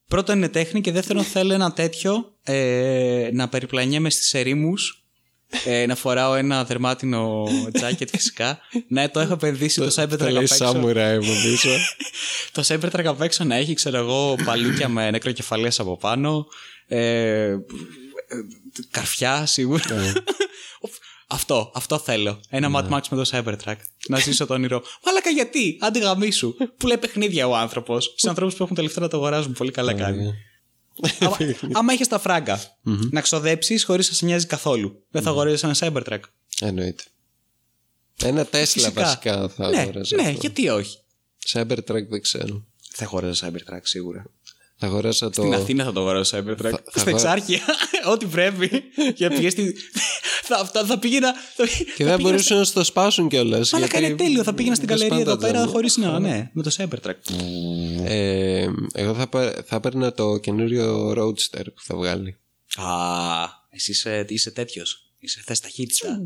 [0.08, 5.02] Πρώτον είναι τέχνη και δεύτερον θέλω ένα τέτοιο ε, να περιπλανιέμαι στις ερήμους
[5.64, 7.44] ε, να φοράω ένα δερμάτινο
[7.80, 8.58] jacket φυσικά.
[8.88, 10.54] Ναι, το έχω επενδύσει το Cybertruck Θα απ' λέει έξω.
[10.54, 11.70] σάμουρα από πίσω.
[12.52, 16.46] Το Cybertruck απ' έξω να έχει, ξέρω εγώ, παλούκια με νεκροκεφαλές από πάνω.
[16.86, 16.98] Ε,
[17.46, 17.58] ε,
[18.90, 19.84] καρφιά σίγουρα.
[21.32, 21.38] Ναι.
[21.38, 22.40] αυτό, αυτό θέλω.
[22.48, 23.76] Ένα Mad Max με το Cybertruck.
[24.08, 24.82] Να ζήσω το όνειρο.
[25.04, 26.54] Μαλάκα γιατί, άντε γαμίσου.
[26.76, 28.04] Που λέει παιχνίδια ο άνθρωπος.
[28.04, 30.34] Στους ανθρώπους που έχουν τα λεφτά να το αγοράζουν, πολύ καλά κάνει.
[31.20, 31.36] άμα,
[31.78, 32.60] άμα έχεις τα φράγκα
[33.10, 36.20] να ξοδέψεις χωρίς να σε νοιάζει καθόλου, δεν θα αγοράζεις ένα Cybertruck.
[36.60, 37.04] Εννοείται.
[38.22, 39.02] Ένα Τέσλα Φυσικά.
[39.02, 40.16] βασικά θα ναι, αγόραζα.
[40.16, 40.38] ναι, αυτό.
[40.40, 40.98] γιατί όχι.
[41.48, 42.66] Cybertruck δεν ξέρω.
[42.94, 44.24] Θα αγοράζα Cybertruck σίγουρα.
[44.84, 45.42] Θα αγοράζα το.
[45.42, 46.56] Στην Αθήνα θα το αγοράσω Cybertruck.
[46.70, 47.60] θα Στα αγο- εξάρχεια.
[48.12, 48.82] Ό,τι πρέπει.
[49.14, 49.74] Για να πηγαίνεις στη.
[50.42, 51.32] θα, θα, θα πήγαινα.
[51.56, 51.64] Θα,
[51.96, 53.72] Και δεν μπορούσαν να στο σπάσουν κιόλας.
[53.72, 54.42] Αλλά είναι τέλειο.
[54.42, 56.18] Θα πήγαινα στην καλερία εδώ πέρα χωρίς να.
[56.18, 57.14] Ναι, με το Cybertruck.
[58.04, 62.36] Ε, εγώ θα, πα- θα παίρνα το καινούριο Roadster που θα βγάλει.
[62.76, 62.84] Α,
[63.70, 65.06] εσύ είσαι, είσαι τέτοιος.
[65.18, 66.20] Είσαι θες ταχύτητα.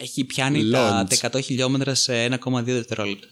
[0.00, 1.18] Έχει πιάνει τα, Launch.
[1.20, 3.26] τα 100 χιλιόμετρα σε 1,2 δευτερόλεπτα.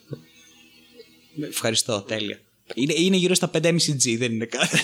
[1.48, 2.38] Ευχαριστώ, τέλεια.
[2.74, 4.78] Είναι, είναι γύρω στα 5,5 G, δεν είναι κάτι.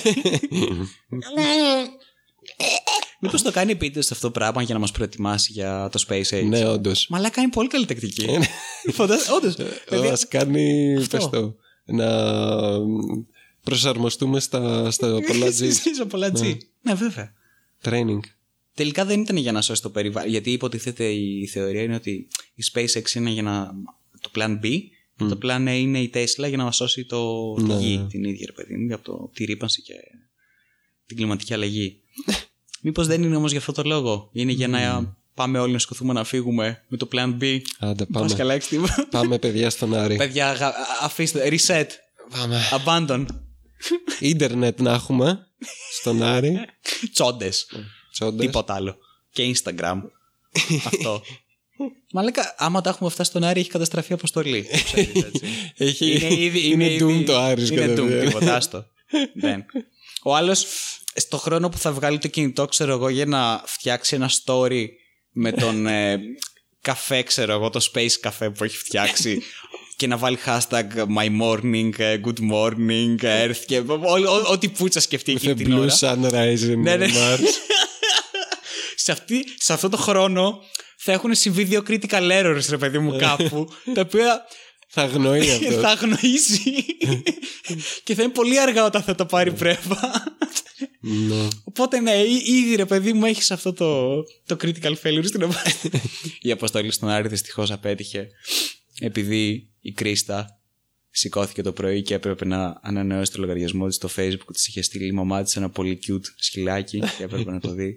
[3.20, 6.44] Μήπως το κάνει επίτηδες αυτό το πράγμα για να μας προετοιμάσει για το Space Age;
[6.44, 7.06] Ναι, όντως.
[7.08, 8.26] Μαλάκα κάνει πολύ καλή τακτική.
[8.92, 9.54] Φαντάζεσαι, όντως.
[9.88, 10.94] Δηλαδή, Μα κάνει.
[10.96, 11.16] Αυτό.
[11.16, 11.56] Πες το.
[11.84, 12.06] Να
[13.62, 15.50] προσαρμοστούμε στα, στα πολλά G.
[15.52, 16.56] Ζήσω πολλά G.
[16.82, 17.32] Ναι, βέβαια.
[17.82, 18.20] Training.
[18.74, 20.30] Τελικά δεν ήταν για να σώσει το περιβάλλον.
[20.30, 23.74] Γιατί υποτίθεται η θεωρία είναι ότι η SpaceX είναι για να.
[24.20, 24.80] το plan B
[25.16, 27.96] και το plan A είναι η Tesla για να μα σώσει το, τη Ναι, γη
[27.96, 28.06] ναι.
[28.06, 29.94] την ίδια, ρε παιδί μου, από το, τη ρήπανση και
[31.06, 32.00] την κλιματική αλλαγή.
[32.82, 36.12] Μήπως δεν είναι όμως για αυτό το λόγο; Είναι για να πάμε όλοι να σκοθούμε
[36.12, 37.58] να φύγουμε με το plan B.
[37.78, 38.34] Άντε, Πας πάμε.
[38.34, 39.06] καλά, έχεις τίποτα.
[39.10, 40.16] Πάμε, παιδιά, στον Άρη.
[40.16, 41.48] Παιδιά, αγα- αφήστε.
[41.50, 41.86] Reset.
[42.30, 42.60] Πάμε.
[42.84, 43.26] Abandon.
[44.20, 45.46] Ίντερνετ να έχουμε
[45.92, 46.58] στον Άρη.
[47.12, 47.66] Τσόντες.
[48.12, 48.46] Τσόντες.
[48.46, 48.96] Τίποτα άλλο.
[49.30, 50.00] Και Instagram.
[50.84, 51.22] Αυτό.
[52.12, 54.68] Μαλάκα, άμα τα έχουμε αυτά στον Άρη, έχει καταστραφεί η αποστολή.
[54.84, 55.42] Ξέρεις, έτσι.
[55.76, 56.10] Έχει...
[56.10, 56.68] είναι ήδη.
[56.70, 58.26] είναι ήδη- doom το Άρης Είναι doom, κατευθείαν.
[58.26, 58.54] τίποτα.
[58.56, 58.84] Άστο.
[59.34, 59.64] Δεν.
[60.22, 60.66] Ο άλλος,
[61.14, 64.86] στο χρόνο που θα βγάλει το κινητό, ξέρω εγώ, για να φτιάξει ένα story
[65.30, 66.18] με τον ε,
[66.80, 69.42] καφέ, ξέρω εγώ, το space καφέ που έχει φτιάξει.
[69.98, 70.84] Και να βάλει hashtag
[71.16, 75.74] my morning, ε, good morning, earth και ό- ό- ό,τι πουτσα σκεφτεί The εκείνη την
[75.74, 75.98] blue ώρα.
[76.00, 77.06] sunrise in Ναι, ναι.
[77.06, 77.40] Mars.
[78.96, 80.58] σε, αυτή, σε αυτό το χρόνο
[81.06, 84.44] θα έχουν συμβεί δύο critical errors, ρε παιδί μου, κάπου, τα οποία
[84.88, 85.74] Θα αγνοεί αυτός.
[85.74, 86.84] θα αγνοήσει
[88.04, 90.24] και θα είναι πολύ αργά όταν θα το πάρει πρέπα.
[91.00, 91.48] Ναι.
[91.64, 95.62] Οπότε ναι, εί- ήδη ρε παιδί μου έχεις αυτό το, το critical failure στην ομάδα.
[96.40, 98.28] Η αποστολή στον Άρη δυστυχώς απέτυχε
[99.00, 100.60] επειδή η Κρίστα
[101.10, 105.06] σηκώθηκε το πρωί και έπρεπε να ανανεώσει το λογαριασμό της στο facebook της είχε στείλει
[105.06, 107.96] η μαμά της ένα πολύ cute σκυλάκι και έπρεπε να το δει.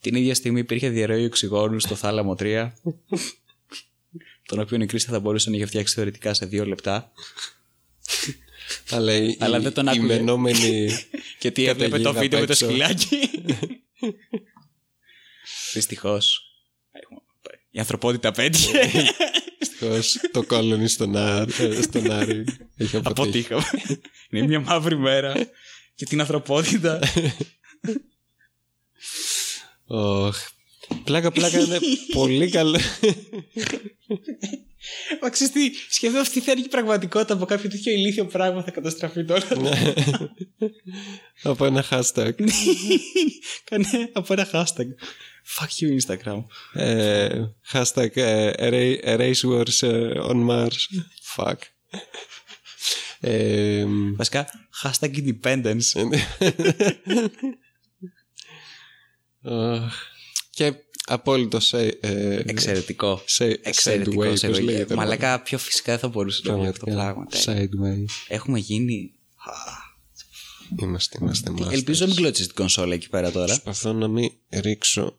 [0.00, 2.70] Την ίδια στιγμή υπήρχε διαρροή οξυγόνου στο θάλαμο 3
[4.46, 7.12] τον οποίο η Κρίστα θα μπορούσε να είχε φτιάξει θεωρητικά σε δύο λεπτά
[8.90, 10.06] Αλλά, η, Αλλά η- δεν τον η άκουγε.
[10.06, 10.88] μενόμενη
[11.38, 12.66] και τι έβλεπε το Καταιγίδα βίντεο με το απ' έξω.
[12.66, 13.18] σκυλάκι.
[15.74, 16.44] Δυστυχώς.
[17.70, 18.90] Η ανθρωπότητα πέτυχε.
[19.58, 22.44] Δυστυχώς, το κόλλονι στον, Άρη, ε, στον Άρη
[22.76, 23.52] έχει αποτύχει.
[23.52, 24.00] Αποτύχαμε.
[24.30, 25.32] Είναι μια μαύρη μέρα
[25.94, 26.98] για την ανθρωπότητα.
[29.92, 30.36] Ωχ.
[31.04, 31.78] Πλάκα πλάκα είναι
[32.18, 32.78] πολύ καλό.
[35.22, 38.70] Μα ξέρεις τι, σχεδόν αυτή θα είναι η πραγματικότητα από κάποιο τέτοιο ηλίθιο πράγμα θα
[38.70, 39.46] καταστραφεί τώρα.
[41.42, 42.30] Από ένα hashtag.
[43.64, 44.86] Κάνε από ένα hashtag.
[45.56, 46.42] Fuck you Instagram.
[46.72, 47.28] Ε,
[47.72, 50.78] hashtag ε, erase- erase wars ε, on Mars.
[51.36, 51.56] Fuck.
[53.20, 53.84] Ε,
[54.16, 54.46] Βασικά,
[54.82, 56.10] hashtag independence.
[59.42, 59.94] Αχ.
[60.50, 60.74] και
[61.06, 63.22] απόλυτο σε, ε, Εξαιρετικό.
[63.26, 64.22] σε, Εξαιρετικό.
[64.22, 64.94] sideway, πώς σε- λέγεται.
[64.94, 67.26] Μαλάκα, πιο φυσικά δεν θα μπορούσε να το πει αυτό το πράγμα.
[67.26, 67.52] Πραγματικά.
[67.68, 68.04] Sideway.
[68.28, 69.12] Έχουμε γίνει.
[70.80, 71.72] Είμαστε, είμαστε masters.
[71.72, 73.46] Ελπίζω να μην κλωτσίσει την κονσόλα εκεί πέρα τώρα.
[73.60, 75.18] Προσπαθώ να μην ρίξω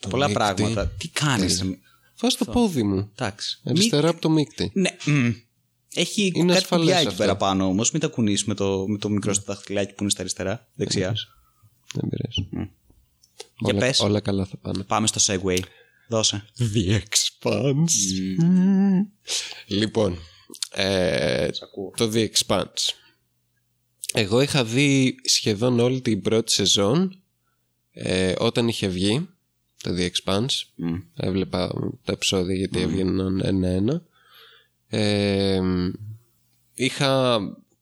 [0.00, 0.38] το Πολλά μίκτη.
[0.42, 0.86] πράγματα.
[0.86, 1.64] Τι κάνεις.
[2.20, 3.10] Βάζω το πόδι μου.
[3.14, 3.60] Εντάξει.
[3.64, 4.70] Αριστερά από το μίκτη.
[4.74, 4.90] Ναι.
[5.04, 5.30] μμ.
[5.94, 7.18] Έχει Είναι κάτι ασφαλές κουμπιά εκεί αυτό.
[7.18, 7.90] πέρα πάνω όμως.
[7.90, 10.68] Μην τα κουνήσει με το, με το μικρό στο δαχτυλάκι που είναι στα αριστερά.
[10.74, 11.14] Δεξιά.
[11.94, 12.70] Δεν πειράζει.
[13.58, 14.00] Για όλα, πες.
[14.00, 14.82] όλα καλά θα πάνε.
[14.84, 15.58] Πάμε στο Segway.
[16.08, 16.44] Δώσε.
[16.58, 17.88] The Expanse.
[19.66, 20.18] Λοιπόν,
[20.70, 21.92] Ε, Σ' ακούω.
[21.96, 22.92] το The Expanse.
[24.12, 27.22] Εγώ είχα δει σχεδόν όλη την πρώτη σεζόν
[27.92, 29.28] ε, όταν είχε βγει
[29.82, 30.86] το The Expanse.
[31.16, 31.68] Έβλεπα
[32.04, 34.02] τα επεισόδια γιατί έβγαιναν ένα-ένα.
[34.88, 35.60] Ε,
[36.74, 37.38] είχα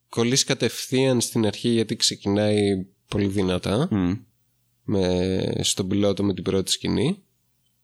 [0.08, 3.88] κολλήσει κατευθείαν στην αρχή γιατί ξεκινάει πολύ δυνατά
[4.86, 7.22] με, στον πιλότο με την πρώτη σκηνή.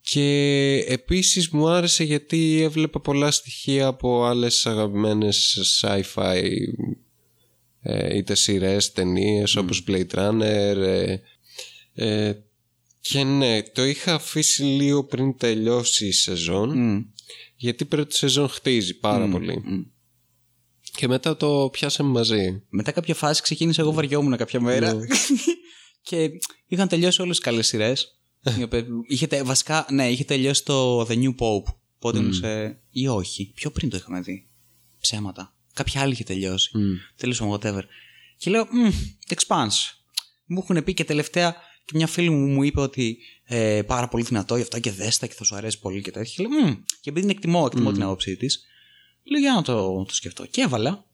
[0.01, 6.43] Και επίσης μου άρεσε γιατί έβλεπα πολλά στοιχεία από άλλες αγαπημένες sci-fi
[7.81, 11.17] ε, είτε σειρές, ταινίες όπως Blade Runner ε,
[11.93, 12.33] ε,
[12.99, 17.05] και ναι, το είχα αφήσει λίγο πριν τελειώσει η σεζόν
[17.55, 19.63] γιατί η πρώτη σεζόν χτίζει πάρα πολύ.
[20.95, 22.63] Και μετά το πιάσαμε μαζί.
[22.69, 24.93] Μετά κάποια φάση ξεκίνησα εγώ βαριόμουν κάποια μέρα
[26.03, 26.29] και
[26.67, 28.17] είχαν τελειώσει όλες τις καλές σειρές.
[28.59, 31.73] οι οποίες- είχε, τε- βασικά, ναι, είχε τελειώσει το The New Pope.
[31.99, 32.29] Πότε mm.
[32.33, 32.79] σε...
[32.89, 33.51] ή όχι.
[33.55, 34.47] Πιο πριν το είχαμε δει.
[34.99, 35.55] Ψέματα.
[35.73, 36.71] Κάποια άλλη είχε τελειώσει.
[37.15, 37.81] Τελείωσαμε whatever.
[38.37, 38.89] Και λέω, «Μμ,
[39.27, 39.97] Expanse.
[40.45, 44.23] Μου έχουν πει και τελευταία και μια φίλη μου μου είπε ότι ε, πάρα πολύ
[44.23, 46.33] δυνατό γι' αυτό και δέστα και θα σου αρέσει πολύ και τέτοια.
[46.45, 46.73] Και λέω, «Μμ».
[47.01, 48.63] και επειδή την εκτιμώ, εκτιμώ την άποψή της,
[49.23, 50.45] λέω για να το, το σκεφτώ.
[50.45, 51.05] Και έβαλα.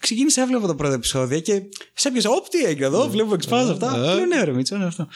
[0.00, 1.62] Ξεκίνησα, έβλεπα το πρώτο επεισόδιο και
[1.94, 2.28] σε έπιασε.
[2.28, 3.96] Όπ, τι έγινε εδώ, βλέπω Expanse αυτά.
[3.96, 5.08] Λέω, ναι, ρε Μίτσο, είναι αυτό.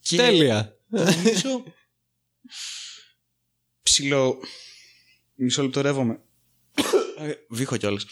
[0.00, 1.64] Και Τέλεια Νομίζω.
[3.82, 4.36] Ψιλο.
[5.34, 6.20] Μισό λεπτό ρεύομαι.
[7.18, 8.06] Ε, Βήχω κιόλας.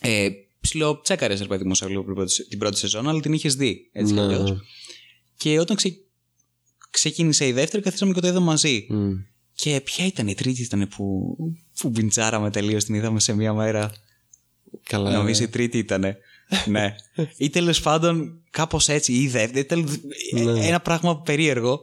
[0.00, 0.28] Ε,
[0.60, 3.54] ψιλο τσέκαρες, ρε παιδί μου, σε λίγο πριν πρώτη- την πρώτη σεζόν, αλλά την είχες
[3.54, 3.90] δει.
[3.92, 4.24] Έτσι κι Ναι.
[4.34, 4.60] αλλιώς.
[5.36, 5.96] Και όταν ξε...
[6.90, 8.86] ξεκίνησε η δεύτερη, καθίσαμε και το είδαμε μαζί.
[8.90, 9.12] Μμ.
[9.52, 11.36] Και ποια ήταν η τρίτη ήταν που,
[11.80, 13.92] που μπιντσάραμε τελείως, την είδαμε σε μία μέρα.
[14.82, 16.04] Καλά Νομίζω η τρίτη ήταν.
[16.66, 16.94] ναι.
[17.36, 19.64] Ή τέλος πάντων κάπως έτσι, ή η δεύτερη.
[19.66, 20.00] τέλος-
[20.32, 20.66] Ναι.
[20.66, 21.80] Ένα πράγμα περίεργο.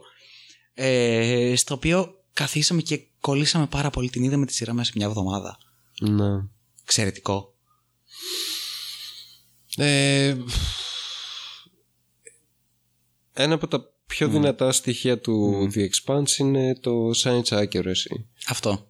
[0.74, 4.10] Ε, στο οποίο καθίσαμε και κολλήσαμε πάρα πολύ.
[4.10, 5.58] Την είδαμε τη σειρά μέσα σε μια εβδομάδα.
[6.00, 6.28] ναι.
[6.82, 7.54] Εξαιρετικό.
[9.76, 10.36] Ε,
[13.32, 18.16] ένα από τα πιο δυνατά στοιχεία του The Expanse είναι το science accuracy.
[18.48, 18.88] Αυτό.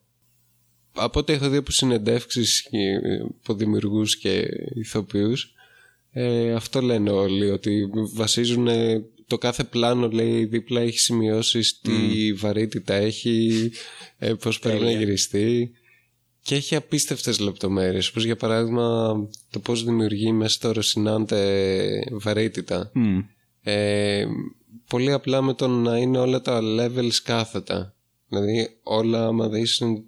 [0.95, 2.79] Από ό,τι έχω δει από συνεντεύξεις και
[3.43, 5.55] από δημιουργούς και ηθοποιούς
[6.11, 12.33] ε, αυτό λένε όλοι ότι βασίζουν ε, το κάθε πλάνο λέει δίπλα έχει σημειώσεις τι
[12.33, 13.71] βαρύτητα έχει
[14.19, 15.73] ε, πώς πρέπει να γυριστεί
[16.45, 19.15] και έχει απίστευτες λεπτομέρειες όπως για παράδειγμα
[19.51, 22.91] το πώς δημιουργεί μέσα στο Ρωσινάντε βαρύτητα.
[22.95, 23.19] Μμ.
[23.63, 24.27] ε,
[24.89, 27.95] πολύ απλά με το να είναι όλα τα levels κάθετα.
[28.29, 30.03] Δηλαδή όλα άμα δεις είναι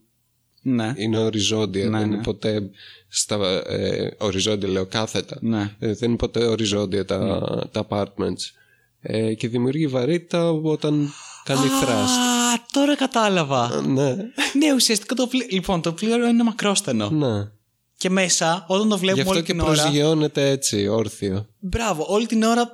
[0.69, 0.93] Ναι.
[0.97, 1.85] είναι οριζόντια.
[1.89, 2.23] Ναι, δεν είναι ναι.
[2.23, 2.71] ποτέ
[3.09, 5.39] στα, ε, οριζόντια, λέω κάθετα.
[5.41, 5.75] Ναι.
[5.79, 8.51] Ε, δεν είναι ποτέ οριζόντια τα, τα apartments.
[9.01, 11.12] Ε, και δημιουργεί βαρύτητα όταν
[11.45, 11.89] κάνει thrust.
[11.89, 13.83] Α, τώρα κατάλαβα.
[13.87, 14.14] Ναι,
[14.53, 15.47] ναι, ουσιαστικά το πλοίο.
[15.51, 17.11] Λοιπόν, το πλοίο είναι μακρόστενο.
[17.11, 17.49] ναι.
[17.99, 19.73] Και μέσα, όταν το Γι' βλέπουμε αυτό όλη και την ώρα.
[19.73, 21.47] προσγειώνεται έτσι, όρθιο.
[21.59, 22.71] Μπράβο, όλη την ώρα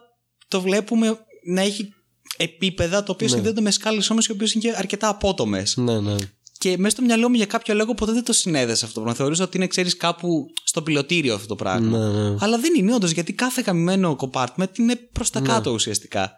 [0.49, 1.95] το βλέπουμε να έχει
[2.37, 5.77] επίπεδα το οποίο συνδέονται με σκάλες όμως οι οποίες είναι και αρκετά απότομες.
[5.77, 6.15] Ναι, ναι.
[6.63, 9.19] Και μέσα στο μυαλό μου για κάποιο λόγο ποτέ δεν το συνέδεσα αυτό το πράγμα.
[9.19, 11.99] Θεωρούσα ότι είναι, ξέρεις, κάπου στο πιλωτήριο αυτό το πράγμα.
[11.99, 12.37] Ναι, ναι.
[12.41, 16.33] Αλλά δεν είναι όντως γιατί κάθε καμημένο compartment είναι προς τα κάτω ουσιαστικά.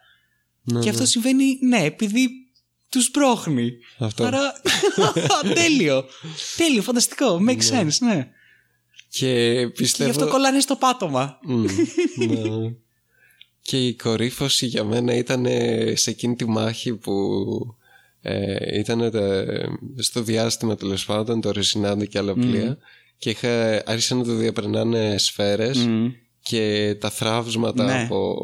[0.63, 2.29] Ναι, και αυτό συμβαίνει, ναι, επειδή
[2.89, 3.73] τους σπρώχνει.
[3.99, 4.25] Αυτό.
[4.25, 4.53] Άρα.
[5.55, 6.05] τέλειο.
[6.57, 7.41] τέλειο, φανταστικό.
[7.49, 8.29] Makes sense, ναι.
[9.09, 10.11] Και Και γι' πιστεύω...
[10.11, 11.39] αυτό κολλάνε στο πάτωμα.
[11.43, 11.65] Μμ,
[12.17, 12.75] ναι.
[13.61, 15.47] Και η κορύφωση για μένα ήταν
[15.95, 17.13] σε εκείνη τη μάχη που
[18.27, 19.11] ε, ήταν
[19.99, 22.79] στο διάστημα τέλος πάντων το Ρεσινάντι και άλλα πλοία
[23.19, 26.07] και είχα, άρχισαν να το διαπερνάνε σφαίρες Μμ.
[26.43, 28.03] και τα θράψματα Ναι.
[28.03, 28.37] από,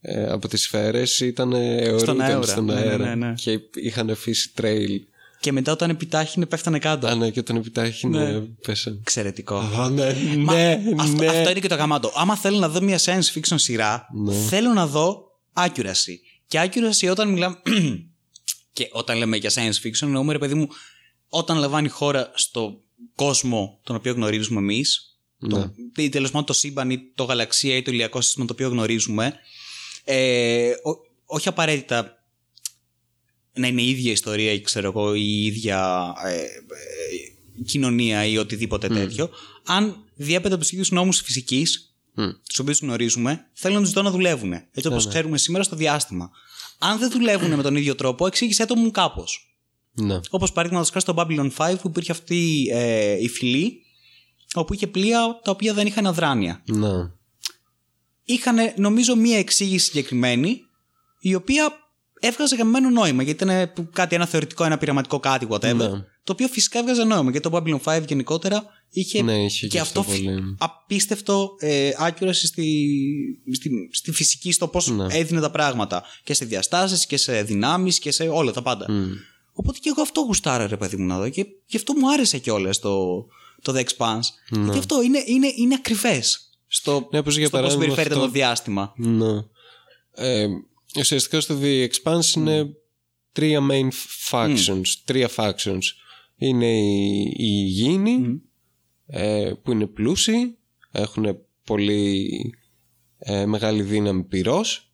[0.00, 2.42] ε, από τις σφαίρες ήταν αιωρούνταν αέρα.
[2.42, 3.32] στον Ναι, ναι, αέρα ναι, ναι.
[3.34, 5.00] και είχαν αφήσει τρέιλ.
[5.40, 7.06] Και μετά όταν επιτάχυνε πέφτανε κάτω.
[7.06, 8.98] Α, ναι, και όταν επιτάχυνε πέσαν.
[9.00, 9.56] Εξαιρετικό.
[9.56, 11.26] Α, ναι, Μα, ναι, αυτό, ναι.
[11.26, 12.12] αυτό είναι και το γαμάτο.
[12.14, 14.34] Άμα θέλω να δω μια science fiction σειρά, Ναι.
[14.34, 15.24] θέλω να δω
[15.56, 16.14] accuracy.
[16.46, 17.56] Και accuracy όταν μιλάμε.
[18.72, 20.68] Και όταν λέμε για science fiction, εννοούμε ρε παιδί μου,
[21.28, 22.80] όταν λαμβάνει η χώρα στο
[23.14, 25.04] κόσμο τον οποίο γνωρίζουμε εμείς,
[25.38, 25.70] Ναι.
[25.96, 29.34] ή τέλος πάντων το σύμπαν ή το γαλαξία ή το ηλιακό σύστημα το οποίο γνωρίζουμε,
[30.04, 32.24] ε, ό- όχι απαραίτητα
[33.54, 36.42] να είναι η ίδια ιστορία ή ξέρω εγώ, η ίδια ε, ε,
[37.66, 39.30] κοινωνία ή οτιδήποτε τέτοιο.
[39.64, 42.28] Αν διέπεται από τους ίδιους νόμους της φυσικής, Μμ.
[42.48, 44.52] τους οποίους γνωρίζουμε, θέλω να τους δω να δουλεύουν.
[44.52, 46.30] Έτσι όπως ξέρουμε σήμερα στο διάστημα.
[46.82, 49.56] Αν δεν δουλεύουν με τον ίδιο τρόπο, εξήγησέ το μου κάπως.
[49.92, 50.20] Ναι.
[50.30, 53.82] Όπως παραδείγματο χάρη στο Babylon 5 που υπήρχε αυτή ε, η φυλή,
[54.54, 56.62] όπου είχε πλοία τα οποία δεν είχαν αδράνεια.
[56.66, 57.10] Ναι.
[58.24, 60.60] Είχαν νομίζω μία εξήγηση συγκεκριμένη,
[61.20, 61.72] η οποία
[62.20, 65.74] έβγαζε γαμμένο νόημα γιατί ήταν κάτι, ένα θεωρητικό, ένα πειραματικό κάτι, whatever.
[65.74, 65.88] Ναι.
[66.24, 69.80] Το οποίο φυσικά έβγαζε νόημα γιατί το Babylon 5 γενικότερα είχε, Ναι, είχε και και
[69.80, 70.56] αυτό αυτό φυ- πολύ.
[70.58, 72.88] απίστευτο ε, accuracy στη,
[73.52, 75.06] στη, στη φυσική, στο πώς Ναι.
[75.10, 76.04] έδινε τα πράγματα.
[76.24, 78.86] Και σε διαστάσεις και σε δυνάμεις και σε όλα τα πάντα.
[78.92, 79.10] Μμ.
[79.52, 81.28] Οπότε και εγώ αυτό γουστάρα, ρε παιδί μου, να δω.
[81.28, 83.26] Και γι' αυτό μου άρεσε κιόλας το,
[83.62, 84.60] το The Expanse.
[84.62, 88.26] Γιατί αυτό είναι, είναι, είναι ακριβές στο, Ναι, όπως για στο πώς παράδειγμα περιφέρεται αυτό-
[88.26, 88.92] το διάστημα.
[88.96, 89.44] Ναι.
[90.14, 90.46] Ε,
[90.98, 92.66] ουσιαστικά στο The Expanse είναι
[93.32, 93.88] τρία main
[94.30, 94.82] factions.
[95.04, 95.82] Τρία factions.
[96.36, 97.34] Είναι οι, οι
[97.66, 98.18] Υγιεινοί, ε,
[99.62, 100.56] που είναι πλούσιοι,
[100.92, 102.30] έχουν πολύ
[103.18, 104.92] ε, μεγάλη δύναμη πυρός.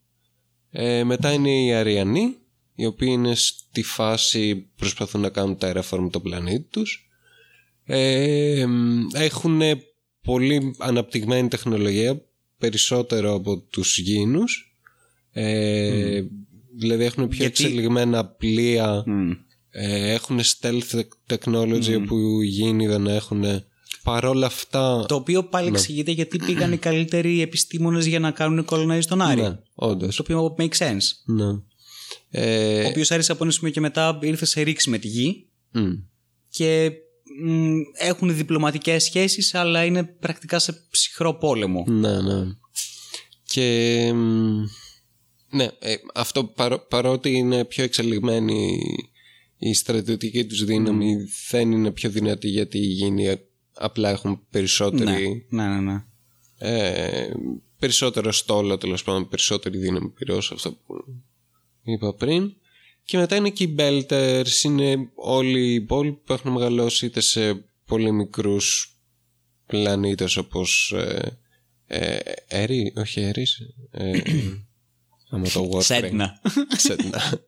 [0.71, 2.37] Ε, μετά είναι οι Αριανοί,
[2.75, 7.09] οι οποίοι είναι στη φάση προσπαθούν να κάνουν terraform τον πλανήτη τους.
[7.85, 8.67] Ε,
[9.15, 9.61] έχουν
[10.23, 12.23] πολύ αναπτυγμένη τεχνολογία,
[12.59, 14.77] περισσότερο από τους γήινους.
[15.33, 16.23] Ε,
[16.79, 19.31] Δηλαδή έχουν πιο Γιατί- εξελιγμένα πλοία, Μμ.
[19.71, 23.45] ε, έχουν stealth technology που οι γήινοι δεν έχουν.
[24.07, 25.05] Παρόλα αυτά...
[25.09, 29.41] Το οποίο πάλι εξηγείται γιατί πήγαν οι καλύτεροι επιστήμονες για να κάνουν colonize τον Άρη.
[29.41, 30.17] Ναι, όντως.
[30.17, 31.05] Το οποίο make sense.
[31.25, 31.45] Ναι.
[32.31, 35.49] Ε, Ο οποίος άρχισε από ένα σημείο και μετά ήρθε σε ρήξη με τη γη
[35.71, 35.81] μ.
[36.51, 36.91] και
[37.45, 41.85] μ, έχουν διπλωματικές σχέσεις αλλά είναι πρακτικά σε ψυχρό πόλεμο.
[41.89, 42.45] Ναι, ναι.
[43.45, 44.65] Και μ,
[45.51, 48.79] ναι, ε, αυτό παρό- παρότι είναι πιο εξελιγμένη
[49.59, 51.17] η στρατιωτική τους δύναμη
[51.51, 53.29] δεν είναι πιο δυνατή γιατί οι γήινοι
[53.77, 56.05] απλά έχουν περισσότερη, Ναι, ναι, ναι.
[56.59, 57.31] ε,
[57.79, 61.05] περισσότερο στόλο τέλος πάντων, περισσότερη δύναμη πυρός αυτό που
[61.83, 62.55] είπα πριν.
[63.05, 67.65] Και μετά είναι και οι Belters, είναι όλοι οι υπόλοιποι που έχουν μεγαλώσει είτε σε
[67.87, 68.97] πολύ μικρούς
[69.67, 71.39] πλανήτες όπως ε,
[71.87, 72.19] ε,
[72.49, 73.61] Έρη, όχι Έρης,
[73.91, 74.21] ε,
[75.31, 75.83] άμα το Warframe.
[75.83, 76.41] Σέτνα.
[76.77, 77.21] Σέτνα.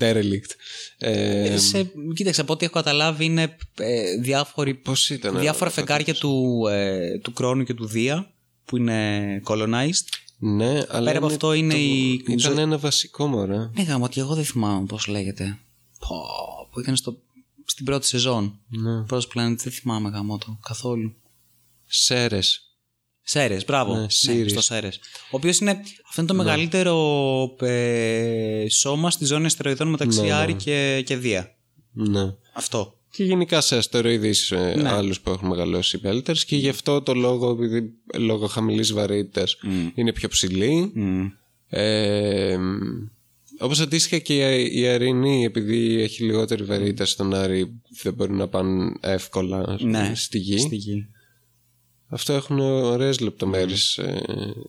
[0.00, 0.50] Derelict.
[0.98, 6.14] Ε, σε, κοίταξε, από ό,τι έχω καταλάβει είναι ε, διάφοροι, πώς ήταν διάφορα αυτό; φεγγάρια
[6.14, 8.30] του, ε, του Κρόνου και του Δία
[8.64, 10.04] που είναι colonized.
[10.38, 13.70] Ναι, αλλά Πέρα από αυτό είναι η- Ήταν ένα βασικό μωρέ.
[13.74, 15.58] Ναι, γάμο, ότι εγώ δεν θυμάμαι πώς λέγεται.
[15.98, 16.16] Πω,
[16.72, 17.16] που ήταν στο,
[17.64, 18.58] στην πρώτη σεζόν.
[18.68, 19.02] Ναι.
[19.02, 21.14] Πρώτος πλανήτη, δεν θυμάμαι γάμο το καθόλου.
[21.86, 22.63] Σέρες.
[23.26, 23.94] Σέρες, μπράβο.
[23.94, 24.52] Ναι, Ναι, Σύρις.
[24.52, 24.96] στο Σέρες.
[25.30, 25.70] Ο οποίος είναι.
[26.08, 30.32] Αυτό είναι το μεγαλύτερο ε, σώμα στη ζώνη αστεροειδών μεταξύ Ναι, ναι.
[30.32, 31.54] Άρη και, και Δία.
[31.92, 32.34] Ναι.
[32.52, 32.98] Αυτό.
[33.10, 34.88] Και γενικά σε αστεροειδείς ε, Ναι.
[34.92, 39.56] άλλους που έχουν μεγαλώσει οι Belters και γι' αυτό το λόγο, επειδή λόγω χαμηλής βαρύτητας
[39.94, 40.92] είναι πιο ψηλή.
[40.94, 41.26] Μμ.
[41.68, 42.58] Ε,
[43.58, 48.48] όπως αντίστοιχα και η, η Αρινή επειδή έχει λιγότερη βαρύτητα στον Άρη δεν μπορεί να
[48.48, 50.58] πάνε εύκολα Ναι, στη γη.
[50.58, 51.06] Στη γη.
[52.08, 54.22] Αυτό έχουν ωραίες λεπτομέρειες ε,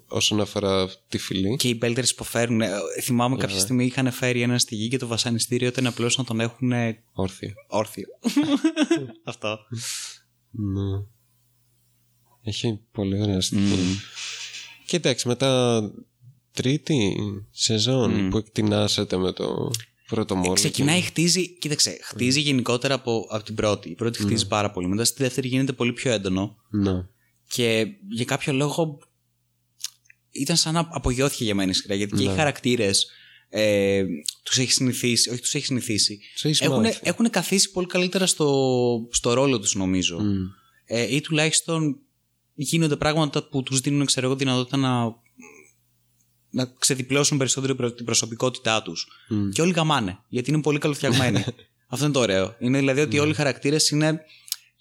[0.07, 1.55] όσον αφορά τη φυλή.
[1.55, 2.61] Και οι Μπέλτερ υποφέρουν.
[2.61, 2.69] Ε,
[3.01, 6.39] Θυμάμαι κάποια στιγμή είχαν φέρει ένα στη γη και το βασανιστήριο ήταν απλώς να τον
[6.39, 7.53] έχουν ε, Όρθια.
[7.67, 8.07] όρθιο.
[9.23, 9.57] Αυτό.
[10.51, 11.03] Ναι.
[12.43, 13.77] Έχει πολύ ωραία στοιχεία.
[14.85, 15.81] Και εντάξει, μετά
[16.51, 17.15] τρίτη
[17.51, 19.71] σεζόν που εκτινάσατε με το
[20.07, 20.53] πρώτο μόλι.
[20.53, 21.57] Ξεκινάει, χτίζει.
[21.57, 23.89] Κοίταξε, χτίζει γενικότερα από, από την πρώτη.
[23.89, 24.87] Η πρώτη χτίζει πάρα πολύ.
[24.87, 26.55] Μετά στη δεύτερη γίνεται πολύ πιο έντονο.
[26.69, 27.05] Ναι.
[27.55, 28.99] Και για κάποιο λόγο
[30.31, 31.95] ήταν σαν να απογειώθηκε για μένα η σειρά.
[31.95, 33.07] Γιατί και οι χαρακτήρες
[33.49, 34.03] ε,
[34.43, 36.19] τους έχει συνηθίσει, όχι τους έχει συνηθίσει.
[36.33, 36.99] Τους έχεις Έχουν, μάθει.
[37.03, 40.19] έχουν καθίσει πολύ καλύτερα στο, στο ρόλο τους, νομίζω.
[40.19, 40.35] Μμ.
[40.85, 41.99] Ε, ή τουλάχιστον
[42.53, 45.03] γίνονται πράγματα που τους δίνουν, ξέρω εγώ, δυνατότητα να,
[46.49, 49.07] να ξεδιπλώσουν περισσότερο προ- την προσωπικότητά τους.
[49.29, 49.49] Μμ.
[49.49, 51.43] Και όλοι γαμάνε, γιατί είναι πολύ καλοφτιαγμένοι.
[51.87, 52.55] Αυτό είναι το ωραίο.
[52.59, 54.21] Είναι δηλαδή ότι όλοι οι χαρακτήρες είναι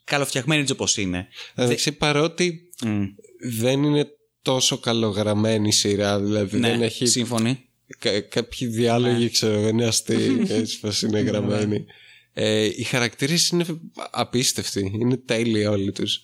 [0.05, 1.29] καλοφτιαγμένοι έτσι όπως είναι.
[1.55, 3.05] Εντάξει, παρότι Μμ.
[3.51, 4.07] δεν είναι
[4.43, 7.69] τόσο καλογραμμένη η σειρά, δηλαδή δεν Ναι, έχει σύμφωνοι.
[7.99, 11.85] κα- κάποιοι διάλογοι, ξέρω εγώ, είναι αστείοι, έτσι πως είναι γραμμένοι.
[12.33, 13.65] Ε, οι χαρακτήρες είναι
[14.11, 16.21] απίστευτοι, είναι τέλειοι όλοι τους.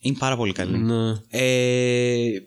[0.00, 0.78] Είναι πάρα πολύ καλοί.
[0.78, 1.10] Ναι.
[1.28, 2.40] Ε,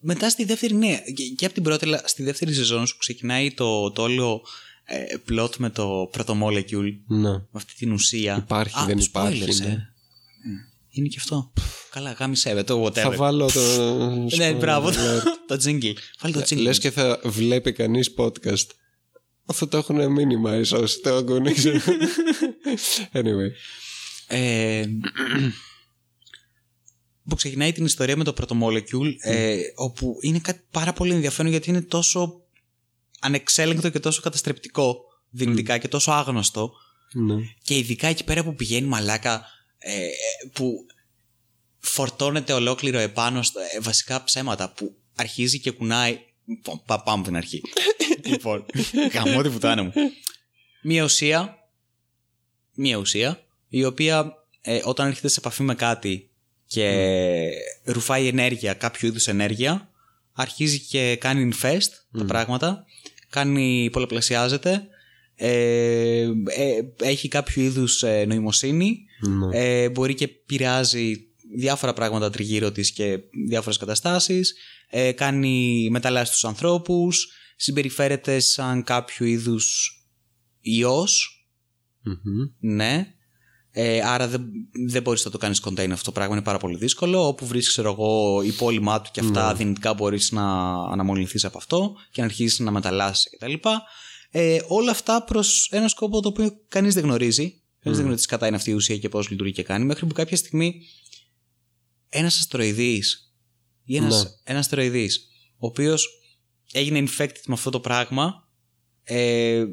[0.00, 3.52] μετά στη δεύτερη, ναι, και, και από την πρώτη, αλλά στη δεύτερη σεζόν σου ξεκινάει
[3.52, 4.42] το, το όλο
[4.84, 7.30] ε, plot με το πρώτο molecule, Ναι.
[7.30, 8.36] με αυτή την ουσία.
[8.44, 9.66] Υπάρχει, Α, δεν spoilers, υπάρχει, ε.
[9.66, 9.72] ναι.
[9.72, 9.92] Ε,
[10.98, 11.52] Είναι και αυτό.
[11.90, 12.92] Καλά, γάμισε με το whatever.
[12.92, 13.60] Θα βάλω το...
[14.38, 15.22] Ναι, μπράβο, το, alert.
[15.46, 15.94] το jingle.
[16.20, 16.56] Βάλει το jingle.
[16.56, 18.66] Λες και θα βλέπει κανείς podcast.
[19.52, 21.52] Θα το έχουν μήνυμα όσοι το ακούνε.
[23.12, 23.50] anyway.
[24.26, 24.86] Ε,
[27.28, 31.50] που ξεκινάει την ιστορία με το πρώτο molecule, ε, όπου είναι κάτι πάρα πολύ ενδιαφέρον
[31.50, 32.42] γιατί είναι τόσο
[33.20, 34.96] ανεξέλεγκτο και τόσο καταστρεπτικό
[35.30, 36.72] δυνητικά και τόσο άγνωστο.
[37.12, 37.34] Ναι.
[37.62, 39.46] Και ειδικά εκεί πέρα που πηγαίνει μαλάκα
[39.78, 40.08] ε, ε,
[40.52, 40.86] που
[41.88, 46.18] φορτώνεται ολόκληρο επάνω στα ε, βασικά ψέματα που αρχίζει και κουνάει.
[46.86, 47.60] Πα- Πάμε από την αρχή.
[48.30, 48.64] λοιπόν,
[49.12, 49.92] γαμώ τη βουτάνα μου.
[50.82, 51.56] Μία ουσία,
[52.74, 56.30] μία ουσία, η οποία ε, όταν έρχεται σε επαφή με κάτι
[56.66, 57.50] και
[57.84, 59.90] ρουφάει ενέργεια, κάποιο είδους ενέργεια,
[60.32, 61.88] αρχίζει και κάνει infest
[62.18, 62.84] τα πράγματα,
[63.30, 64.86] κάνει, πολλαπλασιάζεται,
[65.34, 66.28] ε, ε,
[67.02, 69.58] έχει κάποιο είδους ε, νοημοσύνη, Ναι.
[69.58, 73.18] ε, μπορεί και επηρεάζει διάφορα πράγματα τριγύρω της και
[73.48, 74.54] διάφορες καταστάσεις,
[74.90, 79.92] ε, κάνει μεταλλάσσεις τους ανθρώπους, συμπεριφέρεται σαν κάποιο είδους
[80.60, 81.46] ιός,
[82.02, 82.74] Μμμ.
[82.74, 83.12] ναι.
[83.70, 84.44] Ε, άρα δεν,
[84.88, 87.26] δεν μπορείς να το κάνεις contain αυτό το πράγμα, είναι πάρα πολύ δύσκολο.
[87.26, 92.20] Όπου βρίσκεις, ξέρω εγώ, υπόλοιμά του και αυτά, δυνητικά μπορείς να αναμολυνθείς από αυτό και
[92.20, 93.52] να αρχίσεις να μεταλλάσσεις κτλ.
[94.30, 97.62] Ε, όλα αυτά προς ένα σκόπο το οποίο κανείς δεν γνωρίζει.
[97.80, 99.84] Κανείς δεν γνωρίζει τι κατά είναι αυτή η ουσία και πώς λειτουργεί και κάνει.
[99.84, 100.80] Μέχρι που κάποια στιγμή
[102.08, 103.32] ένας αστροειδής
[103.84, 104.30] ή ένας, Ναι.
[104.44, 105.28] ένας αστροειδής
[105.58, 106.08] ο οποίος
[106.72, 108.48] έγινε infected με αυτό το πράγμα
[109.04, 109.64] ε,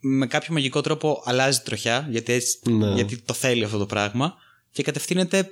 [0.00, 2.94] με κάποιο μαγικό τρόπο αλλάζει τροχιά γιατί, έτσι, Ναι.
[2.94, 4.34] γιατί το θέλει αυτό το πράγμα
[4.70, 5.48] και κατευθύνεται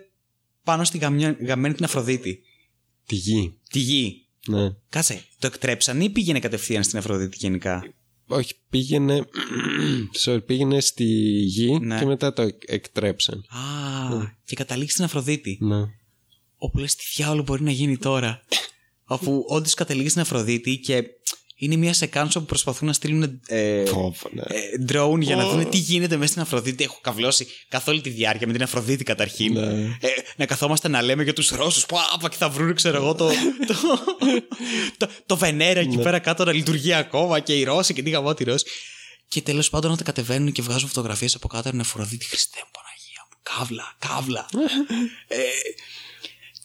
[0.64, 2.42] πάνω στη γαμιά- γαμμένη την Αφροδίτη.
[3.06, 3.58] Τη γη.
[3.70, 4.26] Τη γη.
[4.46, 4.70] Ναι.
[4.88, 7.94] Κάτσε, το εκτρέψαν ή πήγαινε κατευθείαν στην Αφροδίτη γενικά;
[8.26, 9.24] Όχι, πήγαινε,
[10.24, 11.04] sorry, πήγαινε στη
[11.44, 11.98] γη Ναι.
[11.98, 13.38] και μετά το εκ- εκτρέψαν.
[13.48, 15.58] Α, και καταλήξει στην Αφροδίτη.
[15.60, 15.80] Ναι.
[16.64, 18.42] Όπου λες τι διάολο μπορεί να γίνει τώρα.
[19.04, 21.04] Αφού όντως καταλήγει στην Αφροδίτη και
[21.54, 24.42] είναι μια σεκάνσο που προσπαθούν να στείλουν ε, Φόβο, ναι.
[24.42, 26.84] ε, drone για να δουν τι γίνεται μέσα στην Αφροδίτη.
[26.84, 29.52] Έχω καβλώσει καθ' όλη τη διάρκεια με την Αφροδίτη καταρχήν.
[29.52, 29.98] Ναι.
[30.00, 31.86] Ε, να καθόμαστε να λέμε για τους Ρώσους.
[31.86, 33.28] Πάπα και θα βρουν, ξέρω εγώ, το,
[33.66, 33.74] το,
[34.96, 38.34] το, το Βενέρα εκεί πέρα κάτω να λειτουργεί ακόμα και οι Ρώσοι και τι γαμώ
[38.34, 38.64] τη Ρώση.
[39.28, 43.26] Και τέλος πάντων όταν κατεβαίνουν και βγάζουν φωτογραφίες από κάτω είναι Αφροδίτη Χριστέ μου Παναγία
[43.30, 43.38] μου.
[43.42, 44.48] Καύλα, καύλα.
[45.36, 45.36] ε,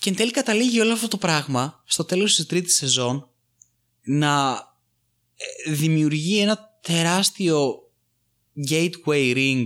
[0.08, 3.30] και εν τέλει καταλήγει όλο αυτό το πράγμα στο τέλος της τρίτης σεζόν
[4.04, 4.52] να
[5.66, 7.76] ε, δημιουργεί ένα τεράστιο
[8.70, 9.66] gateway ring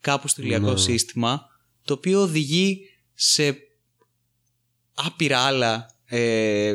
[0.00, 1.46] κάπου στο ηλιακό σύστημα
[1.84, 2.80] το οποίο οδηγεί
[3.14, 3.56] σε
[4.94, 6.74] άπειρα άλλα ε,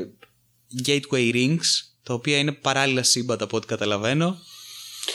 [0.85, 1.67] gateway rings
[2.03, 4.37] τα οποία είναι παράλληλα σύμπαντα από ό,τι καταλαβαίνω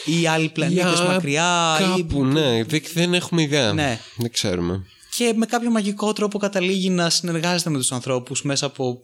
[0.05, 2.65] ή άλλοι πλανήτες Για μακριά ή Κάπου, ναι.
[2.65, 3.73] Δεν, δεν έχουμε ιδέα.
[3.73, 4.01] Ναι.
[4.17, 4.87] Δεν ξέρουμε.
[5.17, 9.01] Και με κάποιο μαγικό τρόπο καταλήγει να συνεργάζεται με τους ανθρώπους μέσα από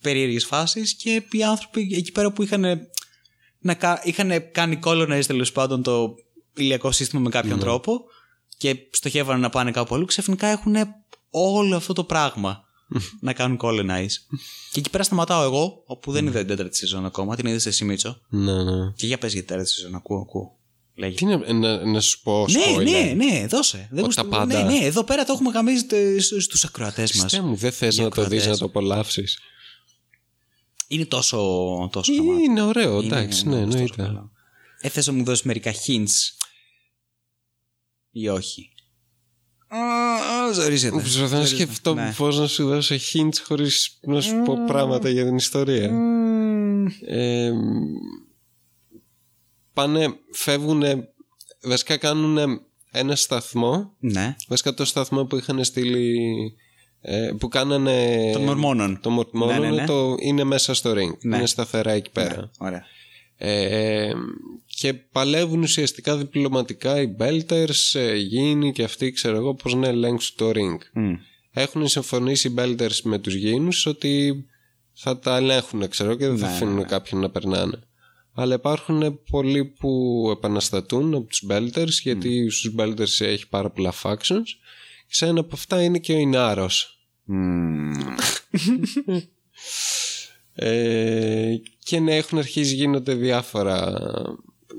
[0.00, 2.64] περίεργες φάσεις και οι άνθρωποι εκεί πέρα που είχαν,
[3.58, 6.14] να, κα- είχαν κάνει colonize τέλος πάντων το
[6.56, 8.00] ηλιακό σύστημα με κάποιον τρόπο
[8.56, 10.74] και στοχεύανε να πάνε κάπου αλλού ξαφνικά έχουν
[11.30, 12.62] όλο αυτό το πράγμα
[13.20, 14.14] να κάνουν colonize.
[14.72, 17.84] Και εκεί πέρα σταματάω εγώ όπου δεν είδα την τέταρτη σεζόν ακόμα την είδες εσύ
[17.84, 18.92] Μίτσο; Ναι, ναι.
[18.96, 20.58] και για πες για την τέταρτη σεζόν ακούω, ακούω
[20.96, 21.14] Λέγε.
[21.14, 23.88] Τι να, να, να σου πω Ναι, spoiler; ναι, ναι, δώσε.
[23.90, 24.62] Δεν Ο, γουστα- τα πάντα.
[24.64, 27.20] Ναι, ναι, εδώ πέρα το έχουμε γαμίσει τε- στους- στους ακροατές μας.
[27.20, 28.46] Χριστέ μου, δεν θες Για να το δεις ακροατές.
[28.46, 29.38] να το απολαύσεις.
[30.88, 31.38] Είναι τόσο,
[31.92, 32.38] τόσο γαμάτο.
[32.40, 34.02] Είναι ωραίο, Είναι, εντάξει, είναι ναι, τόσο εννοείται.
[34.02, 34.30] καλό.
[34.80, 36.44] Ε, θες να μου δώσεις μερικά hints
[38.10, 38.68] ή όχι;
[39.68, 40.96] Α, Ζορίζεται.
[40.98, 42.14] Προσπαθώ να σκεφτώ Ναι.
[42.16, 45.90] πώς να σου δώσω hints χωρίς να σου πω πράγματα για την ιστορία.
[47.06, 47.50] Ε,
[49.74, 50.82] πάνε, φεύγουν,
[51.62, 52.60] βασικά κάνουν
[52.90, 56.16] ένα σταθμό, Ναι, βασικά το σταθμό που είχαν στείλει,
[57.00, 58.30] ε, που κάνανε...
[58.32, 58.98] των Μορμόνων.
[59.02, 59.86] Το Μορμόνων Ναι, ναι, ναι.
[59.86, 61.36] Το, είναι μέσα στο ring, Ναι.
[61.36, 62.36] είναι σταθερά εκεί πέρα.
[62.36, 62.84] Ναι, Ωραία.
[63.36, 64.12] Ε,
[64.66, 70.36] και παλεύουν ουσιαστικά διπλωματικά οι Belters, ε, Γίνοι και αυτοί ξέρω εγώ πώς να ελέγξουν
[70.36, 70.78] το ring.
[70.92, 71.14] Μμ.
[71.52, 74.44] Έχουν συμφωνήσει οι Belters με τους Γίνους ότι
[74.92, 76.86] θα τα ελέγχουν ξέρω και δεν θα Ναι, αφήνουν ναι, ναι.
[76.86, 77.78] κάποιον να περνάνε.
[78.34, 84.46] Αλλά υπάρχουν πολλοί που επαναστατούν από τους Belters γιατί στους Belters έχει πάρα πολλά factions
[85.06, 86.98] και ένα από αυτά είναι και ο Ινάρος.
[87.24, 87.92] Μμ.
[90.56, 93.92] Ε, και ναι, έχουν αρχίσει γίνονται διάφορα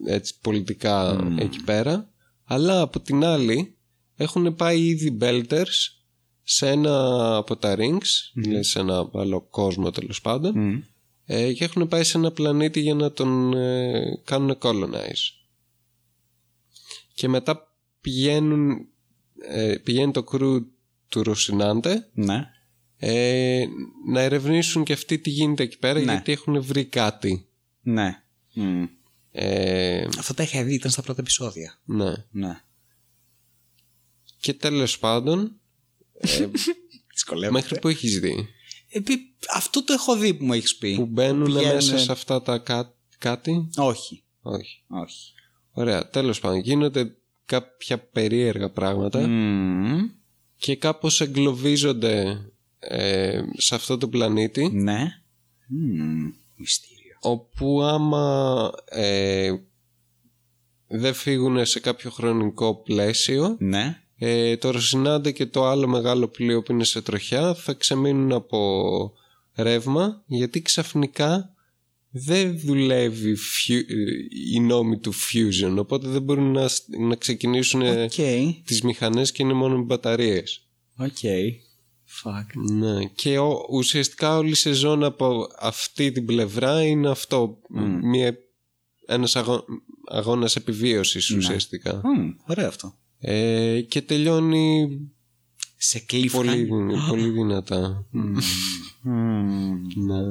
[0.05, 2.09] έτσι, πολιτικά εκεί πέρα.
[2.43, 3.77] Αλλά από την άλλη
[4.15, 5.95] έχουν πάει ήδη Belters
[6.43, 10.79] σε ένα από τα rings, δηλαδή σε ένα άλλο κόσμο τέλος πάντων, Μμ.
[11.25, 15.31] Ε, και έχουν πάει σε ένα πλανήτη για να τον ε, κάνουν colonize.
[17.13, 18.87] Και μετά πηγαίνουν,
[19.41, 20.61] ε, πηγαίνει το crew
[21.09, 22.47] του Ρωσινάντε Ναι.
[22.97, 23.65] ε,
[24.07, 26.11] να ερευνήσουν και αυτοί τι γίνεται εκεί πέρα Ναι.
[26.11, 27.47] γιατί έχουν βρει κάτι.
[27.81, 28.23] Ναι.
[28.53, 28.83] Μμ.
[29.31, 31.79] Ε, Αυτό τα είχα δει, ήταν στα πρώτα επεισόδια.
[31.85, 32.13] ναι.
[32.31, 32.59] Ναι.
[34.37, 35.59] Και τέλος πάντων,
[36.13, 36.47] ε,
[37.13, 37.51] Δυσκολεύεται.
[37.51, 38.47] μέχρι που έχεις δει,
[38.97, 39.35] Επί...
[39.53, 40.95] Αυτό το έχω δει που μου έχεις πει.
[40.95, 44.23] που μπαίνουν Πηγαίνουν- μέσα σε αυτά τα κά- κάτι; Όχι.
[44.41, 44.83] Όχι.
[44.87, 45.33] Όχι.
[45.71, 47.15] Ωραία, τέλος πάντων, γίνονται
[47.45, 49.99] κάποια περίεργα πράγματα Μμ.
[50.57, 52.45] και κάπως εγκλωβίζονται
[52.79, 55.03] ε, σε αυτό το πλανήτη Ναι.
[55.67, 56.29] Μμ.
[56.55, 57.17] Μυστήριο.
[57.21, 59.51] όπου άμα ε,
[60.87, 63.99] δεν φύγουν σε κάποιο χρονικό πλαίσιο Ναι.
[64.17, 69.11] Ε, το Ρωσινάντε και το άλλο μεγάλο πλοίο που είναι σε τροχιά θα ξεμείνουν από
[69.55, 71.49] ρεύμα γιατί ξαφνικά
[72.09, 73.89] δεν δουλεύει φιου-
[74.53, 76.69] οι νόμοι του fusion οπότε δεν μπορούν να,
[77.07, 78.11] να ξεκινήσουν Οκέι.
[78.65, 80.67] τις μηχανές και είναι μόνο με μπαταρίες.
[80.97, 81.17] Οκέι.
[82.23, 82.45] Fuck.
[82.71, 83.05] Ναι.
[83.05, 87.57] Και ο, ουσιαστικά όλη η σεζόν από αυτή την πλευρά είναι αυτό.
[88.01, 88.37] Μια,
[89.05, 89.65] ένας αγώ,
[90.11, 92.01] αγώνας επιβίωσης ουσιαστικά.
[92.03, 92.95] Μμμ, ωραίο αυτό.
[93.27, 94.99] Ε, και τελειώνει
[95.77, 96.29] Σε cliffhanger.
[96.31, 96.67] πολύ,
[97.09, 98.05] πολύ δυνατά.
[98.11, 98.37] Μμμ.
[99.95, 100.21] Ναι.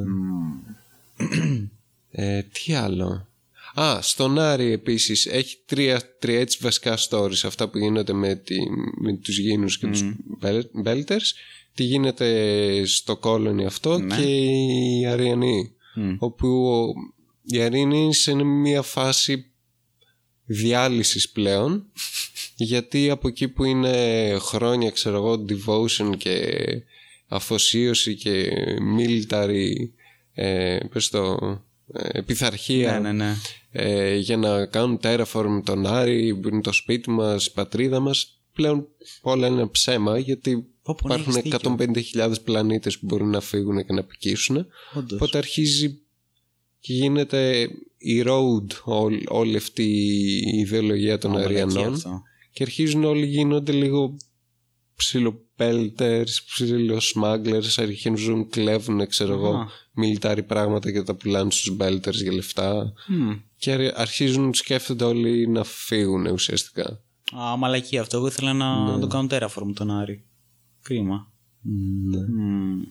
[2.11, 3.29] Ε, τι άλλο;
[3.75, 8.57] Α, στον Άρη επίσης έχει τρία, τρία έτσι βασικά stories αυτά που γίνονται με, τη,
[9.01, 10.03] με τους γήνους και τους
[10.43, 11.27] Bel- Belters
[11.75, 14.17] τι γίνεται στο Colony αυτό Ναι.
[14.17, 15.73] και η Αριανή
[16.19, 16.93] όπου ο-
[17.43, 19.47] η Αριανή είναι σε μια φάση
[20.45, 21.85] διάλυσης πλέον
[22.55, 26.57] γιατί από εκεί που είναι χρόνια ξέρω εγώ devotion και
[27.29, 28.51] αφοσίωση και
[28.99, 29.73] military
[30.35, 31.39] ε, πες το,
[31.93, 33.35] ε, πειθαρχία Ναι, ναι, ναι.
[33.71, 38.41] ε, για να κάνουν terraform τον Άρη που είναι το σπίτι μας, η πατρίδα μας
[38.53, 38.89] πλέον
[39.23, 41.77] όλα είναι ψέμα γιατί Πω, πω, ναι, υπάρχουν έχεις δίκιο.
[42.29, 45.13] 150.000 πλανήτες που μπορούν να φύγουν και να πικήσουν Όντως.
[45.13, 45.99] οπότε αρχίζει
[46.81, 47.69] και γίνεται
[47.99, 52.23] η road όλη, όλη αυτή η ιδεολογία των Μαλακία Αριανών αυτό.
[52.55, 54.17] Και αρχίζουν όλοι γίνονται λίγο
[54.97, 62.93] ψιλοπέλτερς, ψιλοσμάγκλερς, αρχίζουν κλέβουν ξέρω εγώ μιλιτάρι πράγματα και τα πουλάνε στους μπέλτερς για λεφτά
[63.09, 63.31] Μμ.
[63.57, 67.01] και αρ- αρχίζουν σκέφτονται όλοι να φύγουν ουσιαστικά.
[67.37, 68.17] Α, μαλακή αυτό.
[68.17, 69.01] Εγώ ήθελα να Ναι.
[69.01, 70.25] το κάνω terraform τον Άρη.
[70.83, 71.33] Κρίμα.
[71.61, 72.83] Μμ.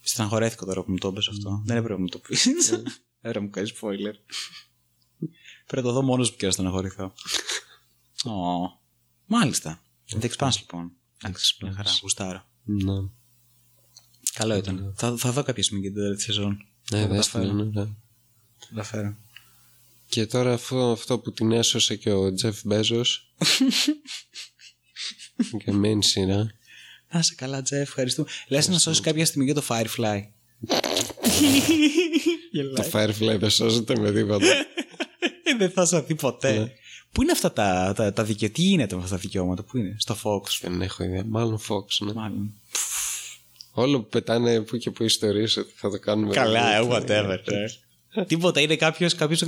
[0.00, 1.62] Στεναχωρέθηκα τώρα που μου το είπες αυτό.
[1.64, 2.44] Δεν έπρεπε να μου το πεις.
[2.44, 2.56] Δεν
[3.20, 4.14] έπρεπε να μου κάνεις spoiler.
[5.66, 7.12] Πρέπει να το δω μόνος μου και να στεναχωρηθώ.
[8.24, 8.30] Ω,
[9.26, 9.82] Μάλιστα.
[10.20, 10.92] The Expanse λοιπόν.
[11.22, 11.90] Εντάξει, μια χαρά.
[12.02, 12.44] Γουστάρω.
[12.64, 12.92] Ναι,
[14.34, 14.94] Καλό ήταν.
[14.96, 16.64] Θα, θα δω κάποια στιγμή και την τέταρτη σεζόν.
[16.92, 17.52] ναι, Θα δες τα το, φέρω.
[17.56, 17.84] ναι, ναι.
[18.58, 19.16] Θα τα φέρω.
[20.08, 23.34] Και τώρα αυτό, αυτό που την έσωσε και ο Τζεφ Μπέζος
[25.64, 26.50] και μένει σειρά.
[27.10, 28.28] Να σε καλά, Τζεφ, ευχαριστούμε.
[28.48, 30.20] Λες να σώσει κάποια στιγμή για το Firefly.
[32.76, 34.46] Το Firefly δεν σώζεται με τίποτα.
[34.46, 34.66] Ε,
[35.58, 36.72] Δεν θα σωθεί ποτέ.
[37.12, 39.96] Πού είναι αυτά τα, τα, τα δικαιώματα, τι γίνεται με αυτά τα δικαιώματα, πού είναι,
[39.98, 41.24] στο Fox; Δεν έχω ιδέα.
[41.26, 42.12] Μάλλον Fox, ναι.
[42.12, 42.54] Μάλλον.
[43.72, 46.34] Όλο που πετάνε που και που ιστορίες ότι θα το κάνουμε.
[46.34, 47.38] Καλά, ε, reboot, whatever.
[48.14, 48.24] ε.
[48.24, 49.14] Τίποτα, είναι κάποιος.
[49.14, 49.42] Κάποιος,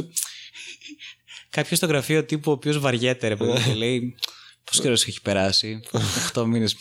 [1.51, 4.15] κάποιος στο γραφείο τύπου ο οποίος βαριέται, ρε παιδί, και λέει.
[4.65, 5.81] Πώ καιρό έχει περάσει,
[6.35, 6.77] 8 μήνες.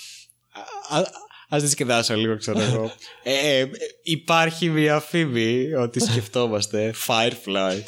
[1.52, 2.92] Α δισκεδάσω λίγο, ξέρω εγώ.
[3.24, 3.70] Ε, ε,
[4.04, 7.80] υπάρχει μια φήμη ότι σκεφτόμαστε Firefly.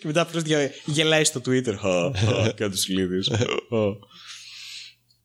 [0.00, 0.42] Και μετά απλώ
[0.84, 1.74] γελάει στο Twitter.
[1.78, 3.18] Χα, χα, Και του λίδι.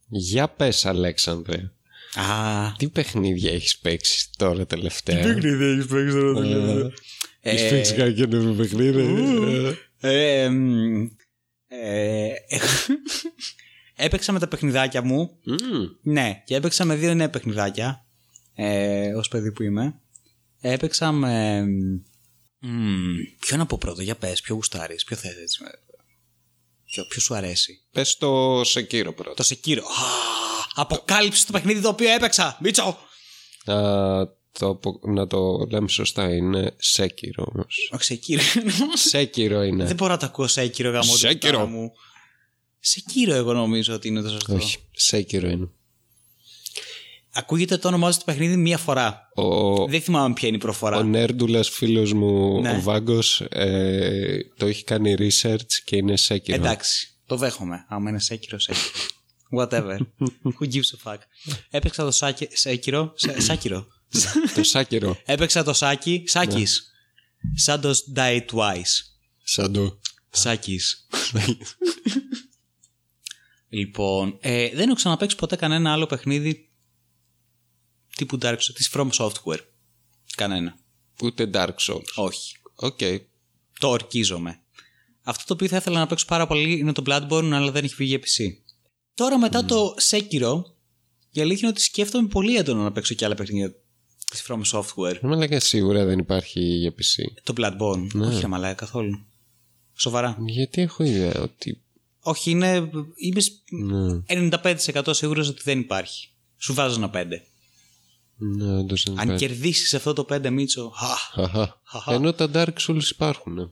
[0.08, 1.72] Για πες Αλέξανδρε.
[2.16, 6.92] Α, Τι παιχνίδια έχεις παίξει τώρα τελευταία; παιχνίδι έχεις παίξει τώρα τελευταία;
[7.42, 9.06] Έχεις παίξει κάποιο καινούργιο παιχνίδι;
[10.00, 11.08] Ε, μ,
[11.68, 12.34] ε,
[13.96, 15.40] έπαιξα με τα παιχνιδάκια μου.
[15.44, 15.86] Μμμ.
[16.02, 18.06] Ναι, και έπαιξα με δύο νέα παιχνιδάκια.
[18.56, 20.00] Ε, ως παιδί που είμαι.
[20.62, 21.64] Έπαιξα με...
[22.68, 25.60] μ, ποιο να πω πρώτο, για πες, ποιο γουστάρεις, ποιο θες έτσι.
[26.86, 27.82] Ποιο, ποιο σου αρέσει.
[27.92, 29.34] Πες το Sekiro πρώτα.
[29.34, 29.78] Το Sekiro.
[29.78, 29.82] Α,
[30.74, 32.58] αποκάλυψε το παιχνίδι το οποίο έπαιξα.
[32.62, 32.98] Μίτσο!
[33.66, 33.76] Α,
[34.60, 37.90] το, απο- να το λέμε σωστά είναι Sekiro όμως.
[37.94, 38.60] Όχι Sekiro.
[39.12, 39.86] Sekiro είναι.
[39.86, 41.16] Δεν μπορώ να το ακούω Sekiro γαμό.
[41.16, 41.38] την Sekiro.
[41.40, 41.92] τάρα μου.
[42.86, 44.54] Sekiro εγώ νομίζω ότι είναι το σωστό.
[44.56, 44.78] Όχι,
[45.12, 45.70] Sekiro είναι.
[47.36, 49.30] Ακούγεται το όνομά σου στο παιχνίδι μία φορά.
[49.36, 50.98] Ο, Δεν θυμάμαι ποια είναι η προφορά.
[50.98, 52.72] ο νέρντουλας φίλος μου, Ναι.
[52.78, 56.50] ο Βάγκος, ε, το έχει κάνει research και είναι Sekiro.
[56.54, 57.86] Εντάξει, το δέχομαι.
[57.88, 59.12] Άμα είναι Sekiro, Sekiro.
[59.60, 59.98] Whatever.
[60.60, 61.18] Who gives a fuck;
[61.70, 63.10] Έπαιξα το Σάκη, Sekiro.
[63.14, 63.88] Σε- Sekiro.
[64.56, 65.12] το Sekiro.
[65.26, 66.24] Έπαιξα το Σάκι.
[66.28, 66.92] Σάκης.
[67.66, 68.96] Shadows Die Twice.
[69.44, 70.00] Σαν το...
[70.30, 71.08] Σάκης.
[73.70, 76.70] λοιπόν, ε, δεν έχω ξαναπαίξει ποτέ κανένα άλλο παιχνίδι
[78.16, 79.60] τύπου Dark Souls, της From Software.
[80.36, 80.78] Κανένα.
[81.24, 82.06] Ούτε Dark Souls.
[82.16, 82.56] Όχι.
[82.76, 83.00] Οκέι.
[83.80, 84.60] Το ορκίζομαι.
[85.24, 87.94] Αυτό το οποίο θα ήθελα να παίξω πάρα πολύ είναι το Bloodborne, αλλά δεν έχει
[87.96, 88.44] βγει για PC.
[89.14, 90.62] Τώρα μετά το Sekiro,
[91.32, 93.76] η αλήθεια είναι ότι σκέφτομαι πολύ έντονα να παίξω και άλλα παιχνίδια
[94.30, 95.18] της From Software.
[95.22, 97.24] Δεν λέγα σίγουρα δεν υπάρχει για PC.
[97.44, 98.22] Το Bloodborne.
[98.22, 99.26] Όχι, ρε μαλάκα, καθόλου.
[99.96, 100.38] Σοβαρά.
[100.46, 101.82] Γιατί έχω ιδέα ότι...
[102.20, 102.90] Όχι, είναι.
[103.16, 104.22] Είμαι σ- Ναι.
[104.28, 106.28] 95% σίγουρος ότι δεν υπάρχει.
[106.58, 107.26] Σου βάζω ένα 5.
[108.38, 109.38] Ναι, όντως Αν ενδιαφέρει.
[109.48, 110.90] κερδίσεις αυτό το 5 Μίτσο.
[110.96, 111.82] χα, Αχα.
[111.84, 112.14] Χαχα.
[112.14, 113.58] Ενώ τα Dark Souls υπάρχουν.
[113.58, 113.70] ε,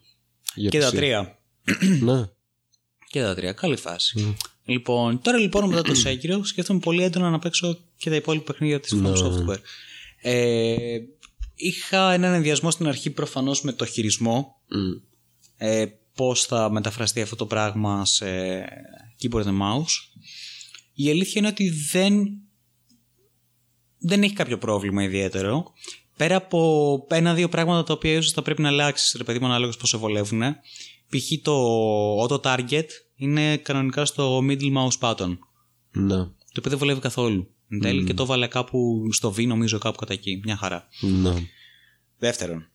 [0.55, 0.95] για Και τα PC.
[0.95, 1.37] τρία.
[2.01, 2.29] Ναι.
[3.09, 3.51] Και τα τρία.
[3.51, 4.35] Καλή φάση.
[4.65, 8.79] Λοιπόν, τώρα λοιπόν μετά το Sekiro σκέφτομαι πολύ έντονα να παίξω και τα υπόλοιπα παιχνίδια
[8.79, 9.59] της From Software.
[10.21, 10.97] Ε,
[11.55, 14.55] είχα έναν ενδιασμό στην αρχή προφανώς με το χειρισμό.
[14.67, 14.91] Μμ.
[15.57, 15.85] Ε,
[16.15, 18.25] πώς θα μεταφραστεί αυτό το πράγμα σε
[19.21, 20.21] keyboard and mouse.
[20.93, 22.27] Η αλήθεια είναι ότι δεν,
[24.01, 25.73] δεν έχει κάποιο πρόβλημα ιδιαίτερο.
[26.17, 29.71] Πέρα από ένα-δύο πράγματα τα οποία ίσως θα πρέπει να αλλάξεις, ρε παιδί μου, ανάλογα
[29.79, 30.41] πώς σε βολεύουν.
[31.09, 31.41] Π.χ.
[31.41, 35.37] το auto target είναι κανονικά στο middle mouse button.
[35.91, 36.15] Ναι.
[36.15, 37.53] Το οποίο δεν βολεύει καθόλου.
[37.69, 40.41] Εν τέλει και το έβαλε κάπου στο V, νομίζω κάπου κατά εκεί.
[40.43, 40.87] Μια χαρά.
[40.99, 41.33] Ναι.
[42.17, 42.69] Δεύτερον.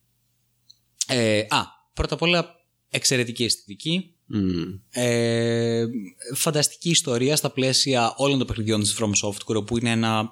[1.07, 1.62] Ε, α,
[1.94, 2.55] πρώτα απ' όλα
[2.90, 4.11] εξαιρετική αισθητική.
[4.27, 4.62] Μμ.
[4.90, 5.86] Ε,
[6.35, 10.31] φανταστική ιστορία στα πλαίσια όλων των παιχνιδιών της From Software που είναι ένα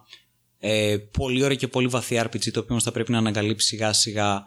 [0.67, 3.93] ε, πολύ ωραίο και πολύ βαθύ RPG το οποίο όμως θα πρέπει να ανακαλύψει σιγά
[3.93, 4.43] σιγά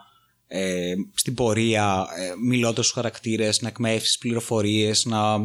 [0.48, 5.42] ε, στην πορεία ε, μιλώντας στους χαρακτήρες, να εκμεύσεις πληροφορίες, να, α,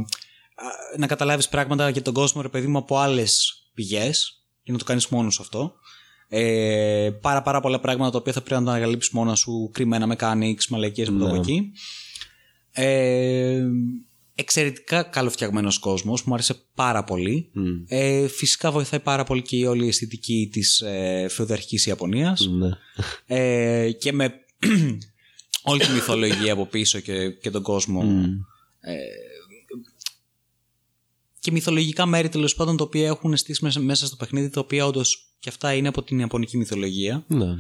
[0.99, 4.85] να καταλάβεις πράγματα για τον κόσμο ρε παιδί μου από άλλες πηγές και να το
[4.85, 5.73] κάνεις μόνος σου αυτό.
[6.29, 10.17] Ε, πάρα πάρα πολλά πράγματα τα οποία θα πρέπει να τα ανακαλύψεις μόνα σου, κρυμμένα
[10.17, 11.73] mechanics, μαλακίες από εδώ από εκεί.
[12.73, 13.63] Ε,
[14.35, 17.51] εξαιρετικά καλοφτιαγμένος κόσμος, μου άρεσε πάρα πολύ.
[17.53, 17.65] Μμ.
[17.89, 22.69] Ε, φυσικά βοηθάει πάρα πολύ και η όλη η αισθητική της ε, φεουδαρχικής Ιαπωνίας Ναι.
[23.27, 24.35] ε, και με
[25.63, 28.03] όλη τη μυθολογία από πίσω και, και τον κόσμο
[28.81, 28.95] ε,
[31.39, 34.87] και μυθολογικά μέρη τέλος πάντων τα οποία έχουν στήσει μέσα, μέσα στο παιχνίδι τα οποία
[34.87, 37.55] όντως και αυτά είναι από την Ιαπωνική μυθολογία Ναι, ναι.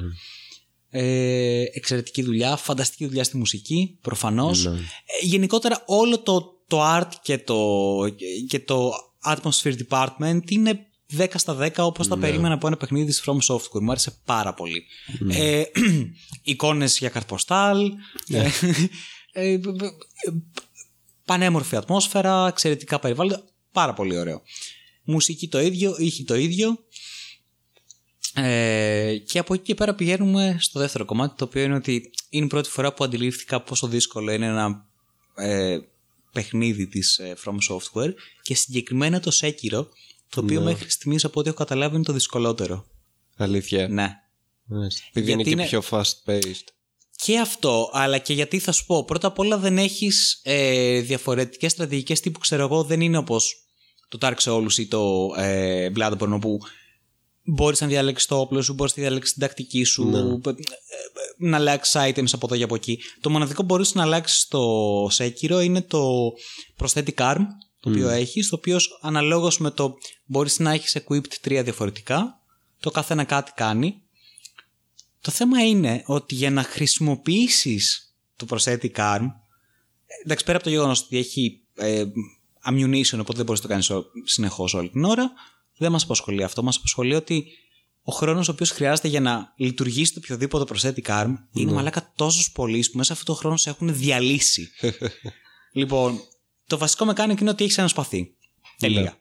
[0.90, 4.70] ε, εξαιρετική δουλειά, φανταστική δουλειά στη μουσική προφανώς Ναι.
[4.70, 7.98] ε, γενικότερα όλο το, το art και το,
[8.48, 8.92] και το
[9.24, 10.86] atmosphere department είναι
[11.18, 13.80] 10 στα 10 όπως τα περίμενα από ένα παιχνίδι της From Software.
[13.80, 14.84] Μου άρεσε πάρα πολύ.
[15.30, 15.62] Ε,
[16.42, 17.92] εικόνες για καρποστάλ,
[18.28, 18.48] ε,
[19.32, 19.60] ε, ε,
[21.24, 24.42] πανέμορφη ατμόσφαιρα, εξαιρετικά περιβάλλοντα, πάρα πολύ ωραίο.
[25.04, 26.78] Μουσική το ίδιο, ήχη το ίδιο.
[28.34, 32.44] Ε, και από εκεί και πέρα πηγαίνουμε στο δεύτερο κομμάτι, το οποίο είναι ότι είναι
[32.44, 34.86] η πρώτη φορά που αντιλήφθηκα πόσο δύσκολο είναι ένα
[35.34, 35.78] ε,
[36.32, 39.86] παιχνίδι της ε, From Software και συγκεκριμένα το Sekiro,
[40.28, 42.86] το οποίο μέχρι στιγμής από ό,τι έχω καταλάβει είναι το δυσκολότερο.
[43.36, 43.88] Αλήθεια.
[43.88, 44.08] Ναι.
[44.64, 45.02] Μάλιστα.
[45.08, 46.64] Επειδή είναι Γιατί και είναι- πιο fast paced.
[47.16, 51.72] Και αυτό, αλλά και γιατί θα σου πω, πρώτα απ' όλα δεν έχεις ε, διαφορετικές
[51.72, 53.54] στρατηγικές τύπου, ξέρω εγώ, δεν είναι όπως
[54.08, 56.58] το Dark Souls ή το ε, Bloodborne, όπου
[57.44, 60.54] μπορείς να διαλέξεις το όπλο σου, μπορείς να διαλέξεις την τακτική σου, ε, ε,
[61.38, 62.98] να αλλάξεις items από εδώ και από εκεί.
[63.20, 66.32] Το μοναδικό που μπορείς να αλλάξεις στο Sekiro είναι το
[66.78, 67.38] prosthetic arm,
[67.80, 69.94] το οποίο έχεις, το οποίος αναλόγως με το
[70.24, 72.40] μπορείς να έχεις equipped τρία διαφορετικά,
[72.80, 74.02] το κάθε ένα κάτι κάνει.
[75.20, 79.26] Το θέμα είναι ότι για να χρησιμοποιήσεις το prosthetic arm,
[80.24, 82.04] εντάξει πέρα από το γεγονός ότι έχει ε,
[82.70, 85.32] ammunition οπότε δεν μπορείς να το κάνεις ο- συνεχώς όλη την ώρα,
[85.82, 86.62] δεν μας απασχολεί αυτό.
[86.62, 87.46] Μας απασχολεί ότι
[88.02, 92.52] ο χρόνος ο οποίος χρειάζεται για να λειτουργήσει το οποιοδήποτε prosthetic arm είναι μαλάκα τόσος
[92.52, 94.70] πολύ που μέσα σε αυτό το χρόνο σε έχουν διαλύσει.
[95.72, 96.20] λοιπόν,
[96.66, 98.36] το βασικό mechanic είναι ότι έχεις ένα σπαθί.
[98.78, 99.16] Τελεία.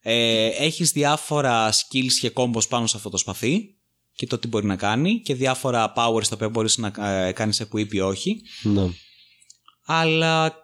[0.00, 3.74] Ε, έχεις διάφορα skills και combos πάνω σε αυτό το σπαθί
[4.12, 7.62] και το τι μπορεί να κάνει και διάφορα powers τα οποία μπορείς να ε, κάνεις
[7.62, 8.42] equip ή όχι.
[8.62, 8.88] Ναι.
[9.84, 10.61] Αλλά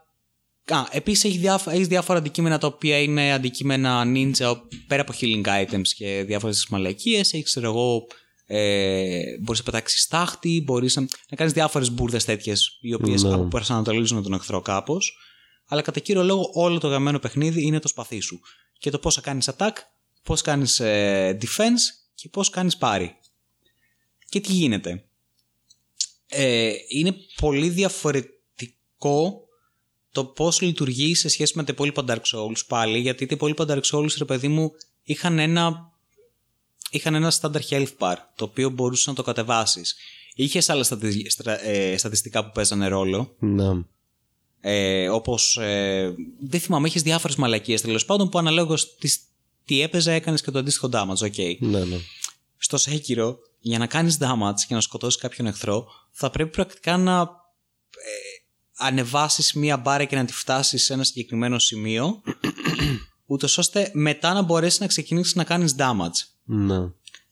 [0.75, 5.45] α, επίσης έχει διάφο- έχεις διάφορα αντικείμενα τα οποία είναι αντικείμενα ninja πέρα από healing
[5.47, 7.33] items και διάφορες μαλακίες.
[7.33, 8.07] Έχεις ξέρω εγώ
[8.47, 13.49] ε, μπορείς να πετάξεις στάχτη, μπορείς να, να κάνεις διάφορες μπουρδες τέτοιες οι οποίες Ναι.
[13.49, 15.17] προσανατολίζουν τον εχθρό κάπως.
[15.67, 18.41] Αλλά κατά κύριο λόγο όλο το γαμμένο παιχνίδι είναι το σπαθί σου.
[18.79, 19.73] Και το πώς θα κάνεις attack,
[20.23, 23.17] πώς κάνεις ε, defense και πώς κάνεις πάρη.
[24.29, 25.05] Και τι γίνεται.
[26.27, 29.41] Ε, είναι πολύ διαφορετικό
[30.13, 33.81] το πώς λειτουργεί σε σχέση με τα υπόλοιπα Dark Souls πάλι, γιατί τα υπόλοιπα Dark
[33.83, 34.73] Souls, ρε παιδί μου,
[35.03, 35.93] είχαν ένα,
[36.91, 39.97] είχαν ένα standard health bar, το οποίο μπορούσες να το κατεβάσεις.
[40.35, 43.69] Είχες άλλα στατι- στρα- ε, στατιστικά που παίζανε ρόλο, Ναι.
[44.61, 49.21] ε, όπως, ε, δεν θυμάμαι, είχες διάφορες μαλακίες τέλος πάντων που αναλόγως τις,
[49.65, 51.57] τι έπαιζε έκανες και το αντίστοιχο damage, ok.
[51.61, 51.97] Ναι, ναι.
[52.57, 57.21] Στο Sekiro, για να κάνεις damage και να σκοτώσεις κάποιον εχθρό, θα πρέπει πρακτικά να
[57.21, 57.27] ε,
[58.79, 62.23] ανεβάσεις μία μπάρα και να τη φτάσεις σε ένα συγκεκριμένο σημείο,
[63.27, 66.27] ούτως ώστε μετά να μπορέσεις να ξεκινήσεις να κάνεις damage.
[66.45, 66.79] Ναι.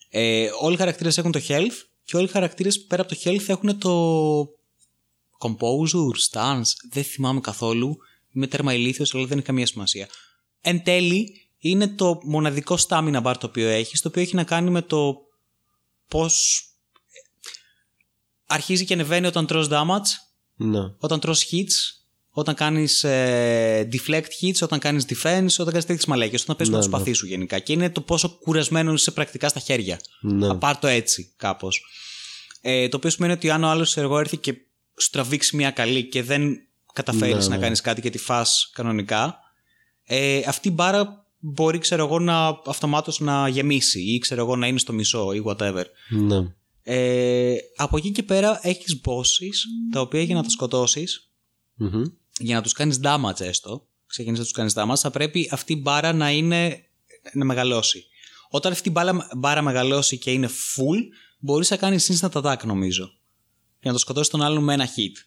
[0.08, 1.74] Ε, όλοι οι χαρακτήρες έχουν το health
[2.04, 4.48] και όλοι οι χαρακτήρες πέρα από το health έχουν το
[5.38, 7.96] composure, stance, δεν θυμάμαι καθόλου.
[8.32, 10.08] Είμαι τέρμα ηλίθιος, αλλά δεν έχει καμία σημασία.
[10.60, 14.70] Εν τέλει, είναι το μοναδικό stamina bar το οποίο έχεις, το οποίο έχει να κάνει
[14.70, 15.16] με το
[16.08, 16.64] πώς
[18.46, 20.08] αρχίζει και ανεβαίνει όταν τρως damage,
[20.56, 20.80] Ναι.
[20.98, 26.42] όταν τρως hits, όταν κάνεις ε, deflect hits, όταν κάνεις defense, όταν κάνεις τέτοιες μαλακίες,
[26.42, 26.96] όταν παίζεις Ναι, με το ναι.
[26.96, 27.58] σπαθί σου γενικά.
[27.58, 30.00] Και είναι το πόσο κουρασμένο είσαι πρακτικά στα χέρια.
[30.20, 30.46] Ναι.
[30.46, 31.84] Θα πάρ' το έτσι κάπως.
[32.60, 34.54] Ε, το οποίο σημαίνει ότι αν ο άλλος εγώ έρθει και
[35.00, 36.56] σου τραβήξει μια καλή και δεν
[36.92, 37.62] καταφέρεις Ναι, να ναι.
[37.62, 39.38] κάνεις κάτι και τη φας κανονικά,
[40.04, 44.66] ε, αυτή η μπάρα μπορεί ξέρω εγώ να αυτομάτως να γεμίσει ή ξέρω εγώ να
[44.66, 45.84] είναι στο μισό ή whatever.
[46.08, 46.36] Ναι.
[46.88, 49.56] Ε, από εκεί και πέρα έχεις bosses
[49.92, 51.30] τα οποία για να τα σκοτώσεις
[51.74, 52.02] Μμμ.
[52.38, 55.80] για να τους κάνεις damage έστω ξεκινήσεις να τους κάνεις damage θα πρέπει αυτή η
[55.82, 56.84] μπάρα να είναι
[57.32, 58.04] να μεγαλώσει.
[58.48, 60.98] Όταν αυτή η μπάρα, μπάρα μεγαλώσει και είναι full
[61.38, 63.04] μπορείς να κάνεις instant attack νομίζω
[63.80, 65.26] για να το σκοτώσεις τον άλλον με ένα hit.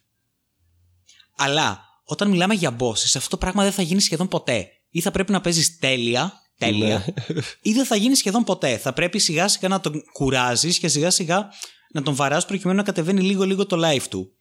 [1.36, 4.68] Αλλά όταν μιλάμε για bosses αυτό το πράγμα δεν θα γίνει σχεδόν ποτέ.
[4.90, 7.06] Ή θα πρέπει να παίζεις τέλεια τέλεια
[7.62, 8.78] ή δεν θα γίνει σχεδόν ποτέ.
[8.78, 11.50] Θα πρέπει σιγά σιγά να τον κουράζεις και σιγά σιγά
[11.92, 14.32] να τον βαράς προκειμένου να κατεβαίνει λίγο λίγο το life του.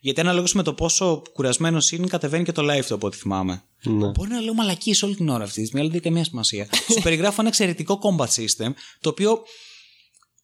[0.00, 3.62] Γιατί αναλόγως με το πόσο κουρασμένος είναι, κατεβαίνει και το life του από ό,τι θυμάμαι.
[3.82, 4.10] Ναι.
[4.10, 6.68] Μπορεί να λέω μαλακίες όλη την ώρα αυτή τη στιγμή, αλλά δεν έχει καμία σημασία.
[6.92, 9.42] Σου περιγράφω ένα εξαιρετικό combat system, το οποίο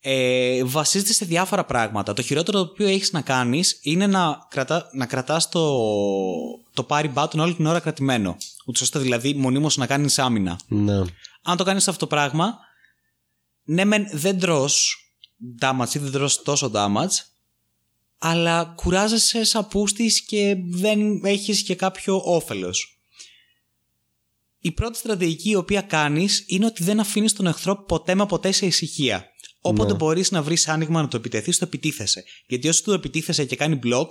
[0.00, 2.12] ε, βασίζεται σε διάφορα πράγματα.
[2.12, 5.80] Το χειρότερο το οποίο έχεις να κάνεις είναι να, κρατά, να κρατάς το,
[6.72, 8.36] το parry button όλη την ώρα κρατημένο.
[8.66, 10.98] Ούτως ώστε δηλαδή μονίμως να κάνεις άμυνα Ναι.
[11.42, 12.58] αν το κάνεις αυτό το πράγμα,
[13.64, 14.96] ναι μεν δεν τρως
[15.60, 17.14] damage ή δεν τρως τόσο damage,
[18.18, 22.92] αλλά κουράζεσαι σαν πούστης και δεν έχεις και κάποιο όφελος.
[24.60, 28.52] Η πρώτη στρατηγική η οποία κάνεις είναι ότι δεν αφήνεις τον εχθρό ποτέ με ποτέ
[28.52, 29.24] σε ησυχία.
[29.60, 29.96] Όποτε Ναι.
[29.96, 32.24] μπορείς να βρεις άνοιγμα να το επιτεθείς, το επιτίθεσαι.
[32.46, 34.08] Γιατί όσο του επιτίθεσαι και κάνει block,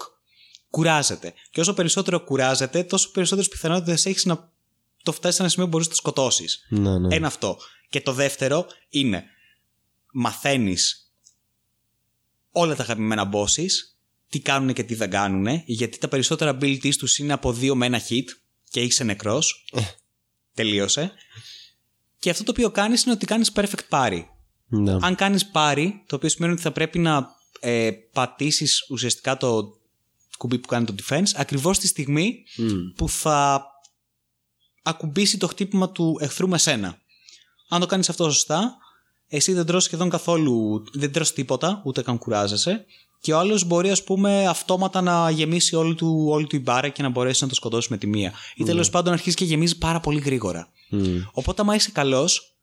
[0.69, 1.34] κουράζεται.
[1.52, 4.52] Και όσο περισσότερο κουράζεται, τόσο περισσότερες πιθανότητες έχεις να
[5.03, 6.65] το φτάσεις σε ένα σημείο που μπορείς να το σκοτώσεις.
[6.69, 7.15] Ναι, ναι.
[7.15, 7.57] Ένα αυτό.
[7.90, 9.24] Και το δεύτερο είναι
[10.11, 11.11] μαθαίνεις
[12.52, 13.72] όλα τα αγαπημένα bosses,
[14.30, 17.86] τι κάνουν και τι δεν κάνουν, γιατί τα περισσότερα abilities τους είναι από δύο με
[17.86, 18.26] ένα hit
[18.69, 19.65] και είσαι νεκρός.
[20.53, 21.11] Τελείωσε.
[22.19, 24.22] Και αυτό το οποίο κάνεις είναι ότι κάνεις perfect parry.
[24.68, 24.98] Ναι.
[25.02, 29.77] Αν κάνεις parry, το οποίο σημαίνει ότι θα πρέπει να ε, πατήσεις ουσιαστικά το
[30.38, 32.68] κουμπί που κάνει το defense, ακριβώς τη στιγμή Μμ.
[32.95, 33.65] που θα
[34.84, 36.98] ακουμπήσει το χτύπημα του εχθρού με σένα.
[37.69, 38.77] Αν το κάνεις αυτό σωστά,
[39.27, 42.85] εσύ δεν τρως σχεδόν καθόλου, δεν τρως τίποτα, ούτε καν κουράζεσαι
[43.19, 46.89] και ο άλλος μπορεί ας πούμε αυτόματα να γεμίσει όλη του, όλη του η μπάρα
[46.89, 48.34] και να μπορέσει να το σκοτώσει με τη μία.
[48.56, 50.69] Ή τέλος πάντων αρχίζει και γεμίζει πάρα πολύ γρήγορα.
[50.89, 51.18] Μμ.
[51.31, 52.56] Οπότε, άμα είσαι καλός,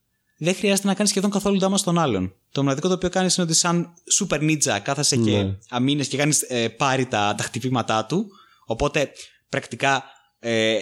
[0.44, 2.34] δεν χρειάζεται να κάνεις σχεδόν καθόλου damage στον άλλον.
[2.52, 5.56] Το μοναδικό το οποίο κάνεις είναι ότι, σαν super ninja, κάθεσαι και Ναι.
[5.68, 8.26] αμήνες και κάνεις ε, πάρει τα, τα χτυπήματά του.
[8.66, 9.10] Οπότε,
[9.48, 10.04] πρακτικά
[10.38, 10.78] ε,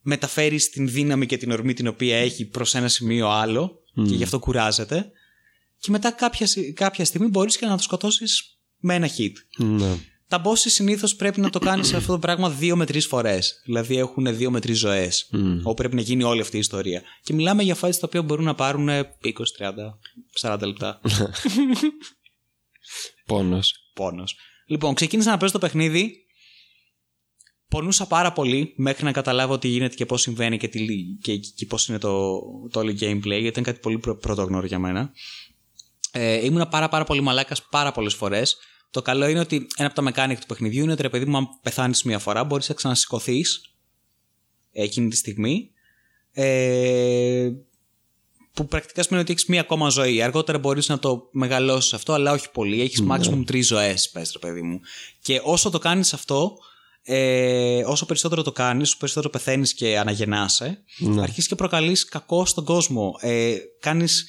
[0.00, 4.22] μεταφέρεις την δύναμη και την ορμή την οποία έχει προς ένα σημείο άλλο και γι'
[4.22, 5.10] αυτό κουράζεται.
[5.78, 9.32] Και μετά κάποια, σι- κάποια στιγμή μπορείς και να το σκοτώσεις με ένα hit.
[9.64, 9.96] Ναι.
[10.30, 13.60] Τα bosses συνήθως πρέπει να το κάνεις αυτό το πράγμα δύο με τρεις φορές.
[13.64, 15.28] Δηλαδή έχουν δύο με τρεις ζωές.
[15.30, 15.58] Μμ.
[15.62, 17.02] Όπου πρέπει να γίνει όλη αυτή η ιστορία.
[17.22, 19.02] Και μιλάμε για fights τα οποία μπορούν να πάρουν 20,
[20.40, 21.00] 30, 40 λεπτά.
[23.26, 23.74] Πόνος.
[23.94, 24.36] Πόνος.
[24.66, 26.26] Λοιπόν, ξεκίνησα να παίζω το παιχνίδι.
[27.68, 30.86] Πονούσα πάρα πολύ μέχρι να καταλάβω τι γίνεται και πώς συμβαίνει και, τι,
[31.22, 32.38] και, και πώς είναι το,
[32.70, 35.12] το όλο gameplay, γιατί ήταν κάτι πολύ πρω, πρωτόγνωρο για μένα.
[36.12, 38.56] Ε, ήμουνα πάρα, πάρα πολύ μαλάκας πάρα πολλές φορές.
[38.90, 41.36] Το καλό είναι ότι ένα από τα mechanic του παιχνιδιού είναι ότι ρε παιδί μου,
[41.36, 43.60] αν πεθάνεις μία φορά, μπορείς να ξανασηκωθείς
[44.72, 45.70] εκείνη τη στιγμή.
[46.32, 47.50] Ε,
[48.52, 50.22] που πρακτικά σημαίνει ότι έχεις μία ακόμα ζωή.
[50.22, 52.80] Αργότερα μπορείς να το μεγαλώσεις αυτό, αλλά όχι πολύ.
[52.80, 54.80] Έχεις maximum τρεις ζωές, πες ρε παιδί μου.
[55.22, 56.56] Και όσο το κάνεις αυτό,
[57.02, 61.22] ε, όσο περισσότερο το κάνεις, όσο περισσότερο πεθαίνεις και αναγεννάσαι, Ναι.
[61.22, 63.14] αρχίζεις και προκαλείς κακό στον κόσμο.
[63.20, 64.26] Ε, κάνεις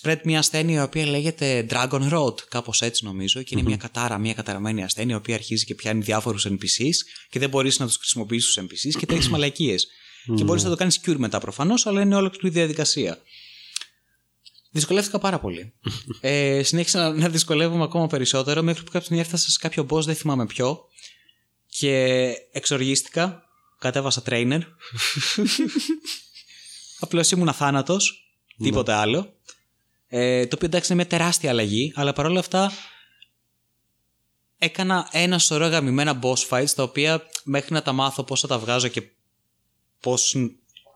[0.00, 4.18] spread μια ασθένεια η οποία λέγεται Dragon Rot, κάπως έτσι νομίζω, και είναι μια κατάρα,
[4.18, 6.96] μια καταραμένη ασθένεια η οποία αρχίζει και πιάνει διάφορους NPCs
[7.30, 9.86] και δεν μπορείς να τους χρησιμοποιήσεις τους NPCs και τρέχεις μαλακίες.
[10.36, 13.18] Και μπορείς να το κάνεις cure μετά προφανώς, αλλά είναι όλη η διαδικασία.
[14.70, 15.72] Δυσκολεύτηκα πάρα πολύ.
[16.20, 20.02] ε, συνέχισα να, να δυσκολεύομαι ακόμα περισσότερο μέχρι που κάποια στιγμή έφτασα σε κάποιο boss,
[20.02, 20.80] δεν θυμάμαι ποιο.
[21.68, 23.42] Και εξοργίστηκα.
[23.78, 24.60] Κατέβασα trainer.
[27.00, 28.22] Απλώς ήμουν αθάνατος.
[28.62, 29.34] Τίποτε άλλο.
[30.14, 32.72] Ε, το οποίο εντάξει είναι μια τεράστια αλλαγή, αλλά παρόλα αυτά
[34.58, 38.58] έκανα ένα σωρό γαμημένα boss fights τα οποία μέχρι να τα μάθω πώς θα τα
[38.58, 39.02] βγάζω και
[40.00, 40.36] πώς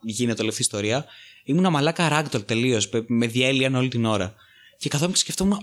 [0.03, 1.07] γίνεται όλη αυτή η ιστορία
[1.45, 4.35] ήμουν μαλάκα ragdoll τελείως, με διέλυαν όλη την ώρα.
[4.79, 5.59] Και καθόμουν και σκεφτόμουν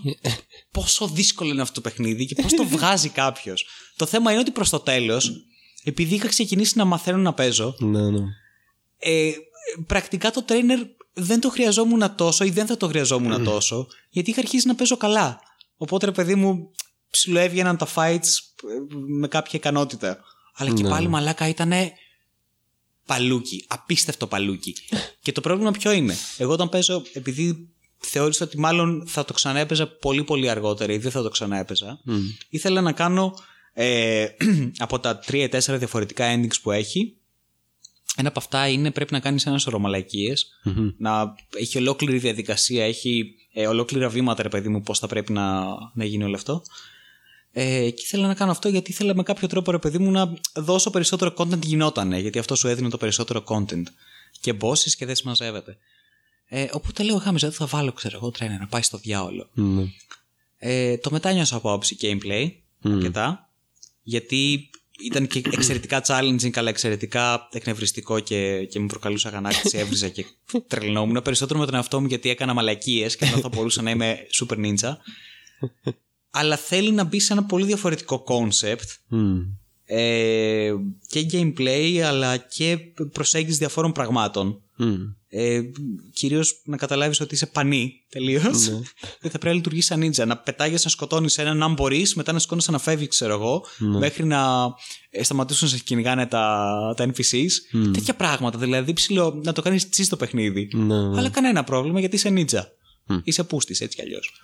[0.71, 3.65] πόσο δύσκολο είναι αυτό το παιχνίδι και πώς το βγάζει κάποιος.
[3.95, 5.45] Το θέμα είναι ότι προς το τέλος,
[5.83, 8.19] επειδή είχα ξεκινήσει να μαθαίνω να παίζω, Ναι, ναι.
[8.97, 9.31] ε,
[9.87, 14.39] πρακτικά το trainer δεν το χρειαζόμουν τόσο ή δεν θα το χρειαζόμουν τόσο, γιατί είχα
[14.39, 15.39] αρχίσει να παίζω καλά.
[15.77, 16.71] Οπότε, ρε παιδί μου,
[17.09, 18.29] ψιλοέβγαιναν τα fights
[18.63, 20.19] ε, με κάποια ικανότητα.
[20.55, 20.89] Αλλά και Ναι.
[20.89, 21.71] πάλι μαλάκα ήταν
[23.05, 23.65] παλούκι.
[23.67, 24.75] Απίστευτο παλούκι.
[25.21, 29.87] και το πρόβλημα ποιο είναι; Εγώ όταν παίζω, επειδή θεώρησα ότι μάλλον θα το ξαναέπαιζα
[29.87, 32.17] πολύ πολύ αργότερα ή δεν θα το ξαναέπαιζα, Μμ.
[32.49, 33.33] ήθελα να κάνω
[33.73, 34.25] ε,
[34.77, 37.17] από τα 3-4 διαφορετικά endings που έχει.
[38.15, 40.89] Ένα από αυτά είναι πρέπει να κάνεις ένας σωρό μαλακίες, Μμμ.
[40.97, 45.63] να έχει ολόκληρη διαδικασία, έχει ε, ολόκληρα βήματα, ρε παιδί μου, πώς θα πρέπει να,
[45.93, 46.63] να γίνει όλο αυτό.
[47.51, 50.33] Ε, και ήθελα να κάνω αυτό γιατί ήθελα με κάποιο τρόπο, ρε παιδί μου, να
[50.53, 53.83] δώσω περισσότερο content γινότανε, γιατί αυτό σου έδινε το περισσότερο content.
[54.41, 55.77] Και bosses και δεν συμμαζεύεται.
[56.47, 59.49] Ε, οπότε λέω, γάμιζα, δεν θα βάλω, ξέρω εγώ, τρένα να πάει στο διάολο.
[59.53, 59.83] Ναι.
[60.57, 62.51] Ε, το μετάνιωσα από άποψη gameplay
[62.81, 63.49] αρκετά.
[64.03, 70.25] Γιατί ήταν και εξαιρετικά challenging, αλλά εξαιρετικά εκνευριστικό και, και με προκαλούσε αγανάκτηση, έβριζα και
[70.67, 71.21] τρελνόμουν.
[71.23, 74.55] Περισσότερο με τον εαυτό μου γιατί έκανα μαλακίες και ενώ θα μπορούσα να είμαι super
[74.57, 74.95] ninja.
[76.29, 79.39] αλλά θέλει να μπει σε ένα πολύ διαφορετικό concept Μμ.
[79.85, 80.73] ε,
[81.07, 82.77] και gameplay αλλά και
[83.11, 84.61] προσέγγιση διαφόρων πραγμάτων.
[84.85, 84.95] Μμ.
[85.27, 85.61] Ε,
[86.13, 88.67] Κυρίως να καταλάβεις ότι είσαι πανί τελείως.
[88.69, 88.79] Ναι.
[88.99, 90.25] Δεν θα πρέπει να λειτουργείς σαν νίτζα.
[90.25, 93.97] Να πετάγεις να σκοτώνεις έναν αν μπορείς, μετά να σκόνεσαι να φεύγεις, ξέρω εγώ, Ναι.
[93.97, 94.67] μέχρι να
[95.09, 97.49] ε, σταματήσουν να σε κυνηγάνε τα, τα NPCs.
[97.93, 98.57] Τέτοια πράγματα.
[98.57, 100.69] Δηλαδή ψηλό, να το κάνεις τσι το παιχνίδι.
[100.73, 101.17] Ναι, ναι.
[101.17, 102.71] Αλλά κανένα πρόβλημα γιατί είσαι νίτζα.
[103.05, 103.17] Μμ.
[103.23, 104.41] Είσαι πούστης έτσι κι αλλιώς.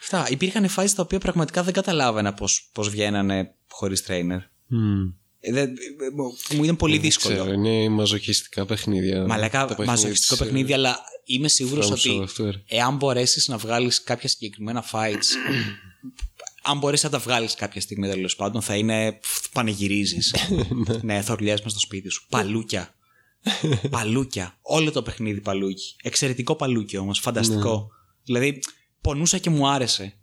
[0.00, 0.26] Αυτά.
[0.30, 2.32] Υπήρχαν φάσεις τα οποία πραγματικά δεν καταλάβαινα
[2.72, 4.38] πώς βγαίνανε χωρίς trainer.
[4.66, 5.08] Μμ.
[5.40, 5.74] Ε, δεν- ε,
[6.14, 7.34] μου- μου ήταν πολύ δύσκολο.
[7.34, 9.26] Ξέρω, είναι μαζοχιστικά παιχνίδια.
[9.26, 12.60] Μαλακά, Τα παιχνίδια μαζοχιστικό της, ε, παιχνίδι, αλλά είμαι σίγουρος From ότι Software.
[12.68, 15.26] εάν μπορέσεις να βγάλεις κάποια συγκεκριμένα fights,
[16.62, 19.12] αν μπορέσει να τα βγάλεις κάποια στιγμή τέλος πάντων, θα είναι.
[19.12, 20.34] πφ, πανηγυρίζεις.
[21.02, 22.26] ναι, θα ουρλιάζεις μες στο σπίτι σου.
[22.28, 22.94] Παλούκια.
[23.90, 24.58] παλούκια.
[24.62, 25.94] Όλο το παιχνίδι παλούκι.
[26.02, 27.18] Εξαιρετικό παλούκι όμως.
[27.18, 27.88] Φανταστικό.
[28.24, 28.60] Δηλαδή,
[29.08, 30.14] πονούσα και μου άρεσε.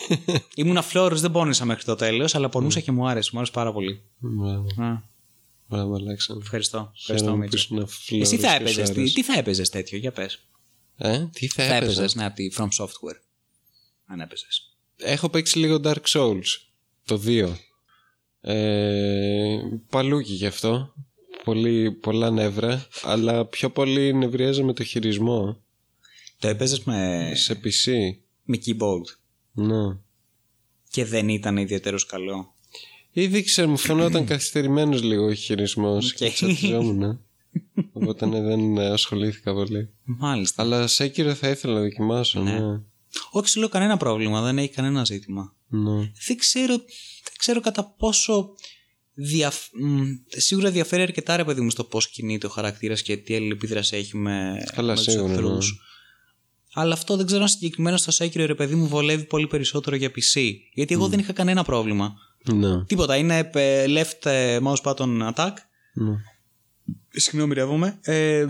[0.56, 3.30] Ήμουν φλόρος, δεν πόνισα μέχρι το τέλος, αλλά πονούσα και μου άρεσε.
[3.32, 4.02] Μου άρεσε πάρα πολύ.
[4.18, 5.02] Μπράβο, Α,
[5.68, 6.44] μπράβο, Αλέξανδρο.
[6.44, 6.92] ευχαριστώ.
[6.98, 7.66] Ευχαριστώ, Χαίρομαι Μίτσο.
[7.68, 8.86] που ήσουν φλόρος Εσύ θα και έπαιζες.
[8.88, 9.14] σου Τι, άρεσε.
[9.14, 10.38] τι θα έπαιζες τέτοιο, για πες.
[10.96, 13.20] Ε, τι θα, Θα έπαιζα; έπαιζες, ναι, από τη From Software.
[14.06, 14.76] Αν έπαιζες.
[14.96, 16.42] Έχω παίξει λίγο Dark Souls.
[17.04, 17.48] Το 2.
[18.40, 19.58] Ε,
[19.90, 20.92] παλούκι γι' αυτό.
[21.44, 22.86] Πολύ, πολλά νεύρα.
[23.02, 25.62] Αλλά πιο πολύ νευρίαζα με το χειρισμό.
[26.38, 27.92] Το έπαιζες με, Σε PC.
[28.50, 29.16] Με keyboard
[29.52, 29.96] Ναι.
[30.90, 32.54] και δεν ήταν ιδιαιτέρως καλό.
[33.12, 36.10] Δεν ξέρω, μου φαινόταν καθυστερημένος λίγο ο χειρισμός.
[36.10, 36.16] Οκ.
[36.16, 37.20] Και τσατιζόμουν.
[37.92, 39.90] Οπότε ναι, δεν ασχολήθηκα πολύ.
[40.04, 40.62] Μάλιστα.
[40.62, 42.40] Αλλά σε Sekiro θα ήθελα να δοκιμάσω.
[42.42, 42.58] Ναι.
[42.58, 42.80] ναι.
[43.30, 45.54] Όχι, σου λέω κανένα πρόβλημα, δεν έχει κανένα ζήτημα.
[46.26, 46.76] Δεν ξέρω,
[47.24, 48.50] δεν ξέρω κατά πόσο.
[49.14, 49.68] Διαφ...
[49.72, 53.96] μ, σίγουρα διαφέρει αρκετά ρε παιδί μου στο πώς κινείται ο χαρακτήρας και τι αλληλεπίδραση
[53.96, 55.70] έχει με, Καλά, με τους σίγουρα, εχθρούς.
[55.72, 55.78] ναι.
[56.74, 60.08] Αλλά αυτό δεν ξέρω αν συγκεκριμένα στο Sekiro ρε παιδί μου βολεύει πολύ περισσότερο για
[60.08, 60.52] PC.
[60.72, 62.14] Γιατί εγώ δεν είχα κανένα πρόβλημα.
[62.54, 62.84] Ναι.
[62.84, 63.16] Τίποτα.
[63.16, 65.52] Είναι ε, left ε, mouse button attack.
[65.92, 66.12] ναι.
[67.10, 67.98] Συγγνώμη, ρεύομαι.
[68.02, 68.46] Ε,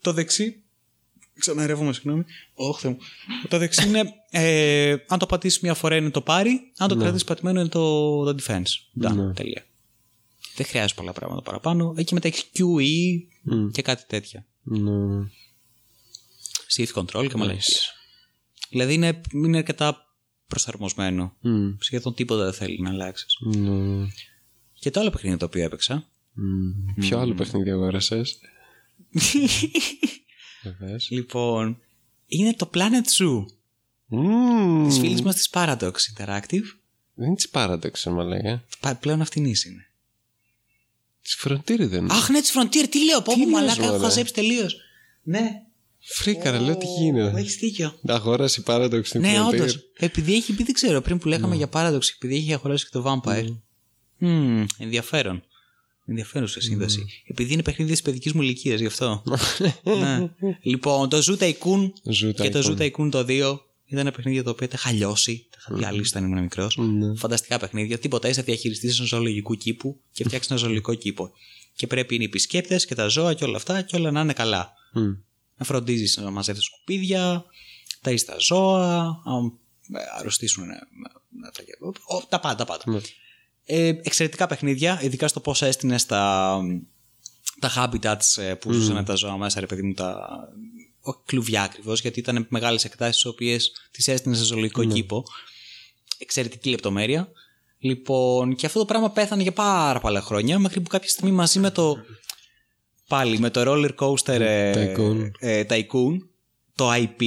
[0.00, 0.62] το δεξί.
[1.38, 2.24] Ξαναρεύομαι, συγγνώμη.
[2.54, 2.98] Όχι, Θεέ μου.
[3.48, 4.12] Το δεξί είναι.
[4.30, 6.60] Ε, αν το πατήσεις μία φορά είναι το πάρει.
[6.78, 7.00] Αν το Ναι.
[7.02, 9.04] κρατήσεις πατημένο είναι το, το defense.
[9.06, 9.14] Done.
[9.14, 9.32] Ναι.
[9.32, 9.64] Τελεία.
[10.56, 11.94] Δεν χρειάζεται πολλά πράγματα παραπάνω.
[11.96, 12.62] Εκεί μετά έχεις QE
[13.42, 13.68] Μμ.
[13.70, 14.46] και κάτι τέτοια.
[14.62, 15.28] Ναι.
[16.76, 17.92] Shift control και μαλακίες.
[17.92, 18.64] Nice.
[18.70, 20.14] Δηλαδή είναι, είναι αρκετά
[20.46, 21.36] προσαρμοσμένο.
[21.40, 21.70] Μμ.
[21.78, 23.26] Σχεδόν τίποτα δεν θέλει να αλλάξει.
[23.40, 24.06] Ναι.
[24.72, 26.06] Και το άλλο παιχνίδι το οποίο έπαιξα.
[26.32, 26.70] Μμ.
[27.00, 28.38] Ποιο άλλο παιχνίδι αγόρασες;
[30.62, 31.10] Βεβαίως.
[31.10, 31.78] Λοιπόν,
[32.26, 33.44] είναι το Planet Zoo.
[34.06, 34.86] Μμμ.
[34.88, 36.64] Της φίλης μας της Paradox Interactive.
[37.14, 38.64] Δεν είναι της Paradox, μα λέγα.
[38.80, 39.86] Πα- Πλέον αυτήν είναι.
[41.22, 42.12] Της Frontier δεν είναι.
[42.12, 44.76] Αχ, ναι, της Frontier, τι λέω, πω, πω, λες, μαλάκα, έχω μωρέ; χαζέψει τελείως.
[45.22, 45.62] Ναι.
[46.02, 47.40] Φρίκαρα, λέω τι γίνεται.
[47.40, 47.98] Έχεις δίκιο.
[48.06, 49.52] Αγόρασε η Paradox την Ναι, Frontier.
[49.52, 49.78] όντως.
[49.96, 53.04] Επειδή έχει πει, δεν ξέρω, πριν που λέγαμε για Paradox, επειδή έχει αγοράσει και το
[53.24, 53.56] Vampire.
[54.18, 55.42] Μμμ, ενδιαφέρον.
[56.06, 57.06] Ενδιαφέρουσα σύνδεση.
[57.26, 59.22] Επειδή είναι παιχνίδι της παιδικής μου ηλικίας, γι' αυτό.
[60.00, 60.30] ναι.
[60.62, 62.78] Λοιπόν, το Zoo Tycoon Zoo και το Tycoon.
[62.78, 65.46] Zoo Tycoon το 2 ήταν ένα παιχνίδι το οποίο τα είχα λιώσει.
[65.50, 66.76] Τα είχα διαλύσει όταν ήμουν μικρός.
[66.76, 67.16] Ναι.
[67.16, 67.98] Φανταστικά παιχνίδια.
[67.98, 68.28] Τίποτα.
[68.28, 71.30] Είσαι διαχειριστής ενός ζωολογικού κήπου και φτιάξεις ένα ζωολογικό κήπο.
[71.74, 74.32] Και πρέπει είναι οι επισκέπτες και τα ζώα και όλα αυτά και όλα να είναι
[74.32, 74.72] καλά.
[74.92, 75.02] Μμ.
[75.60, 77.44] Να φροντίζεις να μαζεύεις σκουπίδια,
[78.02, 79.52] τα τα ζώα, αν
[79.98, 80.70] ε, αρρωστήσουν.
[80.70, 80.78] ε,
[81.40, 81.62] να τα,
[82.06, 82.82] ο, τα πάντα, τα πάντα.
[82.86, 83.00] Ναι.
[83.64, 86.60] Ε, εξαιρετικά παιχνίδια, ειδικά στο πώ έστεινε τα,
[87.58, 90.28] τα habitats ε, που ζούσαν τα ζώα μέσα, ρε παιδί μου, τα.
[91.00, 95.24] Όχι κλουβιά ακριβώς, γιατί ήταν μεγάλες εκτάσεις, τις οποίες τις έστεινε σε ζωολογικό κήπο.
[96.18, 97.28] Εξαιρετική λεπτομέρεια.
[97.78, 101.58] Λοιπόν, και αυτό το πράγμα πέθανε για πάρα πολλά χρόνια, μέχρι που κάποια στιγμή μαζί
[101.58, 101.96] με το,
[103.10, 105.30] πάλι με το roller coaster ε, Tycoon.
[105.38, 106.16] ε, Tycoon,
[106.74, 107.22] το IP,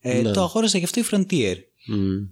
[0.00, 0.30] ε, Ναι.
[0.32, 1.54] το αγόρασε γι' αυτό η Frontier.
[1.86, 2.24] Μμ.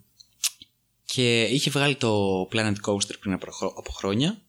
[1.05, 4.43] Και είχε βγάλει το Planet Coaster πριν από, χρό- από χρόνια.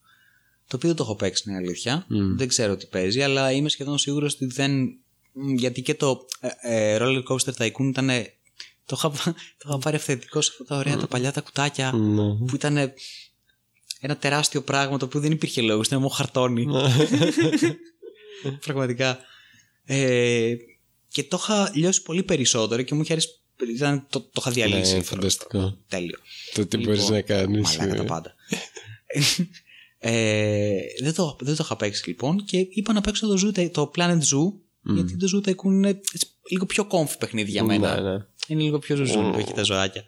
[0.67, 2.05] Το οποίο δεν το έχω παίξει, είναι αλήθεια.
[2.09, 2.35] Μμ.
[2.37, 4.71] Δεν ξέρω τι παίζει, αλλά είμαι σχεδόν σίγουρος ότι δεν.
[5.31, 6.25] μ, Γιατί και το
[6.61, 8.09] ε, ε, Roller Coaster Tycoon ήταν.
[8.85, 9.09] Το είχα,
[9.57, 12.33] το είχα πάρει αυθεντικό σε αυτά τα ωραία τα παλιά τα κουτάκια Ναι.
[12.45, 12.77] που ήταν
[13.99, 16.65] ένα τεράστιο πράγμα το οποίο δεν υπήρχε λόγος, ήταν μόνο χαρτόνι.
[18.65, 19.19] Πραγματικά.
[19.85, 20.53] Ε,
[21.07, 23.29] και το είχα λιώσει πολύ περισσότερο και μου είχε αρέσει.
[23.75, 24.95] Ήταν, το, το είχα διαλύσει.
[24.95, 25.77] Ναι, φανταστικό.
[25.87, 26.17] Τέλειο.
[26.53, 27.77] Το τι Λοιπόν, μπορείς να κάνεις.
[27.77, 28.35] Μαλάκα τα ε, πάντα.
[29.97, 33.91] ε, δεν, το, δεν το είχα παίξει λοιπόν και είπα να παίξω το, Zoo, το
[33.95, 34.53] Planet Zoo
[34.93, 38.01] γιατί το Zoo Tycoon είναι έτσι, λίγο πιο κόμφι παιχνίδι για μένα.
[38.01, 38.25] Ναι, ναι.
[38.47, 40.03] Είναι λίγο πιο ζουζούνι που έχει τα ζωάκια.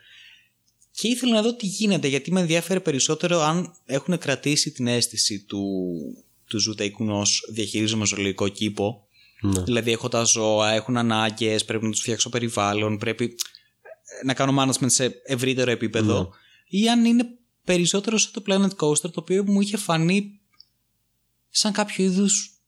[0.91, 5.39] Και ήθελα να δω τι γίνεται γιατί με ενδιαφέρει περισσότερο αν έχουν κρατήσει την αίσθηση
[5.39, 5.63] του,
[6.57, 9.07] του Zoo Tycoon ως διαχειρίζομαι ζωολογικό κήπο.
[9.41, 9.61] Ναι.
[9.63, 13.35] Δηλαδή έχω τα ζώα, έχουν ανάγκες, πρέπει να τους φτιάξω περιβάλλον, πρέπει
[14.25, 16.33] να κάνω management σε ευρύτερο επίπεδο
[16.67, 17.25] ή αν είναι
[17.63, 20.39] περισσότερο σαν το Planet Coaster το οποίο μου είχε φανεί
[21.49, 22.61] σαν κάποιο είδους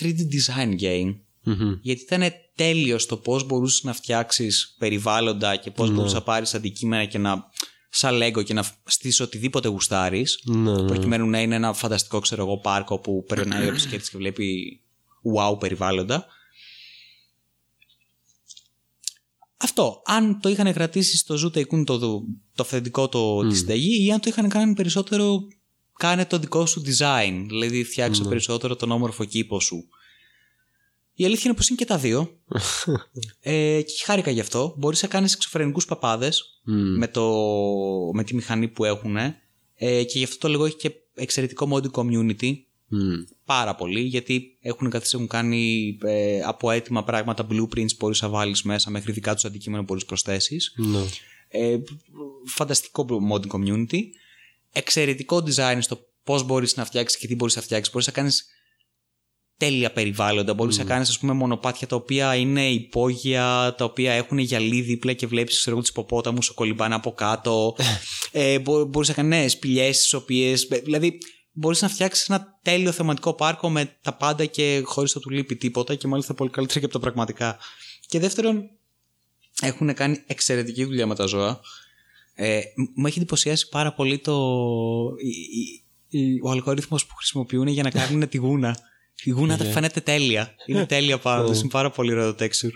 [0.00, 1.78] 3D design game Μμμ.
[1.80, 2.22] γιατί ήταν
[2.54, 7.50] τέλειος στο πώς μπορούσες να φτιάξεις περιβάλλοντα και πώς μπορούσες να πάρεις αντικείμενα και να
[7.88, 10.86] σαν Lego και να στήσεις οτιδήποτε γουστάρεις Ναι, ναι.
[10.86, 14.80] προκειμένου να είναι ένα φανταστικό ξέρω εγώ πάρκο που περνάει ο επισκέπτης και βλέπει
[15.36, 16.26] wow περιβάλλοντα.
[19.56, 20.02] Αυτό.
[20.04, 22.22] Αν το είχαν κρατήσει στο Zoo Tycoon το, το
[22.58, 25.46] αυθεντικό το, τη συνταγή ή αν το είχαν κάνει περισσότερο
[25.98, 27.44] κάνε το δικό σου design.
[27.46, 29.88] Δηλαδή φτιάξε περισσότερο τον όμορφο κήπο σου.
[31.20, 32.38] Η αλήθεια είναι πως είναι και τα δύο.
[33.40, 34.74] ε, και χάρηκα γι' αυτό.
[34.78, 36.96] Μπορείς να κάνεις εξωφρενικούς παπάδες Μμ.
[36.98, 37.32] με, το,
[38.12, 41.90] με τη μηχανή που έχουν ε, και γι' αυτό το λέγω έχει και εξαιρετικό modding
[41.90, 42.52] community
[42.86, 43.12] Μμ.
[43.44, 48.62] πάρα πολύ γιατί έχουν καθίσει έχουν κάνει ε, από έτοιμα πράγματα blueprints μπορείς να βάλεις
[48.62, 51.00] μέσα μέχρι δικά τους αντικείμενα μπορείς να προσθέσεις Ναι.
[51.48, 51.78] ε,
[52.46, 54.00] φανταστικό modding community
[54.72, 58.46] εξαιρετικό design στο πώς μπορείς να φτιάξεις και τι μπορείς να φτιάξεις μπορείς να κάνεις
[59.58, 64.38] τέλεια περιβάλλοντα μπορείς να κάνεις ας πούμε μονοπάτια τα οποία είναι υπόγεια τα οποία έχουν
[64.38, 67.76] γυαλί δίπλα και βλέπεις ξέρω εγώ τους υποπόταμους που κολυμπάνε από κάτω
[68.32, 71.18] ε, μπο- μπορείς να κάνεις ναι, σπηλιές τις οποίες δηλαδή
[71.52, 75.56] μπορείς να φτιάξεις ένα τέλειο θεματικό πάρκο με τα πάντα και χωρίς να του λείπει
[75.56, 77.58] τίποτα και μάλιστα πολύ καλύτερα και από τα πραγματικά
[78.06, 78.70] και δεύτερον
[79.62, 81.60] έχουν κάνει εξαιρετική δουλειά με τα ζώα.
[82.34, 84.34] Ε, μ- μου έχει εντυπωσιάσει πάρα πολύ το,
[85.22, 85.84] η- η-
[86.18, 88.76] η- ο αλγόριθμος που χρησιμοποιούν για να κάνουν τη γούνα.
[89.22, 90.54] Η γούνα τα φαίνεται τέλεια.
[90.66, 91.60] Είναι τέλεια πάνω τους.
[91.60, 92.72] Είναι πάρα πολύ ωραίο το texture.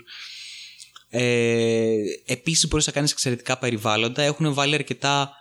[1.09, 1.95] Ε,
[2.25, 4.21] επίσης μπορείς να κάνεις εξαιρετικά περιβάλλοντα.
[4.21, 5.31] Έχουν βάλει αρκετά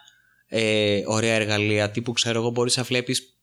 [0.49, 1.91] ε, ωραία εργαλεία.
[1.91, 3.37] Τύπου ξέρω εγώ μπορείς να βλέπεις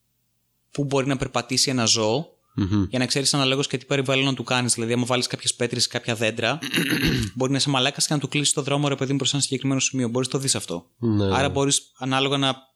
[0.72, 2.84] πού μπορεί να περπατήσει ένα ζώο Μμμ.
[2.90, 4.74] για να ξέρεις αναλόγως και τι περιβάλλον να του κάνεις.
[4.74, 6.60] Δηλαδή, άμα βάλεις κάποιες πέτρες ή κάποια δέντρα,
[7.36, 9.42] μπορεί να είσαι μαλάκας και να του κλείσεις το δρόμο ρε παιδί μου προς ένα
[9.42, 10.08] συγκεκριμένο σημείο.
[10.08, 10.86] Μπορείς να το δεις αυτό.
[10.98, 11.36] Ναι.
[11.36, 12.69] Άρα μπορείς ανάλογα να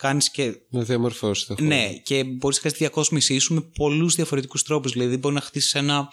[0.00, 0.54] κάνεις και.
[0.70, 1.66] Να διαμορφώσεις το χώρο.
[1.66, 4.92] Ναι, και μπορείς να κάνεις τη διακόσμησή σου με πολλούς διαφορετικούς τρόπους.
[4.92, 6.08] Δηλαδή, μπορεί να χτίσεις ένα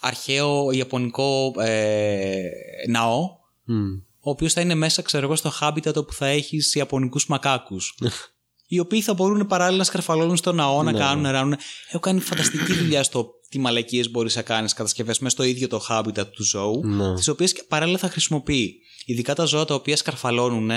[0.00, 2.40] αρχαίο ιαπωνικό ε,
[2.88, 3.20] ναό,
[3.64, 3.92] Μμ.
[4.20, 7.94] ο οποίος θα είναι μέσα, ξέρω εγώ, στο habitat όπου θα έχεις ιαπωνικούς μακάκους.
[8.72, 11.56] οι οποίοι θα μπορούν παράλληλα να σκαρφαλώνουν στο ναό, να κάνουν, να ράνουν.
[11.88, 15.84] Έχω κάνει φανταστική δουλειά στο τι μαλακίες μπορείς να κάνεις κατασκευές μέσα στο ίδιο το
[15.88, 17.14] habitat του ζώου, Ναι.
[17.14, 18.74] τις οποίες παράλληλα θα χρησιμοποιεί.
[19.04, 20.70] Ειδικά τα ζώα τα οποία σκαρφαλώνουν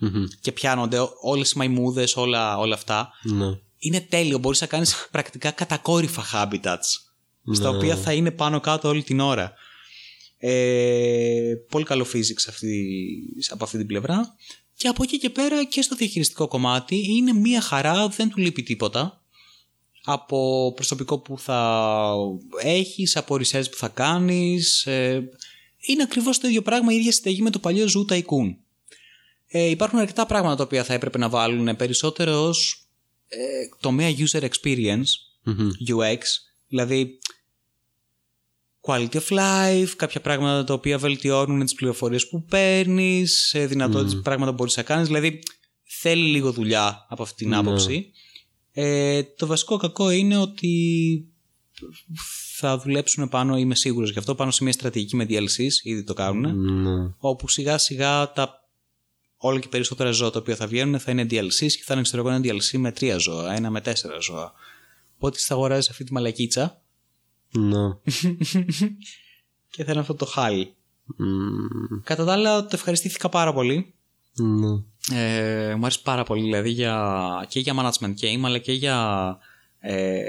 [0.00, 0.24] Μμμ.
[0.40, 3.10] και πιάνονται, όλες οι μαϊμούδες, όλα, όλα αυτά.
[3.22, 3.46] Ναι.
[3.78, 4.38] Είναι τέλειο.
[4.38, 6.86] Μπορείς να κάνεις πρακτικά κατακόρυφα habitats,
[7.52, 7.76] στα Ναι.
[7.76, 9.52] οποία θα είναι πάνω κάτω όλη την ώρα.
[10.38, 12.86] Ε, πολύ καλό physics αυτή,
[13.48, 14.34] από αυτή την πλευρά.
[14.74, 18.62] Και από εκεί και πέρα και στο διαχειριστικό κομμάτι είναι μία χαρά, δεν του λείπει
[18.62, 19.22] τίποτα.
[20.04, 22.12] Από προσωπικό που θα
[22.62, 24.86] έχεις, από research που θα κάνεις.
[24.86, 25.28] ε,
[25.80, 28.56] είναι ακριβώς το ίδιο πράγμα, η ίδια συνταγή με το παλιό Zoo Tycoon.
[29.50, 32.86] Ε, υπάρχουν αρκετά πράγματα τα οποία θα έπρεπε να βάλουν περισσότερο ως
[33.28, 33.38] ε,
[33.80, 35.04] τομέα user experience,
[35.42, 35.68] Μμμ.
[35.88, 36.18] UX,
[36.68, 37.18] δηλαδή
[38.80, 44.50] quality of life, κάποια πράγματα τα οποία βελτιώνουν τις πληροφορίες που παίρνεις, ε, δυνατότητες, πράγματα
[44.50, 45.38] που μπορείς να κάνεις, δηλαδή
[45.84, 48.10] θέλει λίγο δουλειά από αυτή την άποψη.
[48.72, 51.24] Ε, το βασικό κακό είναι ότι
[52.56, 56.14] θα δουλέψουν πάνω, είμαι σίγουρος γι' αυτό, πάνω σε μια στρατηγική με DLCs, ήδη το
[56.14, 57.14] κάνουν, Ναι.
[57.18, 58.67] όπου σιγά σιγά τα
[59.38, 62.26] όλο και περισσότερα ζώα τα οποία θα βγαίνουν θα είναι DLCs και θα είναι ξέρω
[62.26, 64.52] εγώ ένα DLC με τρία ζώα, ένα με τέσσερα ζώα.
[65.16, 66.80] Οπότε θα αγοράζεις αυτή τη μαλακίτσα;
[67.50, 67.88] Ναι.
[69.70, 70.74] και θα είναι αυτό το χάλι.
[71.16, 72.00] Μμμ.
[72.04, 73.94] Κατά τα άλλα, το ευχαριστήθηκα πάρα πολύ.
[74.34, 74.82] Ναι.
[75.10, 79.38] Ε, μου άρεσε πάρα πολύ δηλαδή για, και για management game αλλά και για
[79.80, 80.24] ε,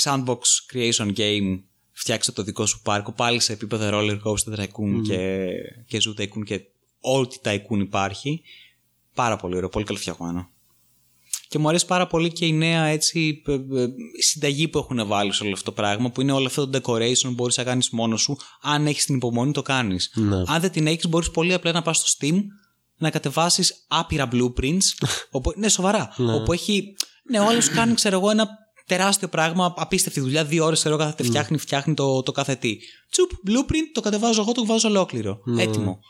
[0.00, 0.38] sandbox
[0.72, 1.60] creation game
[1.92, 5.48] φτιάξε το δικό σου πάρκο πάλι σε επίπεδο roller coaster tycoon και,
[5.86, 6.60] και zoo tycoon και
[7.14, 8.42] ό,τι tycoon υπάρχει.
[9.14, 10.50] Πάρα πολύ ωραίο, πολύ καλοφτιαγμένο.
[11.48, 13.88] Και μου αρέσει πάρα πολύ και η νέα έτσι, ε, ε,
[14.22, 17.22] συνταγή που έχουν βάλει σε όλο αυτό το πράγμα, που είναι όλο αυτό το decoration
[17.22, 18.36] που μπορείς να κάνεις μόνος σου.
[18.62, 20.12] Αν έχεις την υπομονή, το κάνεις.
[20.14, 20.36] Ναι.
[20.46, 22.40] Αν δεν την έχεις, μπορείς πολύ απλά να πας στο Steam
[22.98, 24.84] να κατεβάσεις άπειρα blueprints.
[25.30, 26.14] όπου, ναι, σοβαρά.
[26.18, 26.94] Όπου έχει.
[27.30, 28.48] Ναι, ο άλλος κάνει, ξέρω εγώ, ένα
[28.86, 30.44] τεράστιο πράγμα, απίστευτη δουλειά.
[30.44, 32.76] Δύο ώρες, ξέρω εγώ, κάθεται, φτιάχνει, φτιάχνει το, το κάθε τι.
[33.10, 35.38] Τσουπ, blueprint, το κατεβάζω εγώ, το βάζω ολόκληρο.
[35.58, 36.00] Έτοιμο.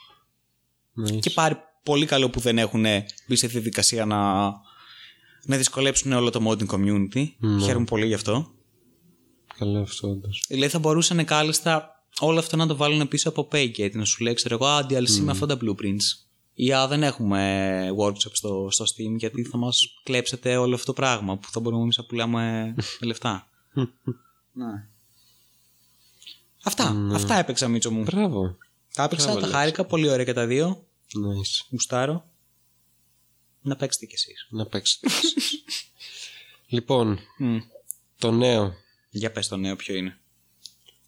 [1.04, 1.18] Nice.
[1.20, 2.80] Και πάρει πολύ καλό που δεν έχουν
[3.26, 4.44] μπει σε αυτή τη διαδικασία να,
[5.44, 7.26] να δυσκολέψουν όλο το modding community.
[7.62, 8.50] Χαίρομαι πολύ γι' αυτό.
[9.58, 10.44] Καλό αυτό όντως.
[10.48, 11.90] Δηλαδή θα μπορούσαν κάλλιστα
[12.20, 13.92] όλο αυτό να το βάλουν πίσω από Paygate.
[13.94, 16.24] Να σου λέει, ξέρω εγώ, α, DLC με αυτά τα blueprints.
[16.54, 20.92] Ή α, δεν έχουμε workshop στο, στο Steam γιατί θα μας κλέψετε όλο αυτό το
[20.92, 23.48] πράγμα που θα μπορούμε εμείς να πουλάμε με λεφτά.
[24.52, 24.88] ναι.
[26.64, 26.96] Αυτά.
[27.12, 28.02] Αυτά έπαιξα Μίτσο μου.
[28.02, 28.56] Μπράβο.
[28.94, 29.60] Τα έπαιξα, Μπράβο, τα Λέξη.
[29.60, 30.85] χάρηκα, πολύ ωραία και τα δύο.
[31.14, 31.66] Nice.
[31.70, 32.30] Γουστάρω.
[33.60, 34.46] Να παίξετε κι εσείς.
[34.50, 35.06] Να παίξετε.
[35.06, 35.62] εσείς.
[36.74, 37.58] λοιπόν, Μμ.
[38.18, 38.72] το νέο.
[39.10, 40.18] Για πες το νέο ποιο είναι.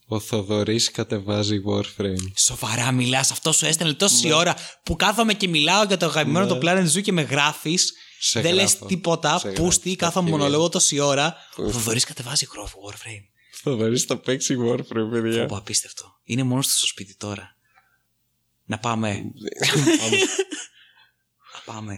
[0.06, 2.32] Ο Θοδωρής κατεβάζει Warframe.
[2.36, 6.58] Σοβαρά μιλάς, αυτό σου έστελνε τόση ώρα που κάθομαι και μιλάω για το αγαπημένο το
[6.62, 7.92] Planet Zoo και με γράφεις.
[8.20, 8.86] Σε Δεν λες γράφω.
[8.86, 9.38] τίποτα.
[9.38, 10.04] Σε Πούστη, γράφω.
[10.04, 11.36] κάθομαι Τα μονολόγο τόση ώρα.
[11.56, 13.24] Ο Θοδωρής κατεβάζει Grove Warframe.
[13.52, 15.46] Θοδωρής θα παίξει Warframe, παιδιά.
[15.46, 16.18] Πω, απίστευτο.
[16.24, 17.56] Είναι μόνος του στο σπίτι τώρα.
[18.68, 19.08] Να πάμε.
[21.54, 21.92] Να πάμε.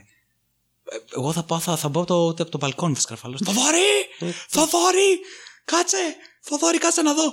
[0.84, 3.44] Ε, Εγώ θα πάω, θα, θα μπω από το, από το μπαλκόνι, θα σκαρφαλώσω.
[3.44, 4.32] Θοδωρή!
[4.48, 5.18] Θοδωρή!
[5.64, 6.16] Κάτσε!
[6.40, 7.32] Θοδωρή, κάτσε να δω!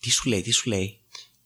[0.00, 1.00] Τι σου λέει, τι σου λέει;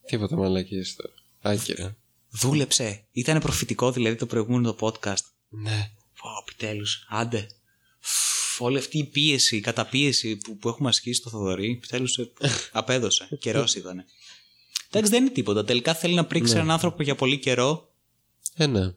[0.07, 1.15] Τίποτα μαλακίες τώρα.
[1.41, 1.97] Άκυρα.
[2.31, 3.05] Δούλεψε.
[3.13, 5.25] Ήταν προφητικό δηλαδή το προηγούμενο το podcast.
[5.49, 5.91] Ναι.
[6.21, 7.07] Πω, επιτέλους.
[7.09, 7.47] Άντε.
[8.01, 12.19] Φ, Όλη αυτή η πίεση, η καταπίεση που, που έχουμε ασκήσει στο Θοδωρή, επιτέλους
[12.73, 13.29] απέδωσε.
[13.41, 14.05] Καιρός ήταν.
[14.95, 15.65] Εντάξει, δεν είναι τίποτα.
[15.65, 17.93] Τελικά θέλει να πρίξει έναν άνθρωπο για πολύ καιρό,
[18.57, 18.95] Ε, ναι.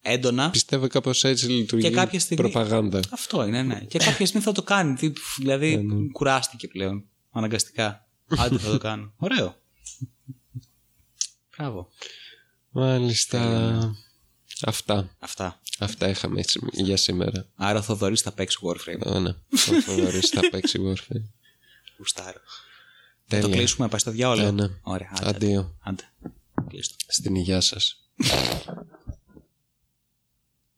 [0.00, 0.50] έντονα.
[0.50, 3.00] Πιστεύω κάπως έτσι λειτουργεί Και κάποια στιγμή- προπαγάνδα.
[3.10, 3.80] Αυτό είναι, ναι.
[3.80, 4.94] Και κάποια στιγμή θα το κάνει.
[4.94, 7.04] Τι- Δηλαδή, κουράστηκε πλέον.
[7.30, 8.08] Αναγκαστικά.
[8.38, 9.12] Άντε, θα το κάνω.
[9.16, 9.56] Ωραίο.
[11.56, 11.88] Μπράβο.
[12.70, 13.96] Μάλιστα.
[14.62, 15.16] Αυτά.
[15.18, 15.60] Αυτά.
[15.78, 17.46] Αυτά είχαμε έτσι για σήμερα.
[17.54, 19.14] Άρα ο Θοδωρής θα παίξει Warframe.
[19.14, 19.28] Ε, ναι.
[19.30, 21.24] Ο Θοδωρής θα παίξει Warframe.
[21.98, 22.40] Γουστάρω.
[23.26, 23.56] Θα το Τέλεια.
[23.56, 24.42] κλείσουμε, πάει στο διάολο.
[24.42, 24.66] Ε, ναι.
[24.82, 25.10] Ωραία.
[25.20, 25.28] Άντε.
[25.28, 25.74] Αντίο.
[25.80, 26.02] Άντε.
[26.68, 26.96] Κλείστο.
[27.08, 27.96] Στην υγεία σας.